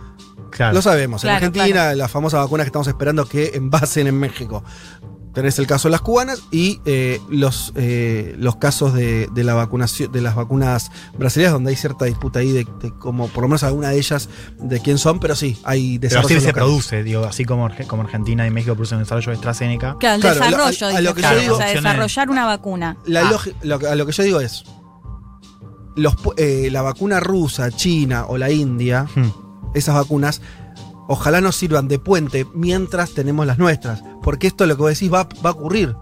Claro. 0.50 0.74
Lo 0.74 0.82
sabemos. 0.82 1.22
Claro, 1.22 1.38
en 1.38 1.44
Argentina, 1.44 1.94
la 1.94 2.08
famosa 2.08 2.38
vacuna 2.38 2.62
que 2.62 2.68
estamos 2.68 2.86
esperando 2.86 3.26
que 3.26 3.52
envasen 3.54 4.06
en 4.06 4.18
México. 4.18 4.62
Tenés 5.34 5.58
el 5.58 5.66
caso 5.66 5.88
de 5.88 5.92
las 5.92 6.02
cubanas 6.02 6.42
y 6.50 6.80
eh, 6.84 7.18
los, 7.30 7.72
eh, 7.74 8.34
los 8.38 8.56
casos 8.56 8.92
de, 8.92 9.28
de 9.32 9.44
la 9.44 9.54
vacunación, 9.54 10.12
de 10.12 10.20
las 10.20 10.34
vacunas 10.34 10.90
brasileñas, 11.18 11.52
donde 11.54 11.70
hay 11.70 11.76
cierta 11.76 12.04
disputa 12.04 12.40
ahí 12.40 12.52
de, 12.52 12.66
de 12.80 12.90
como 12.98 13.28
por 13.28 13.42
lo 13.44 13.48
menos 13.48 13.62
alguna 13.62 13.88
de 13.88 13.96
ellas 13.96 14.28
de 14.58 14.80
quién 14.80 14.98
son, 14.98 15.20
pero 15.20 15.34
sí, 15.34 15.56
hay 15.64 15.98
Pero 15.98 16.20
así 16.20 16.34
desarrollo 16.34 16.40
se 16.40 16.46
local. 16.48 16.62
produce, 16.64 17.02
digo, 17.02 17.24
así 17.24 17.44
como, 17.46 17.68
como 17.86 18.02
Argentina 18.02 18.46
y 18.46 18.50
México 18.50 18.74
producen 18.74 18.98
desarrollo 18.98 19.28
de 19.30 19.34
AstraZeneca. 19.36 19.96
Claro, 19.98 20.16
el 20.16 20.20
Claro, 20.20 20.34
lo- 20.38 20.66
desarrollo, 20.66 20.86
a- 20.94 20.98
a 20.98 21.00
lo 21.00 21.14
que 21.14 21.22
yo 21.22 21.28
digo- 21.40 21.54
o 21.54 21.56
sea, 21.56 21.66
opciones- 21.66 21.82
desarrollar 21.82 22.30
una 22.30 22.44
vacuna. 22.46 22.96
La 23.06 23.26
Ah. 23.28 23.30
lo 23.62 23.78
que- 23.78 23.86
a 23.86 23.94
lo 23.94 24.04
que 24.06 24.12
yo 24.12 24.22
digo 24.24 24.40
es, 24.40 24.64
los, 25.96 26.14
eh, 26.36 26.68
la 26.70 26.82
vacuna 26.82 27.20
rusa, 27.20 27.70
china 27.70 28.26
o 28.26 28.38
la 28.38 28.50
india, 28.50 29.06
Hmm. 29.14 29.30
esas 29.74 29.94
vacunas, 29.94 30.40
ojalá 31.08 31.40
nos 31.40 31.56
sirvan 31.56 31.88
de 31.88 31.98
puente 31.98 32.46
mientras 32.54 33.12
tenemos 33.12 33.46
las 33.46 33.58
nuestras. 33.58 34.02
Porque 34.22 34.46
esto 34.46 34.66
lo 34.66 34.76
que 34.76 34.82
vos 34.82 34.90
decís 34.90 35.12
va, 35.12 35.28
va 35.44 35.50
a 35.50 35.52
ocurrir. 35.52 35.94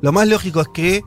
Lo 0.00 0.12
más 0.12 0.28
lógico 0.28 0.60
es 0.60 0.68
que 0.68 1.02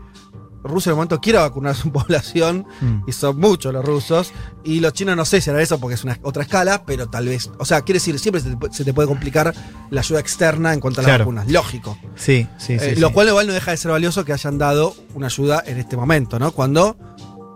Rusia 0.63 0.89
en 0.89 0.93
el 0.93 0.95
momento 0.97 1.19
quiere 1.19 1.39
vacunar 1.39 1.71
a 1.71 1.75
su 1.75 1.91
población, 1.93 2.65
Mm. 2.81 3.03
y 3.07 3.11
son 3.13 3.39
muchos 3.39 3.73
los 3.73 3.83
rusos, 3.83 4.31
y 4.63 4.79
los 4.79 4.93
chinos 4.93 5.15
no 5.17 5.25
sé 5.25 5.41
si 5.41 5.49
era 5.49 5.59
eso 5.61 5.79
porque 5.79 5.95
es 5.95 6.03
una 6.03 6.19
otra 6.21 6.43
escala, 6.43 6.83
pero 6.85 7.09
tal 7.09 7.25
vez, 7.27 7.49
o 7.57 7.65
sea, 7.65 7.81
quiere 7.81 7.97
decir, 7.97 8.19
siempre 8.19 8.41
se 8.41 8.55
te, 8.55 8.73
se 8.73 8.85
te 8.85 8.93
puede 8.93 9.07
complicar 9.07 9.55
la 9.89 10.01
ayuda 10.01 10.19
externa 10.19 10.71
en 10.73 10.79
cuanto 10.79 11.01
a 11.01 11.03
las 11.03 11.17
vacunas, 11.19 11.49
lógico. 11.49 11.97
Sí, 12.15 12.47
sí, 12.59 12.77
sí. 12.77 12.85
Eh, 12.85 12.93
sí. 12.95 13.01
Lo 13.01 13.11
cual 13.11 13.29
igual 13.29 13.47
no 13.47 13.53
deja 13.53 13.71
de 13.71 13.77
ser 13.77 13.89
valioso 13.91 14.23
que 14.23 14.33
hayan 14.33 14.59
dado 14.59 14.93
una 15.15 15.27
ayuda 15.27 15.63
en 15.65 15.77
este 15.79 15.97
momento, 15.97 16.37
¿no? 16.37 16.51
Cuando, 16.51 16.95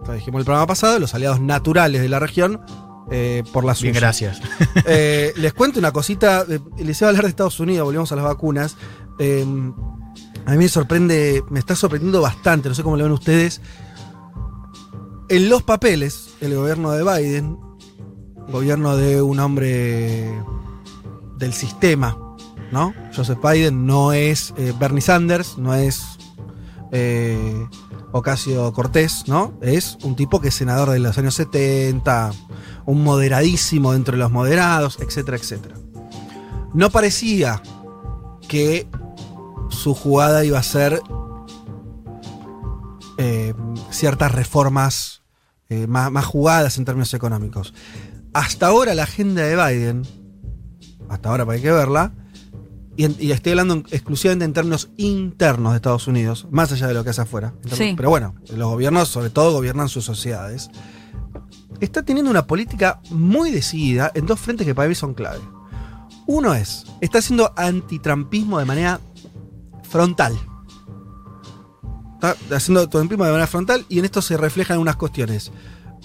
lo 0.07 0.13
dijimos 0.13 0.39
el 0.39 0.45
programa 0.45 0.65
pasado, 0.65 0.97
los 0.97 1.13
aliados 1.13 1.39
naturales 1.39 2.01
de 2.01 2.09
la 2.09 2.17
región, 2.17 2.59
eh, 3.11 3.43
por 3.53 3.63
la 3.65 3.75
suya. 3.75 3.91
Bien, 3.91 4.01
gracias. 4.01 4.41
Eh, 4.87 5.33
les 5.37 5.53
cuento 5.53 5.79
una 5.79 5.91
cosita. 5.91 6.45
eh, 6.47 6.59
les 6.77 6.99
iba 7.01 7.07
a 7.07 7.09
hablar 7.09 7.23
de 7.23 7.29
Estados 7.29 7.59
Unidos, 7.59 7.85
volvemos 7.85 8.11
a 8.11 8.15
las 8.15 8.25
vacunas. 8.25 8.77
Eh, 9.19 9.45
a 10.45 10.51
mí 10.51 10.57
me 10.57 10.69
sorprende, 10.69 11.43
me 11.49 11.59
está 11.59 11.75
sorprendiendo 11.75 12.21
bastante, 12.21 12.69
no 12.69 12.75
sé 12.75 12.83
cómo 12.83 12.97
lo 12.97 13.03
ven 13.03 13.13
ustedes. 13.13 13.61
En 15.29 15.49
los 15.49 15.63
papeles, 15.63 16.29
el 16.41 16.53
gobierno 16.55 16.91
de 16.91 17.03
Biden, 17.03 17.57
gobierno 18.49 18.95
de 18.95 19.21
un 19.23 19.39
hombre 19.39 20.31
del 21.37 21.53
sistema, 21.53 22.15
¿no? 22.71 22.93
Joseph 23.15 23.39
Biden 23.41 23.87
no 23.87 24.13
es 24.13 24.53
Bernie 24.79 25.01
Sanders, 25.01 25.57
no 25.57 25.73
es 25.73 26.03
eh, 26.97 27.67
Ocasio 28.13 28.71
Cortés, 28.71 29.25
¿no? 29.27 29.53
Es 29.61 29.97
un 30.03 30.15
tipo 30.15 30.39
que 30.39 30.47
es 30.47 30.55
senador 30.55 30.91
de 30.91 30.99
los 30.99 31.17
años 31.17 31.35
70, 31.35 32.31
un 32.85 33.03
moderadísimo 33.03 33.91
dentro 33.91 34.13
de 34.13 34.19
los 34.19 34.31
moderados, 34.31 34.97
etcétera, 35.01 35.35
etcétera. 35.35 35.75
No 36.73 36.89
parecía 36.91 37.61
que 38.47 38.87
su 39.69 39.93
jugada 39.93 40.45
iba 40.45 40.57
a 40.57 40.63
ser 40.63 41.01
eh, 43.17 43.53
ciertas 43.89 44.31
reformas 44.31 45.21
eh, 45.67 45.87
más, 45.87 46.09
más 46.13 46.25
jugadas 46.25 46.77
en 46.77 46.85
términos 46.85 47.13
económicos. 47.13 47.73
Hasta 48.31 48.67
ahora 48.67 48.95
la 48.95 49.03
agenda 49.03 49.41
de 49.41 49.55
Biden, 49.57 50.03
hasta 51.09 51.27
ahora 51.27 51.45
para 51.45 51.57
hay 51.57 51.61
que 51.61 51.71
verla, 51.71 52.13
y, 52.97 53.05
en- 53.05 53.15
y 53.19 53.31
estoy 53.31 53.51
hablando 53.51 53.73
en- 53.75 53.85
exclusivamente 53.91 54.45
en 54.45 54.53
términos 54.53 54.89
internos 54.97 55.73
de 55.73 55.77
Estados 55.77 56.07
Unidos, 56.07 56.47
más 56.51 56.71
allá 56.71 56.87
de 56.87 56.93
lo 56.93 57.03
que 57.03 57.09
hace 57.11 57.21
afuera. 57.21 57.53
Sí. 57.71 57.93
Pero 57.95 58.09
bueno, 58.09 58.35
los 58.55 58.69
gobiernos 58.69 59.09
sobre 59.09 59.29
todo 59.29 59.51
gobiernan 59.53 59.89
sus 59.89 60.05
sociedades. 60.05 60.69
Está 61.81 62.03
teniendo 62.03 62.31
una 62.31 62.47
política 62.47 63.01
muy 63.11 63.51
decidida 63.51 64.11
en 64.15 64.25
dos 64.25 64.39
frentes 64.39 64.65
que 64.65 64.73
para 64.75 64.87
mí 64.87 64.95
son 64.95 65.13
clave. 65.13 65.39
Uno 66.27 66.53
es, 66.53 66.85
está 67.01 67.17
haciendo 67.19 67.53
antitrampismo 67.57 68.57
de 68.59 68.65
manera 68.65 68.99
frontal. 69.83 70.33
Está 72.15 72.55
haciendo 72.55 72.87
trampismo 72.89 73.25
de 73.25 73.31
manera 73.31 73.47
frontal 73.47 73.85
y 73.89 73.99
en 73.99 74.05
esto 74.05 74.21
se 74.21 74.37
reflejan 74.37 74.79
unas 74.79 74.95
cuestiones. 74.95 75.51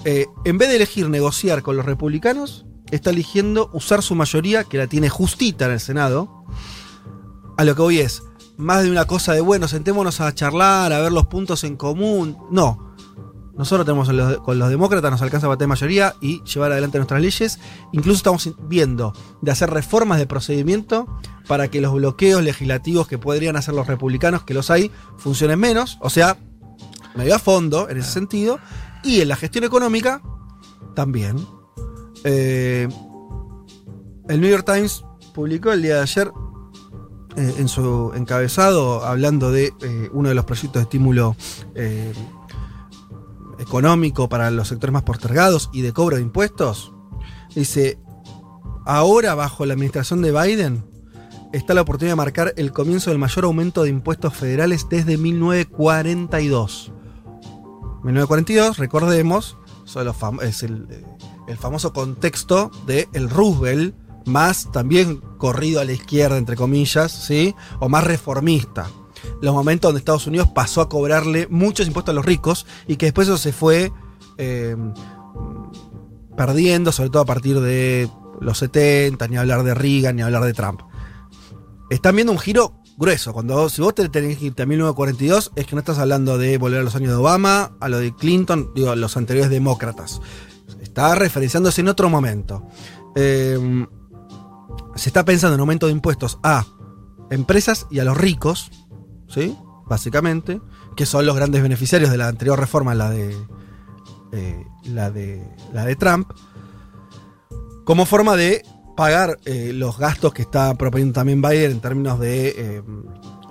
Eh, 0.05 0.27
en 0.45 0.59
vez 0.59 0.69
de 0.69 0.77
elegir 0.77 1.09
negociar 1.09 1.63
con 1.63 1.77
los 1.77 1.87
republicanos, 1.87 2.67
está 2.91 3.11
eligiendo 3.11 3.71
usar 3.73 4.03
su 4.03 4.15
mayoría, 4.15 4.65
que 4.65 4.77
la 4.79 4.87
tiene 4.87 5.09
justita 5.09 5.67
en 5.67 5.73
el 5.73 5.81
Senado. 5.81 6.40
A 7.61 7.65
lo 7.65 7.75
que 7.75 7.83
voy 7.83 7.99
es, 7.99 8.23
más 8.57 8.85
de 8.85 8.91
una 8.91 9.05
cosa 9.05 9.35
de, 9.35 9.43
bueno, 9.43 9.69
sentémonos 9.69 10.23
a 10.23 10.35
charlar, 10.35 10.95
a 10.95 11.01
ver 11.01 11.13
los 11.13 11.27
puntos 11.27 11.63
en 11.63 11.77
común. 11.77 12.39
No. 12.51 12.95
Nosotros 13.55 13.85
tenemos 13.85 14.41
con 14.41 14.59
los 14.59 14.71
demócratas, 14.71 15.11
nos 15.11 15.21
alcanza 15.21 15.47
bater 15.47 15.69
mayoría 15.69 16.15
y 16.23 16.43
llevar 16.45 16.73
adelante 16.73 16.97
nuestras 16.97 17.21
leyes. 17.21 17.59
Incluso 17.93 18.17
estamos 18.17 18.51
viendo 18.67 19.13
de 19.43 19.51
hacer 19.51 19.69
reformas 19.69 20.19
de 20.19 20.27
procedimiento 20.27 21.07
para 21.47 21.69
que 21.69 21.83
los 21.83 21.93
bloqueos 21.93 22.43
legislativos 22.43 23.07
que 23.07 23.19
podrían 23.19 23.57
hacer 23.57 23.75
los 23.75 23.87
republicanos, 23.87 24.43
que 24.45 24.55
los 24.55 24.71
hay, 24.71 24.91
funcionen 25.19 25.61
menos. 25.61 25.99
O 26.01 26.09
sea, 26.09 26.39
medio 27.15 27.35
a 27.35 27.39
fondo 27.39 27.91
en 27.91 27.99
ese 27.99 28.11
sentido. 28.11 28.59
Y 29.05 29.21
en 29.21 29.29
la 29.29 29.37
gestión 29.37 29.65
económica, 29.65 30.23
también. 30.95 31.37
Eh, 32.25 32.89
el 34.31 34.41
New 34.41 34.51
York 34.51 34.65
Times 34.65 35.05
publicó 35.35 35.73
el 35.73 35.83
día 35.83 35.97
de 35.97 36.01
ayer 36.01 36.33
eh, 37.37 37.55
en 37.59 37.69
su 37.69 38.13
encabezado 38.15 39.05
hablando 39.05 39.53
de 39.53 39.73
eh, 39.83 40.11
uno 40.13 40.29
de 40.29 40.35
los 40.35 40.45
proyectos 40.45 40.81
de 40.81 40.83
estímulo 40.83 41.37
eh, 41.75 42.13
económico 43.61 44.29
para 44.29 44.51
los 44.51 44.69
sectores 44.69 44.93
más 44.93 45.05
postergados 45.05 45.71
y 45.73 45.83
de 45.83 45.93
cobro 45.93 46.17
de 46.17 46.23
impuestos. 46.23 46.93
Dice, 47.55 47.99
ahora 48.85 49.35
bajo 49.35 49.65
la 49.65 49.75
administración 49.75 50.23
de 50.23 50.33
Biden 50.33 50.85
está 51.53 51.75
la 51.75 51.83
oportunidad 51.83 52.13
de 52.13 52.17
marcar 52.17 52.53
el 52.57 52.73
comienzo 52.73 53.11
del 53.11 53.19
mayor 53.19 53.45
aumento 53.45 53.85
de 53.85 53.91
impuestos 53.91 54.35
federales 54.35 54.89
desde 54.89 55.17
1942. 55.17 56.93
1942, 58.03 58.79
recordemos, 58.79 59.57
son 59.85 60.05
los 60.05 60.17
es 60.43 60.63
el, 60.63 61.05
el 61.47 61.57
famoso 61.59 61.93
contexto 61.93 62.71
de 62.87 63.09
el 63.13 63.29
Roosevelt, 63.29 63.95
más 64.27 64.71
también 64.73 65.21
corrido 65.39 65.81
a 65.81 65.85
la 65.85 65.93
izquierda, 65.93 66.37
entre 66.37 66.57
comillas, 66.57 67.13
¿sí? 67.13 67.55
O 67.79 67.89
más 67.89 68.05
reformista. 68.05 68.89
Los 69.43 69.55
momentos 69.55 69.89
donde 69.89 69.99
Estados 69.99 70.27
Unidos 70.27 70.49
pasó 70.55 70.81
a 70.81 70.89
cobrarle 70.89 71.47
muchos 71.49 71.87
impuestos 71.87 72.13
a 72.13 72.17
los 72.17 72.25
ricos 72.25 72.67
y 72.87 72.97
que 72.97 73.07
después 73.07 73.29
eso 73.29 73.39
se 73.39 73.53
fue 73.53 73.93
eh, 74.39 74.77
perdiendo, 76.37 76.93
sobre 76.93 77.11
todo 77.11 77.23
a 77.23 77.27
partir 77.27 77.61
de 77.61 78.09
los 78.41 78.59
70, 78.59 79.29
ni 79.29 79.37
hablar 79.37 79.63
de 79.63 79.75
Reagan, 79.75 80.17
ni 80.17 80.23
hablar 80.23 80.45
de 80.45 80.55
Trump. 80.55 80.81
Están 81.91 82.15
viendo 82.15 82.33
un 82.33 82.39
giro 82.39 82.81
grueso. 82.97 83.33
Cuando 83.33 83.69
si 83.69 83.83
vos 83.83 83.95
te 83.95 84.09
tenés 84.09 84.39
que 84.39 84.47
irte 84.47 84.63
a 84.63 84.67
1942, 84.67 85.53
es 85.57 85.67
que 85.67 85.75
no 85.75 85.81
estás 85.81 85.99
hablando 85.99 86.39
de 86.39 86.57
volver 86.59 86.81
a 86.81 86.83
los 86.83 86.95
años 86.95 87.11
de 87.11 87.17
Obama, 87.17 87.73
a 87.81 87.89
lo 87.89 87.99
de 87.99 88.15
Clinton, 88.15 88.71
digo, 88.75 88.91
a 88.91 88.97
los 88.97 89.17
anteriores 89.17 89.51
demócratas. 89.51 90.21
Está 90.81 91.15
referenciándose 91.15 91.81
en 91.81 91.89
otro 91.89 92.09
momento. 92.09 92.67
Eh, 93.17 93.87
se 94.95 95.09
está 95.09 95.25
pensando 95.25 95.55
en 95.55 95.61
aumento 95.61 95.87
de 95.87 95.93
impuestos 95.93 96.39
a 96.43 96.67
empresas 97.31 97.87
y 97.91 98.01
a 98.01 98.05
los 98.05 98.17
ricos, 98.17 98.71
¿sí? 99.29 99.57
Básicamente, 99.87 100.61
que 100.97 101.07
son 101.07 101.27
los 101.27 101.37
grandes 101.37 101.63
beneficiarios 101.63 102.11
de 102.11 102.19
la 102.19 102.29
anterior 102.29 102.59
reforma, 102.59 102.95
la 102.95 103.11
de, 103.11 103.37
eh, 104.33 104.67
la 104.85 105.11
de, 105.11 105.43
la 105.73 105.85
de 105.85 105.97
Trump, 105.97 106.31
como 107.85 108.07
forma 108.07 108.37
de 108.37 108.65
pagar 108.97 109.39
eh, 109.47 109.73
los 109.75 109.99
gastos 109.99 110.33
que 110.35 110.43
está 110.43 110.75
proponiendo 110.75 111.15
también 111.15 111.41
Biden 111.41 111.73
en 111.73 111.81
términos 111.81 112.21
de 112.21 112.49
eh, 112.49 112.83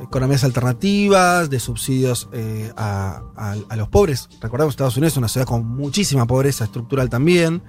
economías 0.02 0.44
alternativas, 0.44 1.50
de 1.50 1.60
subsidios 1.60 2.30
a, 2.78 3.56
los 3.76 3.90
pobres. 3.90 4.30
Recordemos, 4.40 4.74
Estados 4.74 4.96
Unidos 4.96 5.14
es 5.14 5.18
una 5.18 5.28
ciudad 5.28 5.48
con 5.48 5.66
muchísima 5.66 6.26
pobreza 6.26 6.66
estructural 6.66 7.10
también. 7.10 7.64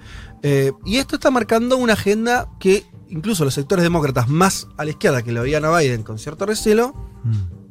Y 0.85 0.97
esto 0.97 1.15
está 1.15 1.29
marcando 1.29 1.75
una 1.75 1.93
agenda 1.93 2.47
que 2.59 2.85
incluso 3.11 3.45
los 3.45 3.53
sectores 3.53 3.83
demócratas 3.83 4.27
más 4.29 4.67
a 4.77 4.83
la 4.85 4.89
izquierda 4.91 5.21
que 5.21 5.31
lo 5.31 5.43
veían 5.43 5.63
a 5.65 5.77
Biden 5.77 6.01
con 6.03 6.17
cierto 6.17 6.45
recelo, 6.45 6.95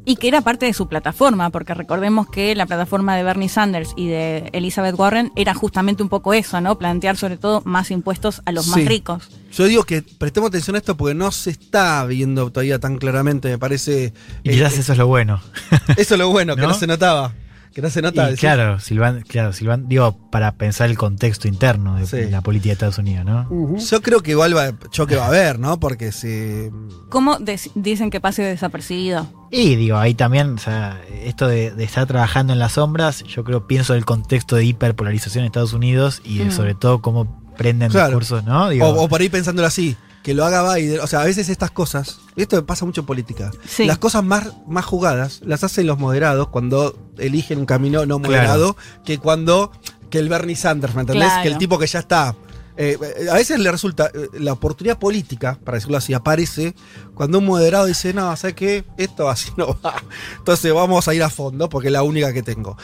Y 0.06 0.16
que 0.16 0.28
era 0.28 0.40
parte 0.40 0.64
de 0.66 0.72
su 0.72 0.88
plataforma, 0.88 1.50
porque 1.50 1.74
recordemos 1.74 2.26
que 2.28 2.54
la 2.54 2.64
plataforma 2.66 3.16
de 3.16 3.22
Bernie 3.22 3.50
Sanders 3.50 3.92
y 3.96 4.08
de 4.08 4.48
Elizabeth 4.54 4.98
Warren 4.98 5.30
era 5.36 5.52
justamente 5.54 6.02
un 6.02 6.08
poco 6.08 6.32
eso, 6.32 6.58
¿no? 6.62 6.78
Plantear 6.78 7.16
sobre 7.18 7.36
todo 7.36 7.60
más 7.66 7.90
impuestos 7.90 8.40
a 8.46 8.52
los 8.52 8.64
Sí. 8.64 8.70
más 8.70 8.84
ricos. 8.86 9.28
yo 9.52 9.64
digo 9.66 9.84
que 9.84 10.02
prestemos 10.02 10.48
atención 10.48 10.74
a 10.76 10.78
esto 10.78 10.96
porque 10.96 11.14
no 11.14 11.30
se 11.32 11.50
está 11.50 12.06
viendo 12.06 12.50
todavía 12.50 12.78
tan 12.78 12.96
claramente, 12.96 13.50
me 13.50 13.58
parece. 13.58 14.14
Y 14.42 14.48
eh, 14.50 14.52
quizás 14.54 14.78
eso 14.78 14.92
es 14.92 14.98
lo 14.98 15.06
bueno. 15.06 15.40
Eso 15.98 16.14
es 16.14 16.18
lo 16.18 16.28
bueno, 16.30 16.56
que 16.56 16.62
no 16.62 16.74
se 16.74 16.86
notaba. 16.86 17.34
Que 17.74 17.80
no 17.82 17.88
se 17.90 18.02
nota. 18.02 18.30
Y 18.32 18.34
claro, 18.36 18.80
Silvan, 18.80 19.22
claro, 19.22 19.52
Silvan, 19.52 19.88
digo, 19.88 20.18
para 20.30 20.52
pensar 20.56 20.90
el 20.90 20.98
contexto 20.98 21.46
interno 21.46 21.96
de 21.96 22.06
Sí. 22.06 22.30
la 22.30 22.40
política 22.40 22.70
de 22.70 22.72
Estados 22.72 22.98
Unidos, 22.98 23.24
¿no? 23.24 23.76
Yo 23.78 24.02
creo 24.02 24.20
que 24.22 24.32
igual 24.32 24.56
va, 24.56 24.72
choque 24.90 25.14
va 25.14 25.24
a 25.26 25.28
haber, 25.28 25.58
¿no? 25.60 25.78
Porque 25.78 26.10
si. 26.10 26.68
¿Cómo 27.10 27.38
dicen 27.76 28.10
que 28.10 28.20
pase 28.20 28.42
desapercibido? 28.42 29.28
Y 29.52 29.76
digo, 29.76 29.96
ahí 29.98 30.14
también, 30.14 30.54
o 30.54 30.58
sea, 30.58 31.00
esto 31.24 31.46
de, 31.46 31.70
de 31.70 31.84
estar 31.84 32.06
trabajando 32.06 32.52
en 32.52 32.58
las 32.58 32.72
sombras, 32.72 33.22
yo 33.24 33.44
creo, 33.44 33.66
pienso 33.68 33.92
en 33.94 33.98
el 33.98 34.04
contexto 34.04 34.56
de 34.56 34.64
hiperpolarización 34.64 35.42
en 35.42 35.46
Estados 35.46 35.72
Unidos 35.72 36.22
y 36.24 36.50
sobre 36.50 36.74
todo 36.74 37.00
cómo 37.02 37.40
prenden 37.56 37.90
Claro. 37.90 38.08
discursos, 38.08 38.44
¿no? 38.44 38.68
Digo, 38.70 38.86
O, 38.86 39.02
o 39.04 39.08
por 39.08 39.20
ahí 39.20 39.28
pensándolo 39.28 39.68
así, 39.68 39.96
que 40.22 40.34
lo 40.34 40.44
haga 40.44 40.74
Biden. 40.74 41.00
O 41.00 41.06
sea, 41.06 41.22
a 41.22 41.24
veces 41.24 41.48
estas 41.48 41.70
cosas, 41.70 42.18
y 42.36 42.42
esto 42.42 42.64
pasa 42.66 42.84
mucho 42.84 43.00
en 43.02 43.06
política, 43.06 43.50
Sí. 43.66 43.86
las 43.86 43.98
cosas 43.98 44.22
más, 44.24 44.48
más 44.66 44.84
jugadas 44.84 45.40
las 45.44 45.64
hacen 45.64 45.86
los 45.86 45.98
moderados 45.98 46.48
cuando 46.48 46.98
eligen 47.18 47.58
un 47.58 47.66
camino 47.66 48.04
no 48.06 48.18
moderado 48.18 48.76
que 49.04 49.18
cuando 49.18 49.72
que 50.10 50.18
el 50.18 50.28
Bernie 50.28 50.56
Sanders, 50.56 50.94
¿me 50.94 51.02
entendés? 51.02 51.28
Claro. 51.28 51.42
Que 51.42 51.48
el 51.48 51.58
tipo 51.58 51.78
que 51.78 51.86
ya 51.86 52.00
está. 52.00 52.34
eh, 52.76 52.96
a 53.30 53.34
veces 53.34 53.58
le 53.60 53.70
resulta, 53.70 54.06
eh, 54.14 54.28
la 54.40 54.52
oportunidad 54.54 54.98
política, 54.98 55.58
para 55.64 55.76
decirlo 55.76 55.96
así, 55.98 56.14
aparece 56.14 56.74
cuando 57.14 57.38
un 57.38 57.44
moderado 57.46 57.84
dice, 57.86 58.14
no, 58.14 58.34
¿sabes 58.36 58.54
qué? 58.56 58.84
Esto 58.96 59.28
así 59.28 59.50
no 59.56 59.76
va. 59.84 60.02
Entonces 60.38 60.72
vamos 60.72 61.06
a 61.06 61.14
ir 61.14 61.22
a 61.22 61.28
fondo 61.30 61.68
porque 61.68 61.88
es 61.88 61.92
la 61.92 62.02
única 62.02 62.32
que 62.32 62.42
tengo. 62.42 62.76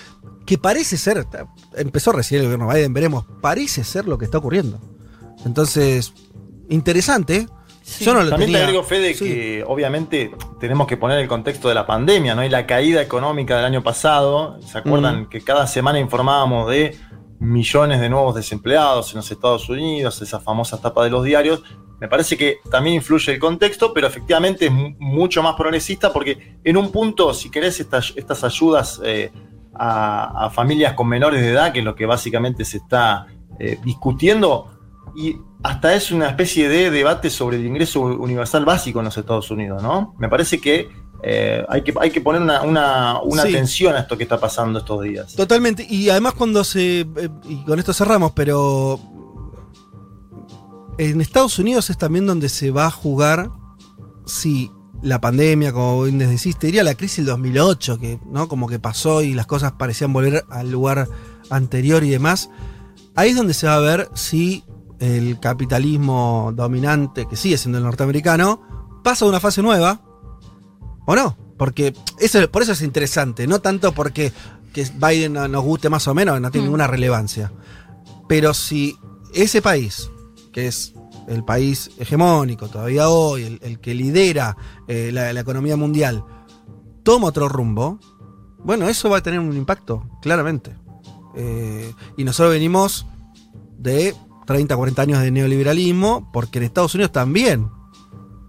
Que 0.44 0.58
parece 0.58 0.96
ser, 0.98 1.26
empezó 1.76 2.12
recién 2.12 2.40
el 2.42 2.46
gobierno 2.46 2.68
Biden, 2.72 2.92
veremos, 2.94 3.24
parece 3.40 3.82
ser 3.84 4.06
lo 4.06 4.18
que 4.18 4.26
está 4.26 4.38
ocurriendo. 4.38 4.78
Entonces, 5.44 6.12
interesante. 6.70 7.46
Sí. 7.82 8.04
Yo 8.04 8.14
no 8.14 8.22
lo 8.24 8.30
También 8.30 8.48
tenía. 8.48 8.58
te 8.58 8.64
agrego, 8.64 8.82
Fede, 8.82 9.14
Sí. 9.14 9.24
que 9.24 9.64
obviamente 9.66 10.32
tenemos 10.58 10.86
que 10.88 10.96
poner 10.96 11.20
el 11.20 11.28
contexto 11.28 11.68
de 11.68 11.74
la 11.74 11.86
pandemia, 11.86 12.34
¿no? 12.34 12.44
Y 12.44 12.48
la 12.48 12.66
caída 12.66 13.00
económica 13.00 13.54
del 13.56 13.64
año 13.64 13.82
pasado. 13.82 14.58
¿Se 14.62 14.78
acuerdan 14.78 15.22
Mm. 15.22 15.26
que 15.28 15.40
cada 15.42 15.66
semana 15.68 16.00
informábamos 16.00 16.68
de 16.68 16.96
millones 17.38 18.00
de 18.00 18.08
nuevos 18.08 18.34
desempleados 18.34 19.12
en 19.12 19.18
los 19.18 19.30
Estados 19.30 19.68
Unidos, 19.68 20.20
esas 20.20 20.42
famosas 20.42 20.80
tapas 20.82 21.04
de 21.04 21.10
los 21.10 21.22
diarios? 21.24 21.62
Me 22.00 22.08
parece 22.08 22.36
que 22.36 22.58
también 22.70 22.96
influye 22.96 23.32
el 23.34 23.38
contexto, 23.38 23.94
pero 23.94 24.06
efectivamente 24.08 24.66
es 24.66 24.72
mu- 24.72 24.94
mucho 24.98 25.42
más 25.42 25.54
progresista 25.54 26.12
porque 26.12 26.58
en 26.64 26.76
un 26.76 26.90
punto, 26.90 27.32
si 27.34 27.50
querés, 27.50 27.78
estas, 27.80 28.12
estas 28.16 28.42
ayudas 28.44 29.00
eh, 29.04 29.30
a, 29.74 30.46
a 30.46 30.50
familias 30.50 30.94
con 30.94 31.06
menores 31.08 31.40
de 31.40 31.50
edad, 31.50 31.72
que 31.72 31.78
es 31.78 31.84
lo 31.84 31.94
que 31.94 32.04
básicamente 32.06 32.64
se 32.64 32.78
está 32.78 33.26
eh, 33.58 33.78
discutiendo, 33.84 34.75
y 35.16 35.36
hasta 35.62 35.94
es 35.94 36.10
una 36.12 36.28
especie 36.28 36.68
de 36.68 36.90
debate 36.90 37.30
sobre 37.30 37.56
el 37.56 37.66
ingreso 37.66 38.00
universal 38.02 38.64
básico 38.64 38.98
en 39.00 39.06
los 39.06 39.16
Estados 39.16 39.50
Unidos, 39.50 39.82
¿no? 39.82 40.14
Me 40.18 40.28
parece 40.28 40.60
que 40.60 40.88
eh, 41.22 41.64
hay 41.68 41.82
que 41.82 41.94
hay 41.98 42.10
que 42.10 42.20
poner 42.20 42.42
una, 42.42 42.62
una, 42.62 43.20
una 43.22 43.42
Sí. 43.42 43.48
atención 43.48 43.94
a 43.96 44.00
esto 44.00 44.16
que 44.16 44.24
está 44.24 44.38
pasando 44.38 44.78
estos 44.78 45.02
días. 45.02 45.34
Totalmente. 45.34 45.86
Y 45.88 46.10
además 46.10 46.34
cuando 46.34 46.62
se... 46.62 47.00
eh, 47.00 47.28
y 47.48 47.64
con 47.64 47.78
esto 47.78 47.92
cerramos, 47.92 48.32
pero... 48.32 49.00
En 50.98 51.20
Estados 51.20 51.58
Unidos 51.58 51.90
es 51.90 51.98
también 51.98 52.26
donde 52.26 52.48
se 52.48 52.70
va 52.70 52.86
a 52.86 52.90
jugar 52.90 53.50
si 54.24 54.70
la 55.02 55.20
pandemia, 55.20 55.72
como 55.72 56.04
bien 56.04 56.18
les 56.18 56.30
decís, 56.30 56.56
te 56.58 56.68
diría 56.68 56.82
la 56.82 56.94
crisis 56.94 57.18
del 57.18 57.26
2008, 57.26 57.98
que 57.98 58.18
¿no? 58.30 58.48
como 58.48 58.66
que 58.66 58.78
pasó 58.78 59.20
y 59.22 59.34
las 59.34 59.46
cosas 59.46 59.72
parecían 59.72 60.12
volver 60.14 60.44
al 60.48 60.70
lugar 60.70 61.06
anterior 61.50 62.02
y 62.02 62.08
demás. 62.10 62.48
Ahí 63.14 63.30
es 63.30 63.36
donde 63.36 63.52
se 63.52 63.66
va 63.66 63.74
a 63.76 63.80
ver 63.80 64.08
si 64.14 64.64
el 65.00 65.38
capitalismo 65.40 66.52
dominante, 66.54 67.26
que 67.26 67.36
sigue 67.36 67.58
siendo 67.58 67.78
el 67.78 67.84
norteamericano, 67.84 68.60
pasa 69.04 69.24
a 69.24 69.28
una 69.28 69.40
fase 69.40 69.62
nueva 69.62 70.00
o 71.06 71.14
no. 71.14 71.36
Porque 71.58 71.94
eso, 72.20 72.50
por 72.50 72.62
eso 72.62 72.72
es 72.72 72.82
interesante, 72.82 73.46
no 73.46 73.60
tanto 73.60 73.92
porque 73.92 74.32
que 74.74 74.84
Biden 74.94 75.32
no- 75.32 75.48
nos 75.48 75.64
guste 75.64 75.88
más 75.88 76.06
o 76.06 76.14
menos, 76.14 76.38
no 76.40 76.50
tiene 76.50 76.64
Mm. 76.64 76.68
ninguna 76.68 76.86
relevancia. 76.86 77.50
Pero 78.28 78.52
si 78.52 78.96
ese 79.32 79.62
país, 79.62 80.10
que 80.52 80.66
es 80.66 80.92
el 81.28 81.44
país 81.44 81.90
hegemónico 81.98 82.68
todavía 82.68 83.08
hoy, 83.08 83.44
el, 83.44 83.58
el 83.62 83.80
que 83.80 83.94
lidera 83.94 84.56
eh, 84.86 85.10
la, 85.12 85.32
la 85.32 85.40
economía 85.40 85.76
mundial, 85.76 86.24
toma 87.02 87.28
otro 87.28 87.48
rumbo, 87.48 87.98
bueno, 88.64 88.88
eso 88.88 89.08
va 89.08 89.18
a 89.18 89.22
tener 89.22 89.40
un 89.40 89.56
impacto, 89.56 90.02
claramente. 90.20 90.76
Eh, 91.36 91.92
y 92.18 92.24
nosotros 92.24 92.52
venimos 92.52 93.06
de 93.78 94.14
30, 94.46 94.76
40 94.76 95.02
años 95.02 95.20
de 95.22 95.30
neoliberalismo, 95.30 96.30
porque 96.32 96.58
en 96.58 96.64
Estados 96.64 96.94
Unidos 96.94 97.12
también, 97.12 97.68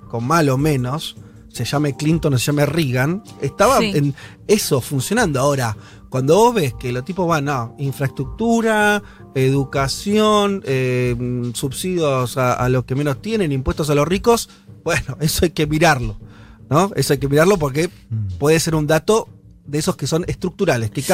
con 0.10 0.26
mal 0.26 0.48
o 0.50 0.58
menos, 0.58 1.18
se 1.50 1.66
llame 1.66 1.96
Clinton 1.98 2.34
o 2.36 2.38
se 2.38 2.46
llame 2.46 2.66
Reagan, 2.66 3.24
estaba 3.42 3.80
Sí. 3.80 3.92
en 3.96 4.14
eso 4.48 4.80
funcionando. 4.80 5.40
Ahora, 5.40 5.76
cuando 6.10 6.36
vos 6.36 6.54
ves 6.56 6.74
que 6.76 6.92
los 6.92 7.04
tipos 7.04 7.28
van 7.28 7.50
a 7.50 7.72
infraestructura, 7.80 9.02
educación, 9.34 10.62
eh, 10.66 11.16
mm, 11.18 11.52
subsidios 11.54 12.38
a, 12.38 12.54
a 12.54 12.70
los 12.70 12.86
que 12.86 12.96
menos 12.96 13.22
tienen, 13.22 13.52
impuestos 13.52 13.90
a 13.90 13.96
los 13.96 14.08
ricos, 14.08 14.50
bueno, 14.84 15.18
eso 15.20 15.46
hay 15.46 15.52
que 15.52 15.68
mirarlo. 15.68 16.18
¿No? 16.70 16.92
Eso 16.98 17.14
hay 17.14 17.20
que 17.20 17.30
mirarlo 17.30 17.58
porque 17.58 17.90
puede 18.40 18.60
ser 18.60 18.76
un 18.76 18.88
dato 18.88 19.30
de 19.66 19.78
esos 19.80 19.96
que 19.96 20.06
son 20.06 20.26
estructurales, 20.28 20.92
que 20.92 21.02
Sí. 21.02 21.08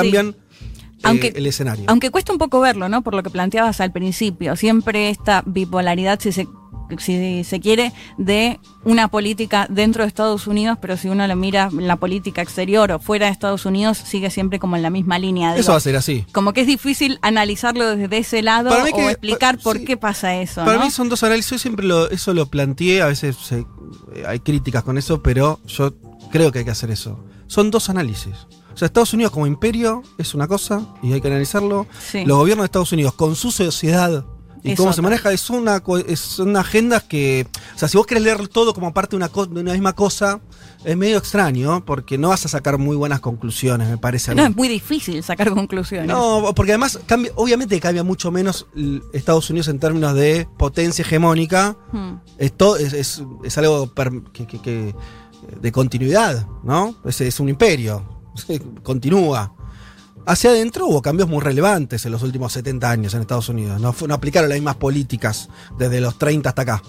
Eh, 1.03 1.07
Aunque- 1.09 1.33
el 1.35 1.45
escenario. 1.45 1.85
Aunque 1.87 2.09
cuesta 2.11 2.31
un 2.31 2.37
poco 2.39 2.59
verlo, 2.59 2.87
¿no? 2.89 3.01
Por 3.01 3.13
lo 3.15 3.23
que 3.23 3.29
planteabas 3.29 3.81
al 3.81 3.91
principio. 3.91 4.55
Siempre 4.55 5.09
esta 5.09 5.43
bipolaridad, 5.45 6.19
si 6.19 6.31
se, 6.31 6.47
si 6.99 7.43
se 7.43 7.59
quiere, 7.59 7.91
de 8.17 8.59
una 8.85 9.07
política 9.07 9.67
dentro 9.69 10.03
de 10.03 10.07
Estados 10.07 10.47
Unidos, 10.47 10.77
pero 10.81 10.95
si 10.97 11.07
uno 11.09 11.25
lo 11.27 11.35
mira 11.35 11.69
en 11.71 11.87
la 11.87 11.95
política 11.95 12.41
exterior 12.41 12.91
o 12.91 12.99
fuera 12.99 13.25
de 13.27 13.31
Estados 13.31 13.65
Unidos, 13.65 13.97
sigue 13.97 14.29
siempre 14.29 14.59
como 14.59 14.75
en 14.75 14.81
la 14.83 14.89
misma 14.89 15.17
línea. 15.19 15.55
Eso 15.57 15.71
va 15.71 15.77
a 15.77 15.81
ser 15.81 15.95
así. 15.95 16.25
como 16.33 16.53
que 16.53 16.61
es 16.61 16.67
difícil 16.67 17.19
analizarlo 17.21 17.95
desde 17.95 18.17
ese 18.17 18.41
lado 18.41 18.69
Para 18.69 18.83
mí 18.83 18.91
o 18.93 18.95
que- 18.97 19.09
explicar 19.11 19.57
pa- 19.57 19.63
por 19.63 19.77
sí. 19.79 19.85
qué 19.85 19.97
pasa 19.97 20.35
eso. 20.35 20.63
Para 20.65 20.77
¿no? 20.77 20.85
mí 20.85 20.91
son 20.91 21.09
dos 21.09 21.23
análisis, 21.23 21.51
yo 21.51 21.57
siempre 21.59 21.85
lo- 21.85 22.09
eso 22.09 22.33
lo 22.33 22.45
planteé, 22.47 23.01
a 23.01 23.07
veces 23.07 23.35
se- 23.37 23.59
eh, 24.13 24.23
hay 24.27 24.39
críticas 24.39 24.83
con 24.83 24.97
eso, 24.97 25.21
pero 25.23 25.59
yo 25.67 25.93
creo 26.31 26.51
que 26.51 26.59
hay 26.59 26.65
que 26.65 26.71
hacer 26.71 26.91
eso. 26.91 27.19
Son 27.47 27.71
dos 27.71 27.89
análisis. 27.89 28.33
O 28.73 28.77
sea, 28.77 28.85
Estados 28.87 29.13
Unidos 29.13 29.31
como 29.31 29.45
imperio 29.47 30.01
es 30.17 30.33
una 30.33 30.47
cosa 30.47 30.81
y 31.01 31.13
hay 31.13 31.21
que 31.21 31.27
analizarlo. 31.27 31.85
Sí. 32.11 32.25
Los 32.25 32.37
gobiernos 32.37 32.63
de 32.63 32.67
Estados 32.67 32.91
Unidos 32.91 33.13
con 33.13 33.35
su 33.35 33.51
sociedad 33.51 34.25
y 34.65 34.71
Es 34.71 34.77
cómo 34.77 34.93
se 34.93 35.01
maneja 35.01 35.33
es 35.33 35.49
una 35.49 35.83
son 36.15 36.55
agendas 36.55 37.03
que, 37.03 37.45
o 37.75 37.77
sea, 37.77 37.89
si 37.89 37.97
vos 37.97 38.07
querés 38.07 38.23
leer 38.23 38.47
todo 38.47 38.73
como 38.73 38.93
parte 38.93 39.11
de 39.11 39.17
una, 39.17 39.27
de 39.27 39.59
una 39.59 39.73
misma 39.73 39.91
cosa, 39.93 40.39
es 40.85 40.95
medio 40.95 41.17
extraño 41.17 41.83
porque 41.83 42.17
no 42.17 42.29
vas 42.29 42.45
a 42.45 42.47
sacar 42.47 42.77
muy 42.77 42.95
buenas 42.95 43.19
conclusiones, 43.19 43.89
me 43.89 43.97
parece. 43.97 44.31
a 44.31 44.35
mí. 44.35 44.41
No, 44.41 44.47
es 44.47 44.55
muy 44.55 44.69
difícil 44.69 45.21
sacar 45.21 45.49
conclusiones. 45.51 46.07
No, 46.07 46.53
porque 46.55 46.71
además 46.71 46.97
cambia, 47.05 47.33
obviamente 47.35 47.77
cambia 47.81 48.03
mucho 48.05 48.31
menos 48.31 48.65
Estados 49.11 49.49
Unidos 49.49 49.67
en 49.67 49.79
términos 49.79 50.15
de 50.15 50.47
potencia 50.57 51.01
hegemónica. 51.03 51.75
Hmm. 51.91 52.13
Esto 52.37 52.77
es, 52.77 52.93
es- 52.93 53.21
es 53.43 53.57
algo 53.57 53.87
per- 53.93 54.23
que, 54.31 54.47
que- 54.47 54.61
que- 54.61 54.95
de 55.61 55.71
continuidad, 55.73 56.47
¿no? 56.63 56.95
Es, 57.03 57.19
es 57.19 57.41
un 57.41 57.49
imperio, 57.49 58.01
continúa. 58.83 59.53
Hacia 60.25 60.51
adentro 60.51 60.87
hubo 60.87 61.01
cambios 61.01 61.27
muy 61.27 61.41
relevantes 61.41 62.05
en 62.05 62.11
los 62.13 62.23
últimos 62.23 62.53
70 62.53 62.89
años 62.89 63.13
en 63.13 63.21
Estados 63.21 63.49
Unidos. 63.49 63.81
No, 63.81 63.93
aplicaron 64.13 64.49
las 64.49 64.57
mismas 64.57 64.75
políticas 64.77 65.49
desde 65.77 65.99
los 65.99 66.17
30 66.17 66.49
hasta 66.49 66.61
acá. 66.61 66.81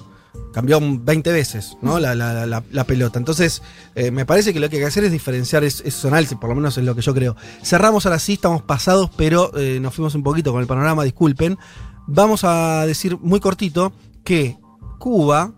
Cambió 0.53 0.79
20 0.81 1.33
veces 1.33 1.77
¿no? 1.83 1.99
la- 1.99 2.15
la 2.15 2.85
pelota. 2.85 3.19
Entonces, 3.19 3.61
eh, 3.97 4.11
me 4.13 4.25
parece 4.25 4.53
que 4.53 4.61
lo 4.61 4.69
que 4.69 4.77
hay 4.77 4.83
que 4.83 4.87
hacer 4.87 5.03
es 5.05 5.11
diferenciar 5.13 5.65
es- 5.65 5.81
esos 5.85 6.05
análisis, 6.07 6.39
por 6.39 6.49
lo 6.51 6.55
menos 6.57 6.79
es 6.79 6.85
lo 6.85 6.95
que 6.95 7.03
yo 7.03 7.13
creo. 7.13 7.35
Cerramos 7.63 8.07
ahora 8.07 8.19
sí, 8.21 8.35
estamos 8.35 8.63
pasados, 8.63 9.11
pero 9.17 9.51
eh, 9.57 9.79
nos 9.81 9.95
fuimos 9.95 10.15
un 10.15 10.23
poquito 10.23 10.53
con 10.53 10.61
el 10.61 10.67
panorama, 10.69 11.03
disculpen. 11.03 11.59
Vamos 12.07 12.45
a 12.45 12.85
decir 12.87 13.19
muy 13.21 13.41
cortito 13.41 13.93
que 14.25 14.59
Cuba 15.01 15.53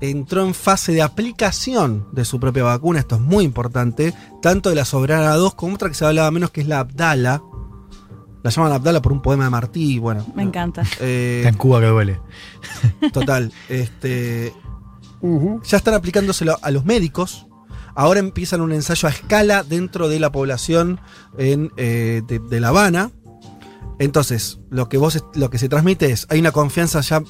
entró 0.00 0.44
en 0.46 0.54
fase 0.54 0.92
de 0.92 1.02
aplicación 1.02 2.06
de 2.12 2.24
su 2.24 2.38
propia 2.40 2.62
vacuna, 2.64 3.00
esto 3.00 3.16
es 3.16 3.20
muy 3.20 3.44
importante, 3.44 4.14
tanto 4.42 4.68
de 4.70 4.76
la 4.76 4.84
Soberana 4.84 5.34
2 5.34 5.54
como 5.54 5.74
otra 5.74 5.88
que 5.88 5.94
se 5.94 6.04
hablaba 6.04 6.30
menos, 6.30 6.50
que 6.50 6.60
es 6.60 6.68
la 6.68 6.80
Abdala. 6.80 7.42
La 8.44 8.50
llaman 8.50 8.72
Abdala 8.72 9.02
por 9.02 9.12
un 9.12 9.20
poema 9.20 9.44
de 9.44 9.50
Martí, 9.50 9.98
bueno. 9.98 10.24
Me 10.34 10.44
encanta. 10.44 10.82
eh, 11.00 11.38
Está 11.38 11.48
en 11.48 11.56
Cuba 11.56 11.80
que 11.80 11.86
duele. 11.86 12.20
Total. 13.12 13.52
este, 13.68 14.52
ya 15.64 15.76
están 15.76 15.94
aplicándoselo 15.94 16.56
a 16.62 16.70
los 16.70 16.84
médicos. 16.84 17.46
Ahora 17.96 18.20
empiezan 18.20 18.60
un 18.60 18.72
ensayo 18.72 19.08
a 19.08 19.10
escala 19.10 19.64
dentro 19.64 20.08
de 20.08 20.20
la 20.20 20.30
población 20.30 21.00
en, 21.36 21.72
eh, 21.76 22.22
de, 22.28 22.38
de 22.38 22.60
La 22.60 22.68
Habana. 22.68 23.10
Entonces, 23.98 24.60
lo 24.70 24.88
que 24.88 24.98
vos 24.98 25.22
lo 25.34 25.50
que 25.50 25.58
se 25.58 25.68
transmite 25.68 26.12
es, 26.12 26.26
hay 26.30 26.38
una 26.38 26.52
confianza 26.52 27.00
ya 27.00 27.20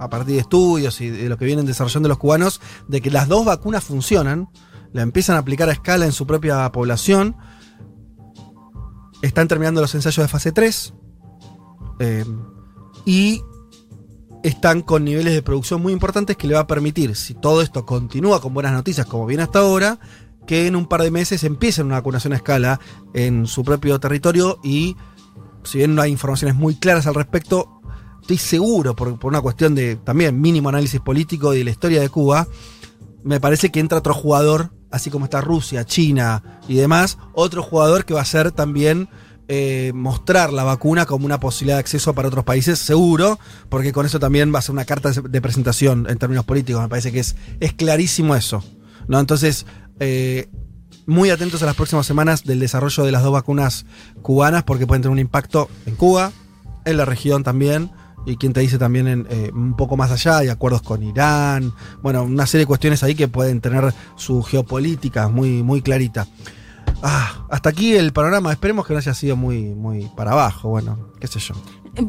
a 0.00 0.08
partir 0.08 0.34
de 0.34 0.40
estudios 0.40 1.00
y 1.02 1.10
de 1.10 1.28
lo 1.28 1.36
que 1.36 1.44
vienen 1.44 1.66
desarrollando 1.66 2.08
los 2.08 2.16
cubanos, 2.16 2.60
de 2.88 3.02
que 3.02 3.10
las 3.10 3.28
dos 3.28 3.44
vacunas 3.44 3.84
funcionan, 3.84 4.48
la 4.92 5.02
empiezan 5.02 5.36
a 5.36 5.40
aplicar 5.40 5.68
a 5.68 5.72
escala 5.72 6.06
en 6.06 6.12
su 6.12 6.26
propia 6.26 6.72
población. 6.72 7.36
Están 9.20 9.46
terminando 9.46 9.82
los 9.82 9.94
ensayos 9.94 10.24
de 10.24 10.28
fase 10.28 10.52
3. 10.52 10.94
eh, 12.00 12.24
y 13.04 13.42
están 14.42 14.80
con 14.80 15.04
niveles 15.04 15.34
de 15.34 15.42
producción 15.42 15.82
muy 15.82 15.92
importantes 15.92 16.38
que 16.38 16.46
le 16.46 16.54
va 16.54 16.60
a 16.60 16.66
permitir, 16.66 17.14
si 17.14 17.34
todo 17.34 17.60
esto 17.60 17.84
continúa 17.84 18.40
con 18.40 18.54
buenas 18.54 18.72
noticias 18.72 19.06
como 19.06 19.26
viene 19.26 19.42
hasta 19.42 19.58
ahora, 19.58 19.98
que 20.46 20.66
en 20.66 20.76
un 20.76 20.86
par 20.86 21.02
de 21.02 21.10
meses 21.10 21.44
empiecen 21.44 21.86
una 21.86 21.96
vacunación 21.96 22.32
a 22.32 22.36
escala 22.36 22.80
en 23.12 23.46
su 23.46 23.64
propio 23.64 24.00
territorio 24.00 24.58
y 24.64 24.96
si 25.62 25.76
bien 25.76 25.94
no 25.94 26.00
hay 26.00 26.10
informaciones 26.10 26.56
muy 26.56 26.74
claras 26.76 27.06
al 27.06 27.14
respecto, 27.14 27.79
estoy 28.34 28.60
seguro, 28.60 28.94
por, 28.94 29.18
por 29.18 29.30
una 29.30 29.40
cuestión 29.40 29.74
de 29.74 29.96
también 29.96 30.40
mínimo 30.40 30.68
análisis 30.68 31.00
político 31.00 31.52
y 31.52 31.58
de 31.58 31.64
la 31.64 31.70
historia 31.70 32.00
de 32.00 32.08
Cuba, 32.08 32.46
me 33.24 33.40
parece 33.40 33.70
que 33.70 33.80
entra 33.80 33.98
otro 33.98 34.14
jugador, 34.14 34.70
así 34.90 35.10
como 35.10 35.24
está 35.24 35.40
Rusia, 35.40 35.84
China 35.84 36.60
y 36.68 36.76
demás, 36.76 37.18
otro 37.32 37.62
jugador 37.62 38.04
que 38.04 38.14
va 38.14 38.20
a 38.20 38.24
ser 38.24 38.52
también 38.52 39.08
eh, 39.48 39.90
mostrar 39.96 40.52
la 40.52 40.62
vacuna 40.62 41.06
como 41.06 41.26
una 41.26 41.40
posibilidad 41.40 41.76
de 41.76 41.80
acceso 41.80 42.14
para 42.14 42.28
otros 42.28 42.44
países, 42.44 42.78
seguro, 42.78 43.40
porque 43.68 43.92
con 43.92 44.06
eso 44.06 44.20
también 44.20 44.54
va 44.54 44.60
a 44.60 44.62
ser 44.62 44.74
una 44.74 44.84
carta 44.84 45.10
de 45.10 45.40
presentación 45.40 46.06
en 46.08 46.16
términos 46.18 46.44
políticos, 46.44 46.82
me 46.82 46.88
parece 46.88 47.10
que 47.10 47.18
es, 47.18 47.34
es 47.58 47.72
clarísimo 47.72 48.36
eso. 48.36 48.62
¿no? 49.08 49.18
Entonces, 49.18 49.66
eh, 49.98 50.48
muy 51.04 51.30
atentos 51.30 51.64
a 51.64 51.66
las 51.66 51.74
próximas 51.74 52.06
semanas 52.06 52.44
del 52.44 52.60
desarrollo 52.60 53.02
de 53.02 53.10
las 53.10 53.24
dos 53.24 53.32
vacunas 53.32 53.86
cubanas, 54.22 54.62
porque 54.62 54.86
pueden 54.86 55.02
tener 55.02 55.12
un 55.12 55.18
impacto 55.18 55.68
en 55.84 55.96
Cuba, 55.96 56.30
en 56.84 56.96
la 56.96 57.04
región 57.04 57.42
también, 57.42 57.90
y 58.26 58.36
quien 58.36 58.52
te 58.52 58.60
dice 58.60 58.78
también 58.78 59.26
eh, 59.30 59.50
un 59.54 59.76
poco 59.76 59.96
más 59.96 60.10
allá, 60.10 60.38
hay 60.38 60.48
acuerdos 60.48 60.82
con 60.82 61.02
Irán, 61.02 61.72
bueno, 62.02 62.22
una 62.22 62.46
serie 62.46 62.62
de 62.62 62.66
cuestiones 62.68 63.02
ahí 63.02 63.14
que 63.14 63.28
pueden 63.28 63.60
tener 63.60 63.92
su 64.16 64.42
geopolítica 64.42 65.28
muy, 65.28 65.62
muy 65.62 65.82
clarita. 65.82 66.26
Ah, 67.02 67.46
hasta 67.48 67.70
aquí 67.70 67.94
el 67.94 68.12
panorama, 68.12 68.52
esperemos 68.52 68.86
que 68.86 68.92
no 68.92 68.98
haya 68.98 69.14
sido 69.14 69.36
muy, 69.36 69.74
muy 69.74 70.10
para 70.16 70.32
abajo, 70.32 70.68
bueno, 70.68 70.98
qué 71.18 71.26
sé 71.26 71.40
yo. 71.40 71.54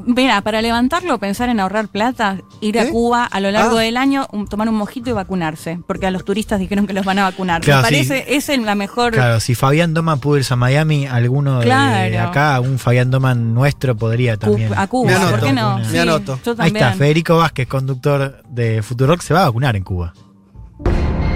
Mira, 0.05 0.41
para 0.41 0.61
levantarlo, 0.61 1.17
pensar 1.17 1.49
en 1.49 1.59
ahorrar 1.59 1.87
plata, 1.87 2.37
ir 2.61 2.77
a 2.79 2.83
¿Eh? 2.83 2.89
Cuba 2.91 3.25
a 3.25 3.39
lo 3.39 3.49
largo 3.51 3.77
Ah. 3.77 3.81
del 3.81 3.97
año, 3.97 4.27
un- 4.31 4.47
tomar 4.47 4.69
un 4.69 4.75
mojito 4.75 5.09
y 5.09 5.13
vacunarse, 5.13 5.79
porque 5.87 6.05
a 6.05 6.11
los 6.11 6.23
turistas 6.23 6.59
dijeron 6.59 6.85
que 6.85 6.93
los 6.93 7.03
van 7.03 7.17
a 7.19 7.23
vacunar. 7.23 7.61
Claro, 7.61 7.81
Me 7.81 7.87
sí. 8.03 8.07
parece, 8.09 8.35
es 8.35 8.47
la 8.61 8.75
mejor. 8.75 9.13
Claro, 9.13 9.39
si 9.39 9.55
Fabián 9.55 9.93
Doman 9.93 10.19
pudo 10.19 10.37
irse 10.37 10.53
a 10.53 10.57
Miami, 10.57 11.07
alguno 11.07 11.59
de- 11.61 12.19
acá, 12.19 12.59
un 12.59 12.77
Fabián 12.77 13.09
Doman 13.09 13.53
nuestro 13.53 13.95
podría 13.97 14.35
Cu- 14.35 14.39
también. 14.41 14.73
a 14.77 14.87
Cuba, 14.87 15.11
Me 15.19 15.31
¿por 15.31 15.41
qué 15.41 15.53
no? 15.53 15.77
me 15.79 15.85
Sí, 15.85 15.97
anoto. 15.97 16.39
Yo 16.45 16.55
Ahí 16.59 16.67
está, 16.73 16.93
Federico 16.93 17.37
Vázquez, 17.37 17.67
conductor 17.67 18.43
de 18.49 18.83
Futurock, 18.83 19.21
se 19.21 19.33
va 19.33 19.41
a 19.41 19.45
vacunar 19.45 19.75
en 19.75 19.83
Cuba. 19.83 20.13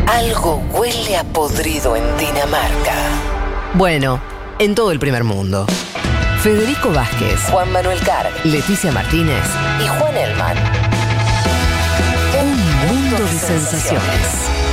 Algo 0.07 0.61
huele 0.73 1.17
a 1.17 1.23
podrido 1.23 1.95
en 1.95 2.03
Dinamarca. 2.17 2.93
Bueno, 3.73 4.19
en 4.59 4.75
todo 4.75 4.91
el 4.91 4.99
primer 4.99 5.23
mundo. 5.23 5.65
Federico 6.45 6.91
Vázquez, 6.91 7.39
Juan 7.49 7.71
Manuel 7.71 7.99
Carg, 8.01 8.31
Leticia 8.43 8.91
Martínez 8.91 9.41
y 9.83 9.87
Juan 9.87 10.15
Elman. 10.15 10.55
Un 12.39 12.87
mundo 12.87 13.17
de 13.17 13.39
sensaciones. 13.39 14.64